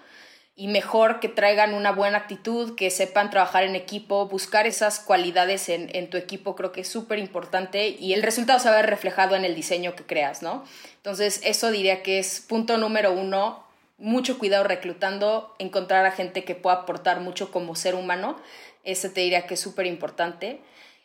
Y 0.54 0.68
mejor 0.68 1.18
que 1.18 1.28
traigan 1.28 1.72
una 1.72 1.92
buena 1.92 2.18
actitud, 2.18 2.74
que 2.74 2.90
sepan 2.90 3.30
trabajar 3.30 3.64
en 3.64 3.74
equipo, 3.74 4.28
buscar 4.28 4.66
esas 4.66 5.00
cualidades 5.00 5.68
en, 5.68 5.88
en 5.94 6.10
tu 6.10 6.18
equipo 6.18 6.54
creo 6.54 6.72
que 6.72 6.82
es 6.82 6.88
súper 6.88 7.18
importante 7.18 7.88
y 7.88 8.12
el 8.12 8.22
resultado 8.22 8.58
se 8.58 8.68
va 8.68 8.74
a 8.74 8.82
ver 8.82 8.90
reflejado 8.90 9.34
en 9.34 9.46
el 9.46 9.54
diseño 9.54 9.96
que 9.96 10.04
creas, 10.04 10.42
¿no? 10.42 10.64
Entonces 10.96 11.40
eso 11.44 11.70
diría 11.70 12.02
que 12.02 12.18
es 12.18 12.40
punto 12.40 12.76
número 12.76 13.12
uno, 13.12 13.64
mucho 13.96 14.38
cuidado 14.38 14.64
reclutando, 14.64 15.54
encontrar 15.58 16.04
a 16.04 16.12
gente 16.12 16.44
que 16.44 16.54
pueda 16.54 16.76
aportar 16.76 17.20
mucho 17.20 17.50
como 17.50 17.74
ser 17.74 17.94
humano 17.94 18.36
ese 18.84 19.08
te 19.10 19.20
diría 19.20 19.46
que 19.46 19.54
es 19.54 19.60
súper 19.60 19.86
importante. 19.86 20.60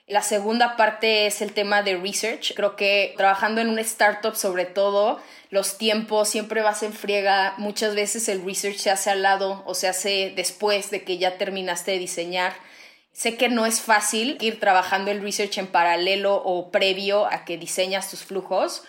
La 0.08 0.22
segunda 0.22 0.78
parte 0.78 1.28
es 1.28 1.42
el 1.42 1.52
tema 1.52 1.84
de 1.84 1.98
research. 1.98 2.54
Creo 2.56 2.78
que 2.78 3.14
trabajando 3.18 3.60
en 3.60 3.68
una 3.68 3.82
startup, 3.82 4.36
sobre 4.36 4.64
todo, 4.64 5.20
los 5.50 5.78
tiempos 5.78 6.30
siempre 6.30 6.62
vas 6.62 6.82
en 6.82 6.94
friega. 6.94 7.56
Muchas 7.58 7.94
veces 7.94 8.30
el 8.30 8.46
research 8.46 8.78
se 8.78 8.90
hace 8.90 9.10
al 9.10 9.22
lado 9.22 9.64
o 9.66 9.74
se 9.74 9.90
hace 9.90 10.32
después 10.34 10.92
de 10.92 11.04
que 11.04 11.18
ya 11.18 11.38
terminaste 11.38 11.92
de 11.92 12.00
diseñar. 12.00 12.54
Sé 13.12 13.36
que 13.36 13.50
no 13.50 13.66
es 13.66 13.82
fácil 13.82 14.38
ir 14.40 14.62
trabajando 14.62 15.12
el 15.12 15.22
research 15.22 15.58
en 15.58 15.68
paralelo 15.68 16.36
o 16.36 16.72
previo 16.72 17.26
a 17.26 17.44
que 17.44 17.58
diseñas 17.58 18.10
tus 18.10 18.24
flujos, 18.24 18.84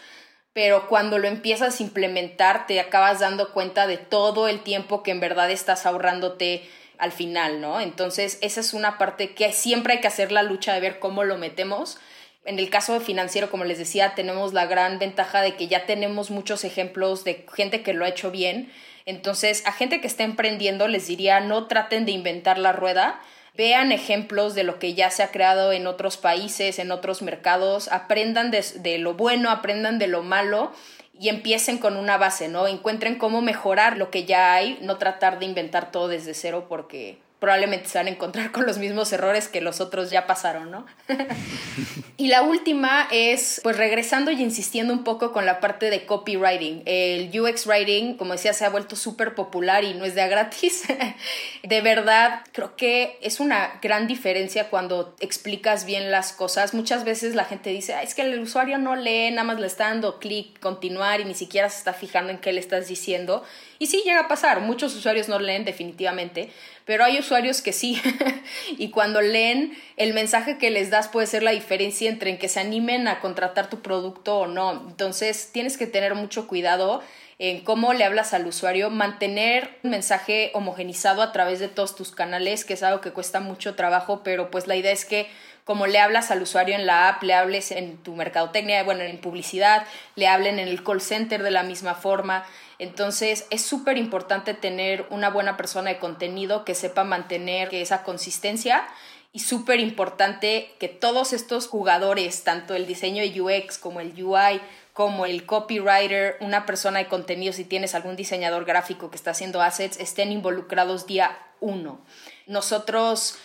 pero 0.53 0.87
cuando 0.87 1.19
lo 1.19 1.27
empiezas 1.27 1.81
a 1.81 1.83
implementar 1.83 2.69
te 2.69 2.79
acabas 2.79 3.19
dando 3.19 3.53
cuenta 3.53 3.89
de 3.89 3.97
todo 3.97 4.47
el 4.47 4.61
tiempo 4.61 5.03
que 5.03 5.11
en 5.11 5.19
verdad 5.19 5.51
estás 5.51 5.85
ahorrándote 5.85 6.63
al 6.99 7.13
final, 7.13 7.61
¿no? 7.61 7.81
Entonces, 7.81 8.39
esa 8.43 8.61
es 8.61 8.75
una 8.75 8.99
parte 8.99 9.35
que 9.35 9.53
siempre 9.53 9.95
hay 9.95 10.01
que 10.01 10.09
hacer 10.09 10.33
la 10.33 10.43
lucha 10.43 10.75
de 10.75 10.81
ver 10.81 10.99
cómo 10.99 11.25
lo 11.25 11.39
metemos. 11.39 11.99
En 12.45 12.59
el 12.59 12.71
caso 12.71 12.99
financiero, 13.01 13.51
como 13.51 13.65
les 13.65 13.79
decía, 13.79 14.15
tenemos 14.15 14.53
la 14.53 14.67
gran 14.67 14.99
ventaja 14.99 15.43
de 15.43 15.55
que 15.55 15.69
ya 15.69 15.87
tenemos 15.87 16.31
muchos 16.31 16.65
ejemplos 16.65 17.25
de 17.25 17.47
gente 17.55 17.83
que 17.83 17.93
lo 17.93 18.05
ha 18.05 18.09
hecho 18.09 18.31
bien. 18.31 18.73
Entonces, 19.07 19.63
a 19.67 19.73
gente 19.73 20.01
que 20.01 20.07
está 20.07 20.25
emprendiendo 20.25 20.89
les 20.89 21.07
diría, 21.07 21.41
no 21.41 21.67
traten 21.67 22.05
de 22.05 22.13
inventar 22.13 22.59
la 22.59 22.73
rueda, 22.73 23.21
vean 23.55 23.93
ejemplos 23.93 24.55
de 24.55 24.65
lo 24.65 24.79
que 24.79 24.95
ya 24.95 25.11
se 25.11 25.23
ha 25.23 25.31
creado 25.31 25.73
en 25.73 25.87
otros 25.87 26.17
países, 26.17 26.79
en 26.79 26.91
otros 26.91 27.23
mercados, 27.23 27.89
aprendan 27.89 28.51
de, 28.51 28.65
de 28.77 28.99
lo 28.99 29.15
bueno, 29.15 29.51
aprendan 29.51 29.99
de 29.99 30.09
lo 30.09 30.23
malo 30.23 30.73
y 31.19 31.29
empiecen 31.29 31.79
con 31.79 31.97
una 31.97 32.17
base, 32.17 32.49
¿no? 32.49 32.67
Encuentren 32.67 33.19
cómo 33.19 33.43
mejorar 33.43 33.97
lo 33.97 34.11
que 34.11 34.25
ya 34.25 34.55
hay, 34.55 34.79
no 34.83 34.99
tratar 34.99 35.39
de 35.39 35.47
inventar 35.47 35.91
todo 35.91 36.09
desde 36.09 36.35
cero 36.35 36.67
porque 36.69 37.19
probablemente 37.39 37.89
se 37.89 37.99
van 37.99 38.09
a 38.09 38.11
encontrar 38.11 38.51
con 38.51 38.67
los 38.67 38.79
mismos 38.79 39.13
errores 39.13 39.47
que 39.49 39.61
los 39.61 39.81
otros 39.81 40.11
ya 40.11 40.27
pasaron, 40.27 40.71
¿no? 40.71 40.87
y 42.17 42.29
la 42.29 42.43
última 42.43 43.07
es, 43.13 43.61
pues 43.63 43.77
regresando 43.77 44.33
y 44.33 44.43
insistiendo 44.43 44.93
un 44.93 45.05
poco 45.05 45.33
con 45.33 45.47
la 45.47 45.61
parte 45.61 45.89
de 45.91 46.05
copywriting. 46.05 46.83
El 46.85 47.31
UX 47.41 47.67
writing, 47.67 48.17
como 48.17 48.33
decía, 48.33 48.53
se 48.53 48.65
ha 48.65 48.71
vuelto 48.71 48.97
súper 48.97 49.35
popular 49.35 49.85
y 49.85 49.95
no 49.95 50.05
es 50.05 50.17
de 50.17 50.23
a 50.23 50.27
gratis. 50.27 50.83
de 51.63 51.81
verdad, 51.81 52.43
creo 52.53 52.75
que 52.77 53.19
es 53.23 53.39
una 53.39 53.79
gran 53.81 54.09
diferencia 54.09 54.69
cuando 54.69 55.15
explicas 55.21 55.85
bien 55.85 56.11
las 56.11 56.33
cosas. 56.33 56.75
Muchas 56.75 57.05
veces 57.05 57.37
la 57.37 57.45
gente 57.45 57.71
dice, 57.71 57.95
es 58.03 58.17
que 58.17 58.23
el 58.23 58.41
usuario 58.41 58.79
no 58.79 58.97
lee, 58.97 59.31
nada 59.31 59.45
más 59.45 59.61
le 59.61 59.69
está 59.69 59.85
dando 59.85 60.19
clic, 60.19 60.59
continuar 60.59 61.21
y 61.21 61.25
ni 61.25 61.35
siquiera 61.35 61.71
se 61.71 61.79
está 61.79 61.93
fijando 61.93 62.33
en 62.33 62.39
qué 62.39 62.53
le 62.53 62.61
estás 62.61 62.89
diciendo. 62.89 63.45
Y 63.79 63.87
sí 63.87 64.03
llega 64.05 64.21
a 64.21 64.29
pasar, 64.29 64.61
muchos 64.61 64.95
usuarios 64.97 65.29
no 65.29 65.39
leen 65.39 65.65
definitivamente, 65.65 66.51
pero 66.89 67.05
hay 67.05 67.19
usuarios 67.19 67.61
que 67.61 67.75
sí. 67.75 68.01
y 68.79 68.89
cuando 68.89 69.21
leen, 69.21 69.77
el 69.99 70.15
mensaje 70.15 70.57
que 70.57 70.71
les 70.71 70.89
das 70.89 71.09
puede 71.09 71.27
ser 71.27 71.43
la 71.43 71.51
diferencia 71.51 72.09
entre 72.09 72.31
en 72.31 72.39
que 72.39 72.49
se 72.49 72.61
animen 72.61 73.09
a 73.09 73.21
contratar 73.21 73.69
tu 73.69 73.83
producto 73.83 74.39
o 74.39 74.47
no. 74.47 74.87
Entonces 74.89 75.51
tienes 75.53 75.77
que 75.77 75.87
tener 75.87 76.15
mucho 76.15 76.49
cuidado 76.49 77.03
en 77.39 77.63
cómo 77.63 77.93
le 77.93 78.05
hablas 78.05 78.33
al 78.33 78.47
usuario, 78.47 78.89
mantener 78.89 79.77
un 79.83 79.91
mensaje 79.91 80.51
homogenizado 80.55 81.21
a 81.21 81.31
través 81.31 81.61
de 81.61 81.69
todos 81.69 81.95
tus 81.95 82.11
canales, 82.11 82.65
que 82.65 82.73
es 82.73 82.83
algo 82.83 83.03
que 83.03 83.13
cuesta 83.13 83.39
mucho 83.39 83.75
trabajo, 83.75 84.23
pero 84.25 84.51
pues 84.51 84.67
la 84.67 84.75
idea 84.75 84.91
es 84.91 85.05
que 85.05 85.29
como 85.65 85.87
le 85.87 85.99
hablas 85.99 86.31
al 86.31 86.41
usuario 86.41 86.75
en 86.75 86.87
la 86.87 87.11
app, 87.11 87.23
le 87.23 87.35
hables 87.35 87.71
en 87.71 87.99
tu 87.99 88.15
mercadotecnia, 88.15 88.83
bueno, 88.85 89.03
en 89.03 89.19
publicidad, 89.19 89.85
le 90.17 90.27
hablen 90.27 90.59
en 90.59 90.69
el 90.69 90.83
call 90.83 91.03
center 91.03 91.43
de 91.43 91.51
la 91.51 91.65
misma 91.65 91.95
forma. 91.95 92.47
Entonces 92.79 93.47
es 93.51 93.63
súper 93.63 93.99
importante 93.99 94.55
tener 94.55 95.07
una 95.11 95.31
buena 95.31 95.57
persona 95.57 95.91
de 95.91 95.99
contenido 95.99 96.65
que 96.65 96.75
sepa 96.75 97.05
mantener 97.05 97.75
esa 97.75 98.03
consistencia 98.05 98.87
y 99.33 99.41
súper 99.41 99.81
importante 99.81 100.75
que 100.79 100.89
todos 100.89 101.33
estos 101.33 101.67
jugadores, 101.67 102.45
tanto 102.45 102.75
el 102.75 102.87
diseño 102.87 103.23
de 103.23 103.41
UX 103.41 103.79
como 103.79 104.01
el 104.01 104.13
UI, 104.23 104.61
como 104.93 105.27
el 105.27 105.45
copywriter, 105.47 106.37
una 106.41 106.67
persona 106.67 106.99
de 106.99 107.07
contenido, 107.07 107.53
si 107.53 107.65
tienes 107.65 107.95
algún 107.95 108.17
diseñador 108.17 108.65
gráfico 108.65 109.11
que 109.11 109.17
está 109.17 109.33
haciendo 109.33 109.63
assets, 109.63 109.99
estén 110.01 110.33
involucrados 110.33 111.07
día 111.07 111.39
uno. 111.61 112.01
Nosotros 112.47 113.37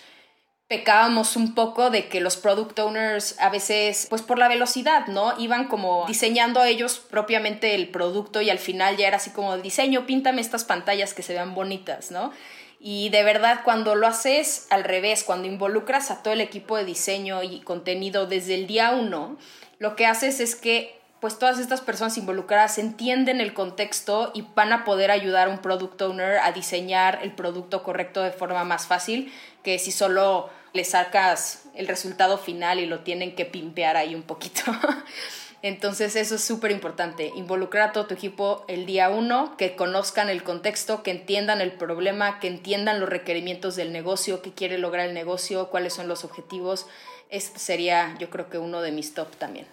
pecábamos 0.68 1.36
un 1.36 1.54
poco 1.54 1.90
de 1.90 2.08
que 2.08 2.22
los 2.22 2.38
product 2.38 2.80
owners 2.80 3.40
a 3.40 3.50
veces, 3.50 4.08
pues 4.10 4.22
por 4.22 4.40
la 4.40 4.48
velocidad, 4.48 5.08
¿no? 5.08 5.34
Iban 5.38 5.68
como 5.68 6.06
diseñando 6.08 6.64
ellos 6.64 7.00
propiamente 7.00 7.76
el 7.76 7.90
producto 7.90 8.42
y 8.42 8.50
al 8.50 8.60
final 8.60 8.98
ya 8.98 9.08
era 9.08 9.18
así 9.18 9.30
como 9.30 9.58
diseño, 9.58 10.06
píntame 10.06 10.42
estas 10.42 10.64
pantallas 10.64 11.14
que 11.14 11.22
se 11.22 11.34
vean 11.34 11.54
bonitas, 11.54 12.12
¿no? 12.12 12.32
Y 12.80 13.10
de 13.10 13.24
verdad, 13.24 13.62
cuando 13.64 13.96
lo 13.96 14.08
haces 14.08 14.68
al 14.70 14.84
revés, 14.84 15.24
cuando 15.24 15.48
involucras 15.48 16.12
a 16.12 16.22
todo 16.22 16.34
el 16.34 16.42
equipo 16.42 16.76
de 16.76 16.84
diseño 16.84 17.42
y 17.42 17.62
contenido 17.62 18.26
desde 18.26 18.56
el 18.56 18.68
día 18.68 18.92
uno, 18.92 19.38
lo 19.80 19.96
que 19.96 20.06
haces 20.06 20.40
es 20.40 20.56
que 20.56 21.00
pues 21.22 21.40
todas 21.40 21.58
estas 21.58 21.80
personas 21.80 22.18
involucradas 22.18 22.78
entienden 22.78 23.40
el 23.40 23.54
contexto 23.54 24.32
y 24.34 24.46
van 24.56 24.74
a 24.74 24.84
poder 24.84 25.10
ayudar 25.10 25.48
a 25.48 25.52
un 25.52 25.60
product 25.60 26.02
owner 26.02 26.40
a 26.40 26.52
diseñar 26.52 27.20
el 27.24 27.32
producto 27.32 27.82
correcto 27.82 28.22
de 28.22 28.32
forma 28.32 28.66
más 28.66 28.88
fácil 28.88 29.32
que 29.64 29.80
si 29.80 29.92
solo 29.92 30.50
le 30.74 30.84
sacas 30.84 31.64
el 31.76 31.88
resultado 31.88 32.38
final 32.38 32.80
y 32.80 32.86
lo 32.86 33.00
tienen 33.00 33.36
que 33.36 33.46
pimpear 33.46 33.98
ahí 33.98 34.16
un 34.16 34.24
poquito. 34.24 34.64
Entonces 35.62 36.18
eso 36.18 36.36
es 36.36 36.44
súper 36.44 36.72
importante, 36.72 37.32
involucrar 37.38 37.90
a 37.90 37.92
todo 37.94 38.08
tu 38.08 38.14
equipo 38.14 38.66
el 38.68 38.86
día 38.86 39.10
uno, 39.10 39.56
que 39.56 39.78
conozcan 39.78 40.30
el 40.30 40.44
contexto, 40.44 41.04
que 41.04 41.12
entiendan 41.12 41.62
el 41.62 41.72
problema, 41.72 42.42
que 42.42 42.50
entiendan 42.50 43.00
los 43.00 43.08
requerimientos 43.08 43.78
del 43.78 43.94
negocio, 43.94 44.42
qué 44.42 44.52
quiere 44.52 44.78
lograr 44.78 45.08
el 45.08 45.14
negocio, 45.14 45.70
cuáles 45.70 45.94
son 45.94 46.10
los 46.10 46.26
objetivos. 46.26 46.86
Este 47.30 47.60
sería 47.60 48.14
yo 48.20 48.30
creo 48.30 48.50
que 48.50 48.58
uno 48.58 48.82
de 48.82 48.92
mis 48.92 49.14
top 49.14 49.34
también. 49.38 49.66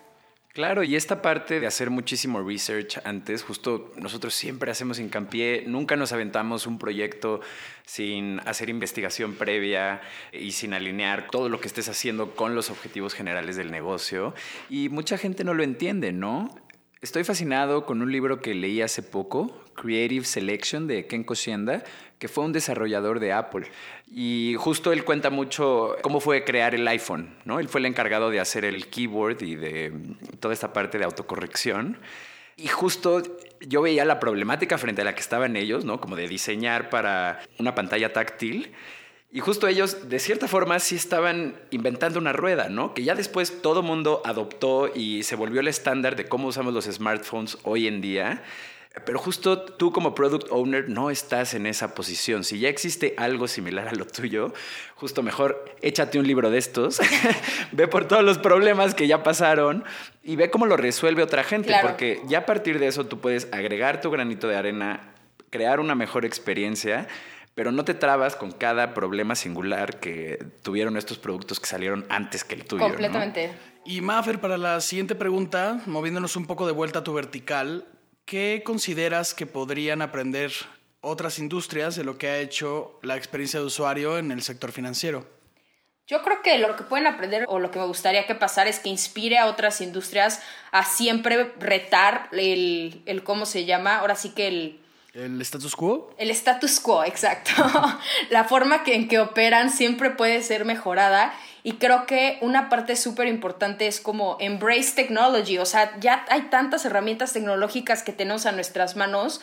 Claro, 0.53 0.83
y 0.83 0.97
esta 0.97 1.23
parte 1.23 1.61
de 1.61 1.69
hacer 1.69 1.91
muchísimo 1.91 2.43
research 2.43 2.99
antes, 3.05 3.45
justo 3.45 3.93
nosotros 3.97 4.35
siempre 4.35 4.73
hacemos 4.73 4.99
hincapié, 4.99 5.63
nunca 5.69 5.95
nos 5.95 6.13
aventamos 6.13 6.67
un 6.67 6.77
proyecto 6.77 7.41
sin 7.87 8.41
hacer 8.41 8.69
investigación 8.69 9.37
previa 9.37 10.01
y 10.33 10.51
sin 10.51 10.75
alinear 10.75 11.29
todo 11.31 11.49
lo 11.49 11.61
que 11.61 11.69
estés 11.69 11.89
haciendo 11.89 12.35
con 12.35 12.57
los 12.57 12.69
objetivos 12.69 13.15
generales 13.15 13.55
del 13.55 13.71
negocio. 13.71 14.35
Y 14.69 14.89
mucha 14.89 15.19
gente 15.19 15.45
no 15.45 15.55
lo 15.55 15.63
entiende, 15.63 16.11
¿no? 16.11 16.53
Estoy 17.03 17.25
fascinado 17.25 17.87
con 17.87 18.03
un 18.03 18.13
libro 18.13 18.43
que 18.43 18.53
leí 18.53 18.83
hace 18.83 19.03
poco, 19.03 19.65
Creative 19.75 20.23
Selection 20.27 20.87
de 20.87 21.07
Ken 21.07 21.25
Koshienda, 21.25 21.83
que 22.19 22.29
fue 22.29 22.45
un 22.45 22.53
desarrollador 22.53 23.21
de 23.21 23.33
Apple. 23.33 23.69
Y 24.13 24.55
justo 24.59 24.93
él 24.93 25.03
cuenta 25.03 25.31
mucho 25.31 25.97
cómo 26.03 26.21
fue 26.21 26.45
crear 26.45 26.75
el 26.75 26.87
iPhone, 26.87 27.35
¿no? 27.47 27.59
Él 27.59 27.71
fue 27.71 27.81
el 27.81 27.87
encargado 27.87 28.29
de 28.29 28.39
hacer 28.39 28.67
el 28.67 28.89
keyboard 28.89 29.43
y 29.43 29.55
de 29.55 29.95
toda 30.41 30.53
esta 30.53 30.75
parte 30.75 30.99
de 30.99 31.07
autocorrección. 31.07 31.97
Y 32.59 32.69
justo 32.69 33.23
yo 33.63 33.81
veía 33.81 34.05
la 34.05 34.21
problemática 34.21 34.77
frente 34.77 35.01
a 35.01 35.07
la 35.07 35.15
que 35.15 35.23
estaban 35.23 35.57
ellos, 35.57 35.87
¿no? 35.87 36.03
Como 36.03 36.17
de 36.17 36.29
diseñar 36.29 36.91
para 36.91 37.41
una 37.59 37.75
pantalla 37.75 38.13
táctil. 38.13 38.75
Y 39.33 39.41
justo 39.41 39.69
ellos, 39.69 40.09
de 40.09 40.19
cierta 40.19 40.49
forma, 40.49 40.81
sí 40.81 40.97
estaban 40.97 41.55
inventando 41.71 42.19
una 42.19 42.33
rueda, 42.33 42.69
¿no? 42.69 42.95
Que 42.95 43.05
ya 43.05 43.15
después 43.15 43.63
todo 43.63 43.83
mundo 43.83 44.23
adoptó 44.25 44.91
y 44.93 45.23
se 45.23 45.37
volvió 45.37 45.61
el 45.61 45.69
estándar 45.69 46.17
de 46.17 46.27
cómo 46.27 46.49
usamos 46.49 46.75
los 46.75 46.87
smartphones 46.87 47.57
hoy 47.63 47.87
en 47.87 48.01
día. 48.01 48.43
Pero 49.07 49.21
justo 49.21 49.63
tú 49.63 49.93
como 49.93 50.17
product 50.17 50.49
owner 50.51 50.89
no 50.89 51.11
estás 51.11 51.55
en 51.55 51.67
esa 51.67 51.95
posición. 51.95 52.43
Si 52.43 52.59
ya 52.59 52.69
existe 52.69 53.15
algo 53.19 53.47
similar 53.47 53.87
a 53.87 53.93
lo 53.93 54.05
tuyo, 54.05 54.53
justo 54.97 55.23
mejor 55.23 55.65
échate 55.81 56.19
un 56.19 56.27
libro 56.27 56.51
de 56.51 56.59
estos, 56.59 57.01
ve 57.71 57.87
por 57.87 58.09
todos 58.09 58.25
los 58.25 58.39
problemas 58.39 58.97
que 58.97 59.07
ya 59.07 59.23
pasaron 59.23 59.85
y 60.25 60.35
ve 60.35 60.51
cómo 60.51 60.67
lo 60.67 60.77
resuelve 60.77 61.23
otra 61.23 61.45
gente, 61.45 61.73
porque 61.83 62.21
ya 62.27 62.39
a 62.39 62.47
partir 62.47 62.81
de 62.81 62.89
eso 62.89 63.07
tú 63.07 63.21
puedes 63.21 63.47
agregar 63.53 64.01
tu 64.01 64.11
granito 64.11 64.49
de 64.49 64.57
arena, 64.57 65.15
crear 65.51 65.79
una 65.79 65.95
mejor 65.95 66.25
experiencia 66.25 67.07
pero 67.61 67.73
no 67.73 67.85
te 67.85 67.93
trabas 67.93 68.37
con 68.37 68.53
cada 68.53 68.95
problema 68.95 69.35
singular 69.35 70.01
que 70.01 70.39
tuvieron 70.63 70.97
estos 70.97 71.19
productos 71.19 71.61
que 71.61 71.67
salieron 71.67 72.07
antes 72.09 72.43
que 72.43 72.55
el 72.55 72.65
tuyo. 72.65 72.85
Completamente. 72.85 73.53
Y 73.85 74.01
Maffer, 74.01 74.41
para 74.41 74.57
la 74.57 74.81
siguiente 74.81 75.15
pregunta, 75.15 75.79
moviéndonos 75.85 76.37
un 76.37 76.47
poco 76.47 76.65
de 76.65 76.73
vuelta 76.73 77.01
a 77.01 77.05
tu 77.05 77.13
vertical, 77.13 77.85
¿qué 78.25 78.63
consideras 78.65 79.35
que 79.35 79.45
podrían 79.45 80.01
aprender 80.01 80.53
otras 81.03 81.39
industrias 81.39 81.97
de 81.97 82.05
lo 82.05 82.17
que 82.17 82.29
ha 82.29 82.39
hecho 82.39 82.99
la 83.03 83.17
experiencia 83.17 83.61
de 83.61 83.67
usuario 83.67 84.17
en 84.17 84.31
el 84.31 84.41
sector 84.41 84.73
financiero? 84.73 85.27
Yo 86.07 86.23
creo 86.23 86.41
que 86.41 86.57
lo 86.57 86.75
que 86.77 86.85
pueden 86.85 87.07
aprender 87.07 87.45
o 87.47 87.59
lo 87.59 87.71
que 87.71 87.79
me 87.79 87.85
gustaría 87.85 88.27
que 88.27 88.35
pasara 88.35 88.71
es 88.71 88.79
que 88.79 88.89
inspire 88.89 89.37
a 89.37 89.49
otras 89.49 89.83
industrias 89.83 90.43
a 90.73 90.83
siempre 90.87 91.53
retar 91.59 92.31
el, 92.33 93.03
el 93.05 93.23
¿cómo 93.23 93.45
se 93.45 93.67
llama? 93.67 93.99
Ahora 93.99 94.15
sí 94.15 94.31
que 94.31 94.49
el, 94.49 94.80
¿El 95.13 95.41
status 95.43 95.75
quo? 95.75 96.15
El 96.19 96.31
status 96.31 96.79
quo, 96.79 97.05
exacto. 97.05 97.51
la 98.31 98.45
forma 98.45 98.85
que, 98.85 98.95
en 98.95 99.09
que 99.09 99.19
operan 99.19 99.71
siempre 99.71 100.11
puede 100.11 100.43
ser 100.43 100.65
mejorada 100.65 101.33
y 101.63 101.75
creo 101.75 102.07
que 102.07 102.39
una 102.41 102.69
parte 102.69 102.97
súper 102.97 103.27
importante 103.27 103.87
es 103.87 104.01
como 104.01 104.37
embrace 104.41 104.93
technology, 104.95 105.59
o 105.59 105.67
sea, 105.67 105.99
ya 106.01 106.25
hay 106.29 106.43
tantas 106.43 106.85
herramientas 106.85 107.33
tecnológicas 107.33 108.03
que 108.03 108.13
tenemos 108.13 108.47
a 108.47 108.53
nuestras 108.53 108.97
manos 108.97 109.41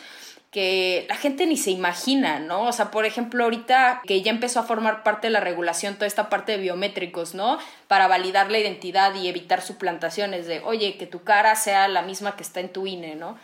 que 0.50 1.04
la 1.10 1.16
gente 1.16 1.46
ni 1.46 1.58
se 1.58 1.70
imagina, 1.70 2.40
¿no? 2.40 2.62
O 2.62 2.72
sea, 2.72 2.90
por 2.90 3.04
ejemplo, 3.04 3.44
ahorita 3.44 4.00
que 4.06 4.22
ya 4.22 4.30
empezó 4.30 4.60
a 4.60 4.62
formar 4.62 5.02
parte 5.02 5.26
de 5.26 5.32
la 5.32 5.40
regulación 5.40 5.94
toda 5.94 6.06
esta 6.06 6.30
parte 6.30 6.52
de 6.52 6.58
biométricos, 6.58 7.34
¿no? 7.34 7.58
Para 7.86 8.08
validar 8.08 8.50
la 8.50 8.58
identidad 8.58 9.14
y 9.14 9.28
evitar 9.28 9.60
suplantaciones 9.60 10.46
de, 10.46 10.60
oye, 10.60 10.96
que 10.96 11.06
tu 11.06 11.22
cara 11.22 11.54
sea 11.54 11.86
la 11.88 12.00
misma 12.00 12.34
que 12.34 12.42
está 12.42 12.60
en 12.60 12.72
tu 12.72 12.86
INE, 12.86 13.14
¿no? 13.14 13.36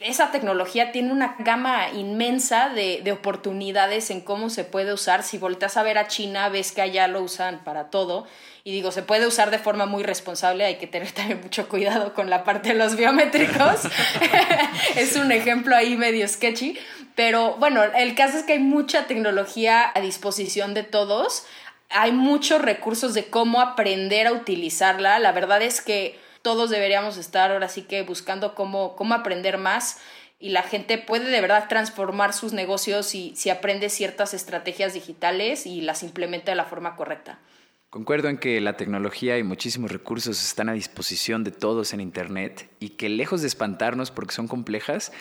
Esa 0.00 0.30
tecnología 0.30 0.92
tiene 0.92 1.12
una 1.12 1.36
gama 1.38 1.90
inmensa 1.90 2.70
de, 2.70 3.02
de, 3.04 3.12
oportunidades 3.12 4.10
en 4.10 4.22
cómo 4.22 4.48
se 4.48 4.64
puede 4.64 4.94
usar. 4.94 5.22
Si 5.22 5.36
volteas 5.36 5.76
a 5.76 5.82
ver 5.82 5.98
a 5.98 6.08
China, 6.08 6.48
ves 6.48 6.72
que 6.72 6.80
allá 6.80 7.06
lo 7.06 7.22
usan 7.22 7.62
para 7.64 7.90
todo. 7.90 8.26
Y 8.64 8.72
digo, 8.72 8.92
se 8.92 9.02
puede 9.02 9.26
usar 9.26 9.50
de 9.50 9.58
forma 9.58 9.84
muy 9.84 10.02
responsable, 10.02 10.64
hay 10.64 10.76
que 10.76 10.86
tener 10.86 11.12
también 11.12 11.42
mucho 11.42 11.68
cuidado 11.68 12.14
con 12.14 12.30
la 12.30 12.44
parte 12.44 12.70
de 12.70 12.76
los 12.76 12.96
biométricos. 12.96 13.82
es 14.96 15.16
un 15.16 15.30
ejemplo 15.32 15.76
ahí 15.76 15.96
medio 15.96 16.26
sketchy. 16.26 16.78
Pero 17.14 17.56
bueno, 17.58 17.82
el 17.82 18.14
caso 18.14 18.38
es 18.38 18.44
que 18.44 18.54
hay 18.54 18.60
mucha 18.60 19.06
tecnología 19.06 19.92
a 19.94 20.00
disposición 20.00 20.72
de 20.72 20.82
todos. 20.82 21.44
Hay 21.90 22.12
muchos 22.12 22.62
recursos 22.62 23.12
de 23.12 23.26
cómo 23.26 23.60
aprender 23.60 24.26
a 24.26 24.32
utilizarla. 24.32 25.18
La 25.18 25.32
verdad 25.32 25.60
es 25.60 25.82
que 25.82 26.18
todos 26.44 26.68
deberíamos 26.68 27.16
estar 27.16 27.50
ahora 27.50 27.70
sí 27.70 27.82
que 27.82 28.02
buscando 28.02 28.54
cómo, 28.54 28.96
cómo 28.96 29.14
aprender 29.14 29.56
más 29.56 29.98
y 30.38 30.50
la 30.50 30.62
gente 30.62 30.98
puede 30.98 31.30
de 31.30 31.40
verdad 31.40 31.68
transformar 31.70 32.34
sus 32.34 32.52
negocios 32.52 33.06
si, 33.06 33.32
si 33.34 33.48
aprende 33.48 33.88
ciertas 33.88 34.34
estrategias 34.34 34.92
digitales 34.92 35.64
y 35.64 35.80
las 35.80 36.02
implementa 36.02 36.52
de 36.52 36.56
la 36.56 36.66
forma 36.66 36.96
correcta. 36.96 37.38
Concuerdo 37.88 38.28
en 38.28 38.36
que 38.36 38.60
la 38.60 38.76
tecnología 38.76 39.38
y 39.38 39.42
muchísimos 39.42 39.90
recursos 39.90 40.44
están 40.44 40.68
a 40.68 40.74
disposición 40.74 41.44
de 41.44 41.50
todos 41.50 41.94
en 41.94 42.02
Internet 42.02 42.68
y 42.78 42.90
que 42.90 43.08
lejos 43.08 43.40
de 43.40 43.46
espantarnos 43.46 44.10
porque 44.10 44.34
son 44.34 44.46
complejas, 44.46 45.12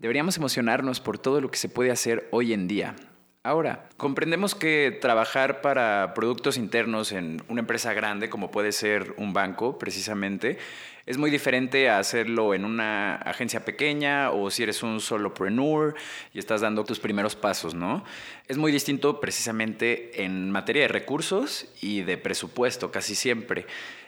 deberíamos 0.00 0.36
emocionarnos 0.36 0.98
por 0.98 1.16
todo 1.16 1.40
lo 1.40 1.48
que 1.48 1.58
se 1.58 1.68
puede 1.68 1.92
hacer 1.92 2.26
hoy 2.32 2.54
en 2.54 2.66
día. 2.66 2.96
Ahora, 3.44 3.88
comprendemos 3.96 4.54
que 4.54 4.96
trabajar 5.00 5.62
para 5.62 6.14
productos 6.14 6.56
internos 6.56 7.10
en 7.10 7.42
una 7.48 7.62
empresa 7.62 7.92
grande, 7.92 8.30
como 8.30 8.52
puede 8.52 8.70
ser 8.70 9.14
un 9.16 9.32
banco 9.32 9.80
precisamente, 9.80 10.58
es 11.06 11.18
muy 11.18 11.28
diferente 11.28 11.90
a 11.90 11.98
hacerlo 11.98 12.54
en 12.54 12.64
una 12.64 13.16
agencia 13.16 13.64
pequeña 13.64 14.30
o 14.30 14.48
si 14.52 14.62
eres 14.62 14.84
un 14.84 15.00
solopreneur 15.00 15.96
y 16.32 16.38
estás 16.38 16.60
dando 16.60 16.84
tus 16.84 17.00
primeros 17.00 17.34
pasos, 17.34 17.74
¿no? 17.74 18.04
Es 18.46 18.58
muy 18.58 18.70
distinto 18.70 19.18
precisamente 19.20 20.22
en 20.22 20.52
materia 20.52 20.82
de 20.82 20.88
recursos 20.88 21.66
y 21.80 22.02
de 22.02 22.18
presupuesto, 22.18 22.92
casi 22.92 23.16
siempre. 23.16 23.66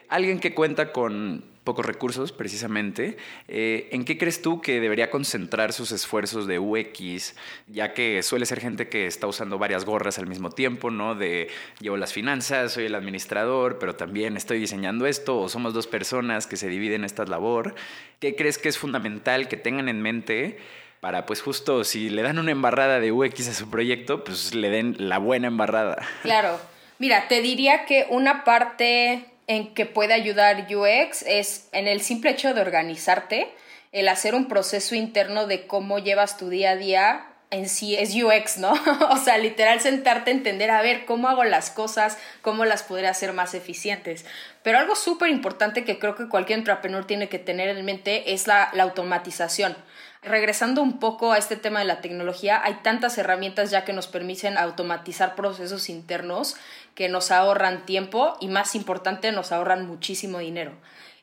Alguien 0.08 0.38
que 0.38 0.54
cuenta 0.54 0.92
con 0.92 1.53
pocos 1.64 1.84
recursos, 1.84 2.30
precisamente, 2.30 3.16
eh, 3.48 3.88
¿en 3.90 4.04
qué 4.04 4.18
crees 4.18 4.42
tú 4.42 4.60
que 4.60 4.80
debería 4.80 5.10
concentrar 5.10 5.72
sus 5.72 5.92
esfuerzos 5.92 6.46
de 6.46 6.58
UX, 6.58 7.34
ya 7.66 7.94
que 7.94 8.22
suele 8.22 8.46
ser 8.46 8.60
gente 8.60 8.88
que 8.88 9.06
está 9.06 9.26
usando 9.26 9.58
varias 9.58 9.84
gorras 9.84 10.18
al 10.18 10.26
mismo 10.26 10.50
tiempo, 10.50 10.90
¿no? 10.90 11.14
De 11.14 11.48
llevo 11.80 11.96
las 11.96 12.12
finanzas, 12.12 12.72
soy 12.72 12.86
el 12.86 12.94
administrador, 12.94 13.78
pero 13.78 13.96
también 13.96 14.36
estoy 14.36 14.60
diseñando 14.60 15.06
esto, 15.06 15.40
o 15.40 15.48
somos 15.48 15.72
dos 15.72 15.86
personas 15.86 16.46
que 16.46 16.56
se 16.56 16.68
dividen 16.68 17.04
esta 17.04 17.24
labor. 17.24 17.74
¿Qué 18.20 18.36
crees 18.36 18.58
que 18.58 18.68
es 18.68 18.78
fundamental 18.78 19.48
que 19.48 19.56
tengan 19.56 19.88
en 19.88 20.00
mente? 20.02 20.58
para 21.00 21.26
pues 21.26 21.42
justo 21.42 21.84
si 21.84 22.08
le 22.08 22.22
dan 22.22 22.38
una 22.38 22.50
embarrada 22.50 22.98
de 22.98 23.12
UX 23.12 23.48
a 23.48 23.52
su 23.52 23.68
proyecto, 23.68 24.24
pues 24.24 24.54
le 24.54 24.70
den 24.70 24.96
la 24.98 25.18
buena 25.18 25.48
embarrada. 25.48 25.98
Claro. 26.22 26.58
Mira, 26.98 27.28
te 27.28 27.42
diría 27.42 27.84
que 27.84 28.06
una 28.08 28.42
parte 28.42 29.26
en 29.46 29.74
que 29.74 29.86
puede 29.86 30.14
ayudar 30.14 30.66
UX 30.74 31.22
es 31.22 31.68
en 31.72 31.88
el 31.88 32.00
simple 32.00 32.30
hecho 32.30 32.54
de 32.54 32.60
organizarte, 32.60 33.48
el 33.92 34.08
hacer 34.08 34.34
un 34.34 34.48
proceso 34.48 34.94
interno 34.94 35.46
de 35.46 35.66
cómo 35.66 35.98
llevas 35.98 36.36
tu 36.36 36.48
día 36.48 36.70
a 36.70 36.76
día 36.76 37.26
en 37.50 37.68
sí 37.68 37.94
es 37.94 38.14
UX, 38.14 38.58
¿no? 38.58 38.72
o 39.10 39.16
sea, 39.18 39.38
literal 39.38 39.80
sentarte 39.80 40.30
a 40.30 40.34
entender, 40.34 40.70
a 40.70 40.82
ver, 40.82 41.04
cómo 41.04 41.28
hago 41.28 41.44
las 41.44 41.70
cosas, 41.70 42.18
cómo 42.42 42.64
las 42.64 42.82
podría 42.82 43.10
hacer 43.10 43.32
más 43.32 43.54
eficientes. 43.54 44.24
Pero 44.62 44.78
algo 44.78 44.96
súper 44.96 45.30
importante 45.30 45.84
que 45.84 45.98
creo 45.98 46.16
que 46.16 46.28
cualquier 46.28 46.58
entrepreneur 46.58 47.06
tiene 47.06 47.28
que 47.28 47.38
tener 47.38 47.68
en 47.68 47.84
mente 47.84 48.32
es 48.32 48.48
la 48.48 48.70
automatización 48.78 49.76
regresando 50.24 50.82
un 50.82 50.98
poco 50.98 51.32
a 51.32 51.38
este 51.38 51.56
tema 51.56 51.80
de 51.80 51.84
la 51.84 52.00
tecnología, 52.00 52.60
hay 52.62 52.74
tantas 52.82 53.18
herramientas 53.18 53.70
ya 53.70 53.84
que 53.84 53.92
nos 53.92 54.06
permiten 54.06 54.58
automatizar 54.58 55.34
procesos 55.34 55.88
internos 55.88 56.56
que 56.94 57.08
nos 57.08 57.30
ahorran 57.30 57.86
tiempo 57.86 58.36
y 58.40 58.48
más 58.48 58.74
importante, 58.74 59.32
nos 59.32 59.52
ahorran 59.52 59.86
muchísimo 59.86 60.38
dinero. 60.38 60.72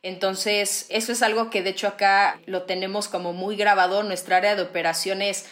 Entonces, 0.03 0.87
eso 0.89 1.11
es 1.11 1.21
algo 1.21 1.49
que 1.49 1.61
de 1.61 1.69
hecho 1.69 1.87
acá 1.87 2.39
lo 2.45 2.63
tenemos 2.63 3.07
como 3.07 3.33
muy 3.33 3.55
grabado. 3.55 4.03
Nuestra 4.03 4.37
área 4.37 4.55
de 4.55 4.63
operaciones 4.63 5.45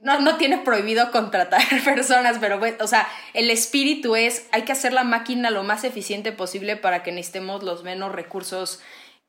no, 0.00 0.18
no 0.20 0.36
tiene 0.36 0.58
prohibido 0.58 1.10
contratar 1.10 1.62
personas, 1.84 2.38
pero, 2.40 2.60
o 2.80 2.86
sea, 2.86 3.08
el 3.34 3.50
espíritu 3.50 4.16
es, 4.16 4.46
hay 4.50 4.62
que 4.62 4.72
hacer 4.72 4.92
la 4.92 5.04
máquina 5.04 5.50
lo 5.50 5.62
más 5.62 5.84
eficiente 5.84 6.32
posible 6.32 6.76
para 6.76 7.02
que 7.02 7.12
necesitemos 7.12 7.62
los 7.62 7.84
menos 7.84 8.12
recursos 8.12 8.80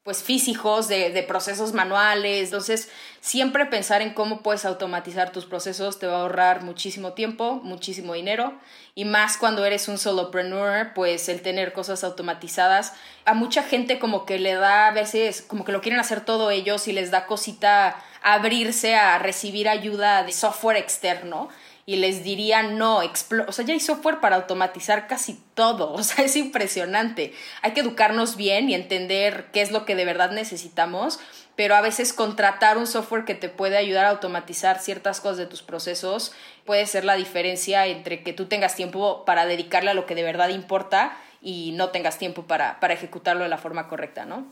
pues 0.04 0.22
físicos, 0.22 0.90
de, 0.90 1.24
procesos 1.26 1.74
manuales. 1.74 2.46
Entonces, 2.46 2.90
siempre 3.22 3.66
pensar 3.66 4.02
en 4.02 4.14
cómo 4.14 4.42
puedes 4.42 4.66
automatizar 4.66 5.32
tus 5.32 5.46
procesos 5.46 5.98
te 5.98 6.08
va 6.08 6.18
a 6.18 6.22
ahorrar 6.22 6.62
muchísimo 6.62 7.14
tiempo, 7.14 7.62
muchísimo 7.64 8.14
dinero. 8.14 8.54
Y 8.96 9.06
más 9.06 9.38
cuando 9.38 9.66
eres 9.66 9.88
un 9.88 9.98
solopreneur, 9.98 10.94
pues 10.94 11.30
el 11.30 11.42
tener 11.42 11.72
cosas 11.72 12.04
automatizadas. 12.04 12.94
A 13.24 13.34
mucha 13.34 13.64
gente 13.64 13.98
como 13.98 14.26
que 14.26 14.40
le 14.40 14.56
da 14.56 14.88
a 14.88 14.92
veces, 14.92 15.42
como 15.42 15.64
que 15.64 15.72
lo 15.72 15.82
quieren 15.82 16.02
hacer 16.02 16.26
todo 16.26 16.52
ellos 16.52 16.88
y 16.90 16.92
les 16.92 17.10
da 17.10 17.26
cosita 17.26 17.96
abrirse 18.22 18.96
a 18.96 19.18
recibir 19.20 19.70
ayuda 19.70 20.24
de 20.24 20.34
software 20.34 20.78
externo 20.78 21.50
y 21.86 21.98
les 21.98 22.24
diría 22.24 22.64
no, 22.64 23.00
o 23.00 23.52
sea, 23.52 23.66
ya 23.66 23.74
hay 23.74 23.80
software 23.80 24.20
para 24.20 24.38
automatizar 24.38 25.08
casi 25.08 25.40
todo, 25.54 25.92
o 25.94 26.04
sea, 26.04 26.26
es 26.26 26.36
impresionante. 26.36 27.34
Hay 27.62 27.72
que 27.74 27.82
educarnos 27.82 28.36
bien 28.36 28.70
y 28.70 28.76
entender 28.76 29.48
qué 29.52 29.62
es 29.62 29.72
lo 29.72 29.86
que 29.86 29.96
de 29.96 30.06
verdad 30.06 30.32
necesitamos, 30.32 31.20
pero 31.56 31.76
a 31.76 31.82
veces 31.82 32.14
contratar 32.14 32.78
un 32.78 32.88
software 32.88 33.26
que 33.26 33.36
te 33.36 33.50
puede 33.50 33.78
ayudar 33.78 34.06
a 34.06 34.10
automatizar 34.10 34.80
ciertas 34.80 35.22
cosas 35.22 35.38
de 35.38 35.46
tus 35.46 35.62
procesos 35.62 36.34
puede 36.66 36.86
ser 36.88 37.06
la 37.06 37.16
diferencia 37.16 37.86
entre 37.86 38.24
que 38.24 38.34
tú 38.34 38.46
tengas 38.46 38.76
tiempo 38.76 39.26
para 39.26 39.46
dedicarle 39.46 39.92
a 39.92 39.94
lo 39.94 40.06
que 40.06 40.16
de 40.16 40.24
verdad 40.24 40.50
importa 40.50 41.18
y 41.42 41.74
no 41.74 41.90
tengas 41.90 42.18
tiempo 42.18 42.44
para, 42.44 42.80
para 42.80 42.94
ejecutarlo 42.94 43.44
de 43.44 43.50
la 43.50 43.58
forma 43.58 43.88
correcta, 43.88 44.26
¿no? 44.26 44.48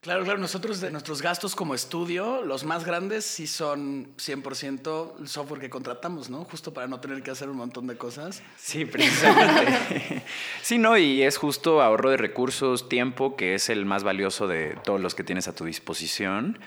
Claro, 0.00 0.24
claro, 0.24 0.38
nosotros 0.38 0.80
de 0.80 0.90
nuestros 0.90 1.20
gastos 1.20 1.54
como 1.54 1.74
estudio, 1.74 2.40
los 2.42 2.64
más 2.64 2.86
grandes 2.86 3.26
sí 3.26 3.46
son 3.46 4.16
100% 4.16 5.20
el 5.20 5.28
software 5.28 5.60
que 5.60 5.68
contratamos, 5.68 6.30
¿no? 6.30 6.44
Justo 6.44 6.72
para 6.72 6.86
no 6.86 7.00
tener 7.00 7.22
que 7.22 7.30
hacer 7.30 7.50
un 7.50 7.58
montón 7.58 7.86
de 7.86 7.98
cosas. 7.98 8.42
Sí, 8.56 8.86
precisamente. 8.86 10.24
sí, 10.62 10.78
no, 10.78 10.96
y 10.96 11.20
es 11.20 11.36
justo 11.36 11.82
ahorro 11.82 12.08
de 12.08 12.16
recursos, 12.16 12.88
tiempo, 12.88 13.36
que 13.36 13.54
es 13.54 13.68
el 13.68 13.84
más 13.84 14.02
valioso 14.02 14.48
de 14.48 14.78
todos 14.84 15.02
los 15.02 15.14
que 15.14 15.22
tienes 15.22 15.48
a 15.48 15.54
tu 15.54 15.66
disposición. 15.66 16.58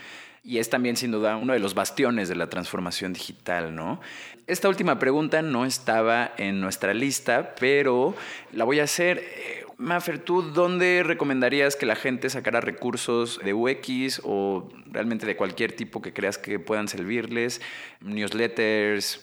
Y 0.43 0.59
es 0.59 0.69
también 0.69 0.95
sin 0.95 1.11
duda 1.11 1.36
uno 1.38 1.53
de 1.53 1.59
los 1.59 1.73
bastiones 1.73 2.29
de 2.29 2.36
la 2.36 2.51
transformación 2.51 3.13
digital, 3.13 3.73
¿no? 3.73 3.99
Esta 4.45 4.69
última 4.69 4.99
pregunta 4.99 5.41
no 5.41 5.65
estaba 5.65 6.34
en 6.38 6.61
nuestra 6.61 6.93
lista, 6.93 7.55
pero 7.55 8.13
la 8.51 8.63
voy 8.63 8.79
a 8.79 8.84
hacer 8.84 9.62
Mafer, 9.78 10.19
¿tú 10.19 10.41
dónde 10.41 11.03
recomendarías 11.03 11.76
que 11.76 11.86
la 11.86 11.95
gente 11.95 12.30
sacara 12.30 12.61
recursos 12.61 13.39
de 13.43 13.53
UX 13.53 14.21
o 14.24 14.69
realmente 14.86 15.26
de 15.26 15.36
cualquier 15.36 15.76
tipo 15.76 16.01
que 16.01 16.13
creas 16.13 16.38
que 16.38 16.59
puedan 16.59 16.88
servirles? 16.88 17.61
Newsletters, 18.01 19.21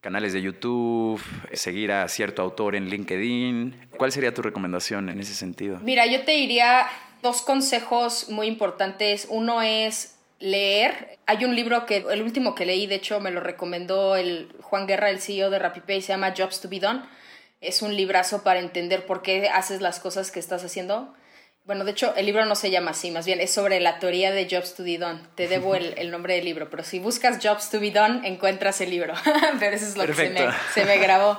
canales 0.00 0.32
de 0.32 0.42
YouTube, 0.42 1.20
seguir 1.52 1.92
a 1.92 2.08
cierto 2.08 2.42
autor 2.42 2.74
en 2.74 2.88
LinkedIn. 2.88 3.88
¿Cuál 3.96 4.12
sería 4.12 4.34
tu 4.34 4.42
recomendación 4.42 5.08
en 5.08 5.20
ese 5.20 5.34
sentido? 5.34 5.78
Mira, 5.82 6.06
yo 6.06 6.24
te 6.24 6.32
diría 6.32 6.86
dos 7.22 7.42
consejos 7.42 8.28
muy 8.28 8.46
importantes. 8.46 9.26
Uno 9.30 9.62
es 9.62 10.16
leer. 10.40 11.18
Hay 11.26 11.44
un 11.44 11.54
libro 11.54 11.86
que, 11.86 12.04
el 12.10 12.22
último 12.22 12.54
que 12.54 12.66
leí, 12.66 12.86
de 12.86 12.96
hecho, 12.96 13.20
me 13.20 13.30
lo 13.30 13.40
recomendó 13.40 14.16
el 14.16 14.48
Juan 14.60 14.86
Guerra, 14.86 15.10
el 15.10 15.20
CEO 15.20 15.50
de 15.50 15.58
RappiPay, 15.58 16.02
se 16.02 16.08
llama 16.08 16.34
Jobs 16.36 16.60
to 16.60 16.68
be 16.68 16.80
Done 16.80 17.02
es 17.62 17.82
un 17.82 17.96
librazo 17.96 18.42
para 18.42 18.60
entender 18.60 19.06
por 19.06 19.22
qué 19.22 19.48
haces 19.48 19.80
las 19.80 20.00
cosas 20.00 20.30
que 20.30 20.40
estás 20.40 20.64
haciendo. 20.64 21.14
Bueno, 21.64 21.84
de 21.84 21.92
hecho, 21.92 22.14
el 22.16 22.26
libro 22.26 22.44
no 22.44 22.56
se 22.56 22.70
llama 22.70 22.90
así, 22.90 23.12
más 23.12 23.24
bien 23.24 23.40
es 23.40 23.52
sobre 23.52 23.78
la 23.78 24.00
teoría 24.00 24.32
de 24.32 24.48
Jobs 24.50 24.74
to 24.74 24.82
be 24.82 24.98
done. 24.98 25.20
Te 25.36 25.46
debo 25.46 25.76
el, 25.76 26.10
nombre 26.10 26.34
del 26.34 26.44
libro, 26.44 26.68
pero 26.68 26.82
si 26.82 26.98
buscas 26.98 27.38
Jobs 27.40 27.70
to 27.70 27.78
be 27.78 27.92
done, 27.92 28.26
encuentras 28.26 28.80
el 28.80 28.90
libro. 28.90 29.14
pero 29.60 29.76
eso 29.76 29.86
es 29.86 29.96
lo 29.96 30.04
que 30.04 30.14
se 30.14 30.30
me, 30.30 30.40
se 30.74 30.84
me 30.84 30.98
grabó. 30.98 31.38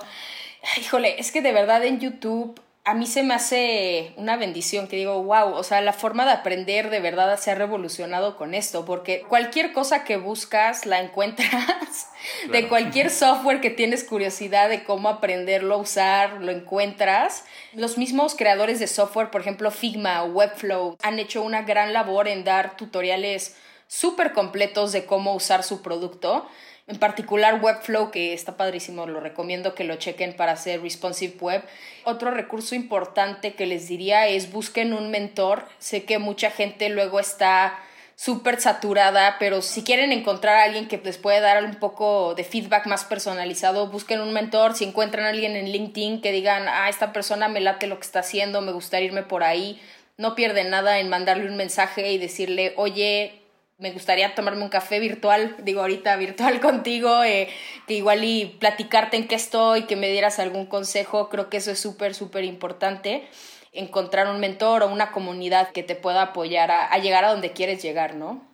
Híjole, 0.80 1.19
es 1.19 1.32
que 1.32 1.41
de 1.41 1.51
verdad 1.51 1.84
en 1.84 1.99
YouTube 1.99 2.59
a 2.86 2.93
mí 2.95 3.07
se 3.07 3.23
me 3.23 3.34
hace 3.34 4.13
una 4.17 4.36
bendición 4.36 4.89
que 4.89 4.97
digo, 4.97 5.23
wow, 5.23 5.53
o 5.53 5.63
sea, 5.63 5.79
la 5.79 5.93
forma 5.93 6.25
de 6.25 6.31
aprender 6.31 6.89
de 6.89 6.99
verdad 6.99 7.39
se 7.39 7.51
ha 7.51 7.55
revolucionado 7.55 8.36
con 8.36 8.53
esto, 8.53 8.84
porque 8.84 9.21
cualquier 9.21 9.71
cosa 9.71 10.03
que 10.03 10.17
buscas 10.17 10.86
la 10.86 10.99
encuentras, 10.99 12.09
de 12.51 12.67
cualquier 12.67 13.09
software 13.09 13.61
que 13.61 13.69
tienes 13.69 14.03
curiosidad 14.03 14.67
de 14.67 14.84
cómo 14.84 15.07
aprenderlo 15.07 15.75
a 15.75 15.77
usar, 15.77 16.41
lo 16.41 16.51
encuentras. 16.51 17.45
Los 17.71 17.97
mismos 17.97 18.36
creadores 18.36 18.79
de 18.79 18.88
software, 18.88 19.31
por 19.31 19.39
ejemplo, 19.39 19.71
Figma 19.71 20.21
o 20.23 20.34
Webflow, 20.34 20.97
han 21.01 21.19
hecho 21.19 21.41
una 21.41 21.61
gran 21.61 21.93
labor 21.93 22.27
en 22.27 22.43
dar 22.43 22.75
tutoriales 22.75 23.55
súper 23.88 24.34
completos 24.34 24.91
de 24.91 25.05
cómo 25.05 25.36
usar 25.36 25.63
su 25.63 25.81
producto 25.81 26.47
en 26.88 26.97
particular 26.97 27.61
Webflow, 27.61 28.11
que 28.11 28.34
está 28.34 28.57
padrísimo, 28.57 29.05
lo 29.05 29.19
recomiendo 29.21 29.73
que 29.73 29.86
lo 29.86 29.95
chequen 29.95 30.36
para 30.36 30.51
hacer 30.51 30.81
responsive 30.81 31.36
web. 31.39 31.63
Otro 32.03 32.31
recurso 32.31 32.75
importante 32.75 33.53
que 33.53 33.65
les 33.65 33.88
diría 33.88 34.27
es 34.27 34.51
busquen 34.51 34.93
un 34.93 35.09
mentor. 35.09 35.65
Sé 35.79 36.03
que 36.03 36.19
mucha 36.19 36.51
gente 36.51 36.89
luego 36.89 37.19
está 37.21 37.79
súper 38.15 38.59
saturada, 38.59 39.38
pero 39.39 39.61
si 39.61 39.84
quieren 39.84 40.11
encontrar 40.11 40.57
a 40.57 40.63
alguien 40.63 40.88
que 40.88 40.97
les 40.97 41.17
puede 41.17 41.39
dar 41.39 41.63
un 41.63 41.75
poco 41.75 42.36
de 42.36 42.43
feedback 42.43 42.86
más 42.86 43.05
personalizado, 43.05 43.88
busquen 43.88 44.19
un 44.19 44.34
mentor. 44.34 44.75
Si 44.75 44.84
encuentran 44.84 45.25
a 45.25 45.29
alguien 45.29 45.55
en 45.55 45.71
LinkedIn 45.71 46.21
que 46.21 46.31
digan, 46.31 46.67
ah, 46.67 46.89
esta 46.89 47.13
persona 47.13 47.47
me 47.47 47.61
late 47.61 47.88
lo 47.88 47.97
que 47.97 48.05
está 48.05 48.19
haciendo, 48.19 48.61
me 48.61 48.73
gustaría 48.73 49.07
irme 49.07 49.23
por 49.23 49.43
ahí, 49.43 49.81
no 50.17 50.36
pierden 50.36 50.69
nada 50.69 50.99
en 50.99 51.09
mandarle 51.09 51.47
un 51.47 51.55
mensaje 51.55 52.11
y 52.11 52.17
decirle, 52.17 52.73
oye, 52.75 53.43
me 53.78 53.91
gustaría 53.91 54.36
tomarme 54.36 54.63
un 54.63 54.69
café 54.69 54.99
virtual, 54.99 55.55
digo 55.63 55.82
ahorita 55.82 56.15
virtual 56.15 56.59
contigo, 56.61 57.24
eh, 57.24 57.49
que 57.88 57.95
igual 57.95 58.24
y 58.24 58.55
platicarte 58.59 59.17
en 59.17 59.28
qué 59.28 59.36
estoy, 59.36 59.84
que 59.84 59.95
me 59.95 60.09
dieras 60.09 60.39
algún 60.39 60.65
consejo, 60.65 61.30
creo 61.30 61.49
que 61.49 61.57
eso 61.57 61.71
es 61.71 61.80
súper, 61.80 62.13
súper 62.13 62.43
importante, 62.43 63.28
encontrar 63.71 64.28
un 64.28 64.39
mentor 64.39 64.84
o 64.84 64.88
una 64.88 65.11
comunidad 65.11 65.71
que 65.71 65.84
te 65.84 65.95
pueda 65.95 66.21
apoyar 66.21 66.71
a, 66.71 66.95
llegar 66.99 67.26
a 67.26 67.32
donde 67.32 67.51
quieres 67.53 67.82
llegar, 67.82 68.15
¿no? 68.15 68.45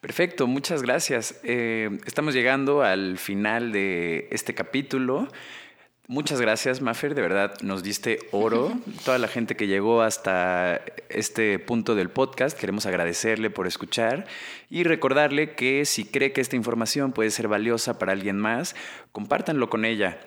Perfecto, 0.00 0.46
muchas 0.46 0.82
gracias. 0.82 1.40
Eh, 1.42 1.90
estamos 2.06 2.34
llegando 2.34 2.82
al 2.82 3.18
final 3.18 3.72
de 3.72 4.28
este 4.30 4.54
capítulo. 4.54 5.28
Muchas 6.10 6.40
gracias, 6.40 6.80
Maffer. 6.80 7.14
De 7.14 7.20
verdad, 7.20 7.60
nos 7.60 7.82
diste 7.82 8.20
oro. 8.32 8.72
Toda 9.04 9.18
la 9.18 9.28
gente 9.28 9.56
que 9.56 9.66
llegó 9.66 10.00
hasta 10.00 10.80
este 11.10 11.58
punto 11.58 11.94
del 11.94 12.08
podcast, 12.08 12.58
queremos 12.58 12.86
agradecerle 12.86 13.50
por 13.50 13.66
escuchar 13.66 14.26
y 14.70 14.84
recordarle 14.84 15.54
que 15.54 15.84
si 15.84 16.06
cree 16.06 16.32
que 16.32 16.40
esta 16.40 16.56
información 16.56 17.12
puede 17.12 17.30
ser 17.30 17.46
valiosa 17.46 17.98
para 17.98 18.12
alguien 18.12 18.38
más, 18.38 18.74
compártanlo 19.12 19.68
con 19.68 19.84
ella. 19.84 20.18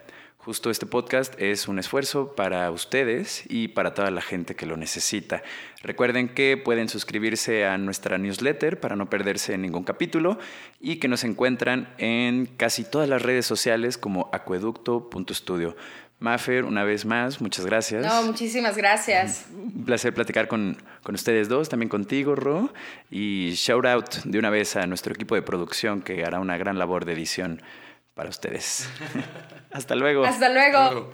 Justo 0.43 0.71
este 0.71 0.87
podcast 0.87 1.39
es 1.39 1.67
un 1.67 1.77
esfuerzo 1.77 2.33
para 2.35 2.71
ustedes 2.71 3.43
y 3.47 3.67
para 3.67 3.93
toda 3.93 4.09
la 4.09 4.23
gente 4.23 4.55
que 4.55 4.65
lo 4.65 4.75
necesita. 4.75 5.43
Recuerden 5.83 6.29
que 6.29 6.57
pueden 6.57 6.89
suscribirse 6.89 7.67
a 7.67 7.77
nuestra 7.77 8.17
newsletter 8.17 8.79
para 8.79 8.95
no 8.95 9.07
perderse 9.07 9.55
ningún 9.59 9.83
capítulo 9.83 10.39
y 10.79 10.95
que 10.95 11.07
nos 11.07 11.23
encuentran 11.25 11.93
en 11.99 12.47
casi 12.47 12.83
todas 12.83 13.07
las 13.07 13.21
redes 13.21 13.45
sociales 13.45 13.99
como 13.99 14.31
acueducto.studio. 14.33 15.75
Mafer, 16.17 16.65
una 16.65 16.83
vez 16.83 17.05
más, 17.05 17.39
muchas 17.39 17.67
gracias. 17.67 18.03
No, 18.03 18.23
muchísimas 18.23 18.75
gracias. 18.75 19.45
Un 19.53 19.85
placer 19.85 20.11
platicar 20.11 20.47
con, 20.47 20.75
con, 21.03 21.13
ustedes 21.13 21.49
dos, 21.49 21.69
también 21.69 21.89
contigo, 21.89 22.35
Ro. 22.35 22.73
Y 23.11 23.51
shout 23.51 23.85
out 23.85 24.15
de 24.23 24.39
una 24.39 24.49
vez 24.49 24.75
a 24.75 24.87
nuestro 24.87 25.13
equipo 25.13 25.35
de 25.35 25.43
producción 25.43 26.01
que 26.01 26.25
hará 26.25 26.39
una 26.39 26.57
gran 26.57 26.79
labor 26.79 27.05
de 27.05 27.13
edición 27.13 27.61
para 28.13 28.29
ustedes. 28.29 28.89
Hasta 29.71 29.95
luego. 29.95 30.25
Hasta 30.25 30.49
luego. 30.49 31.13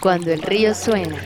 Cuando 0.00 0.32
el 0.32 0.42
río 0.42 0.74
suena. 0.74 1.16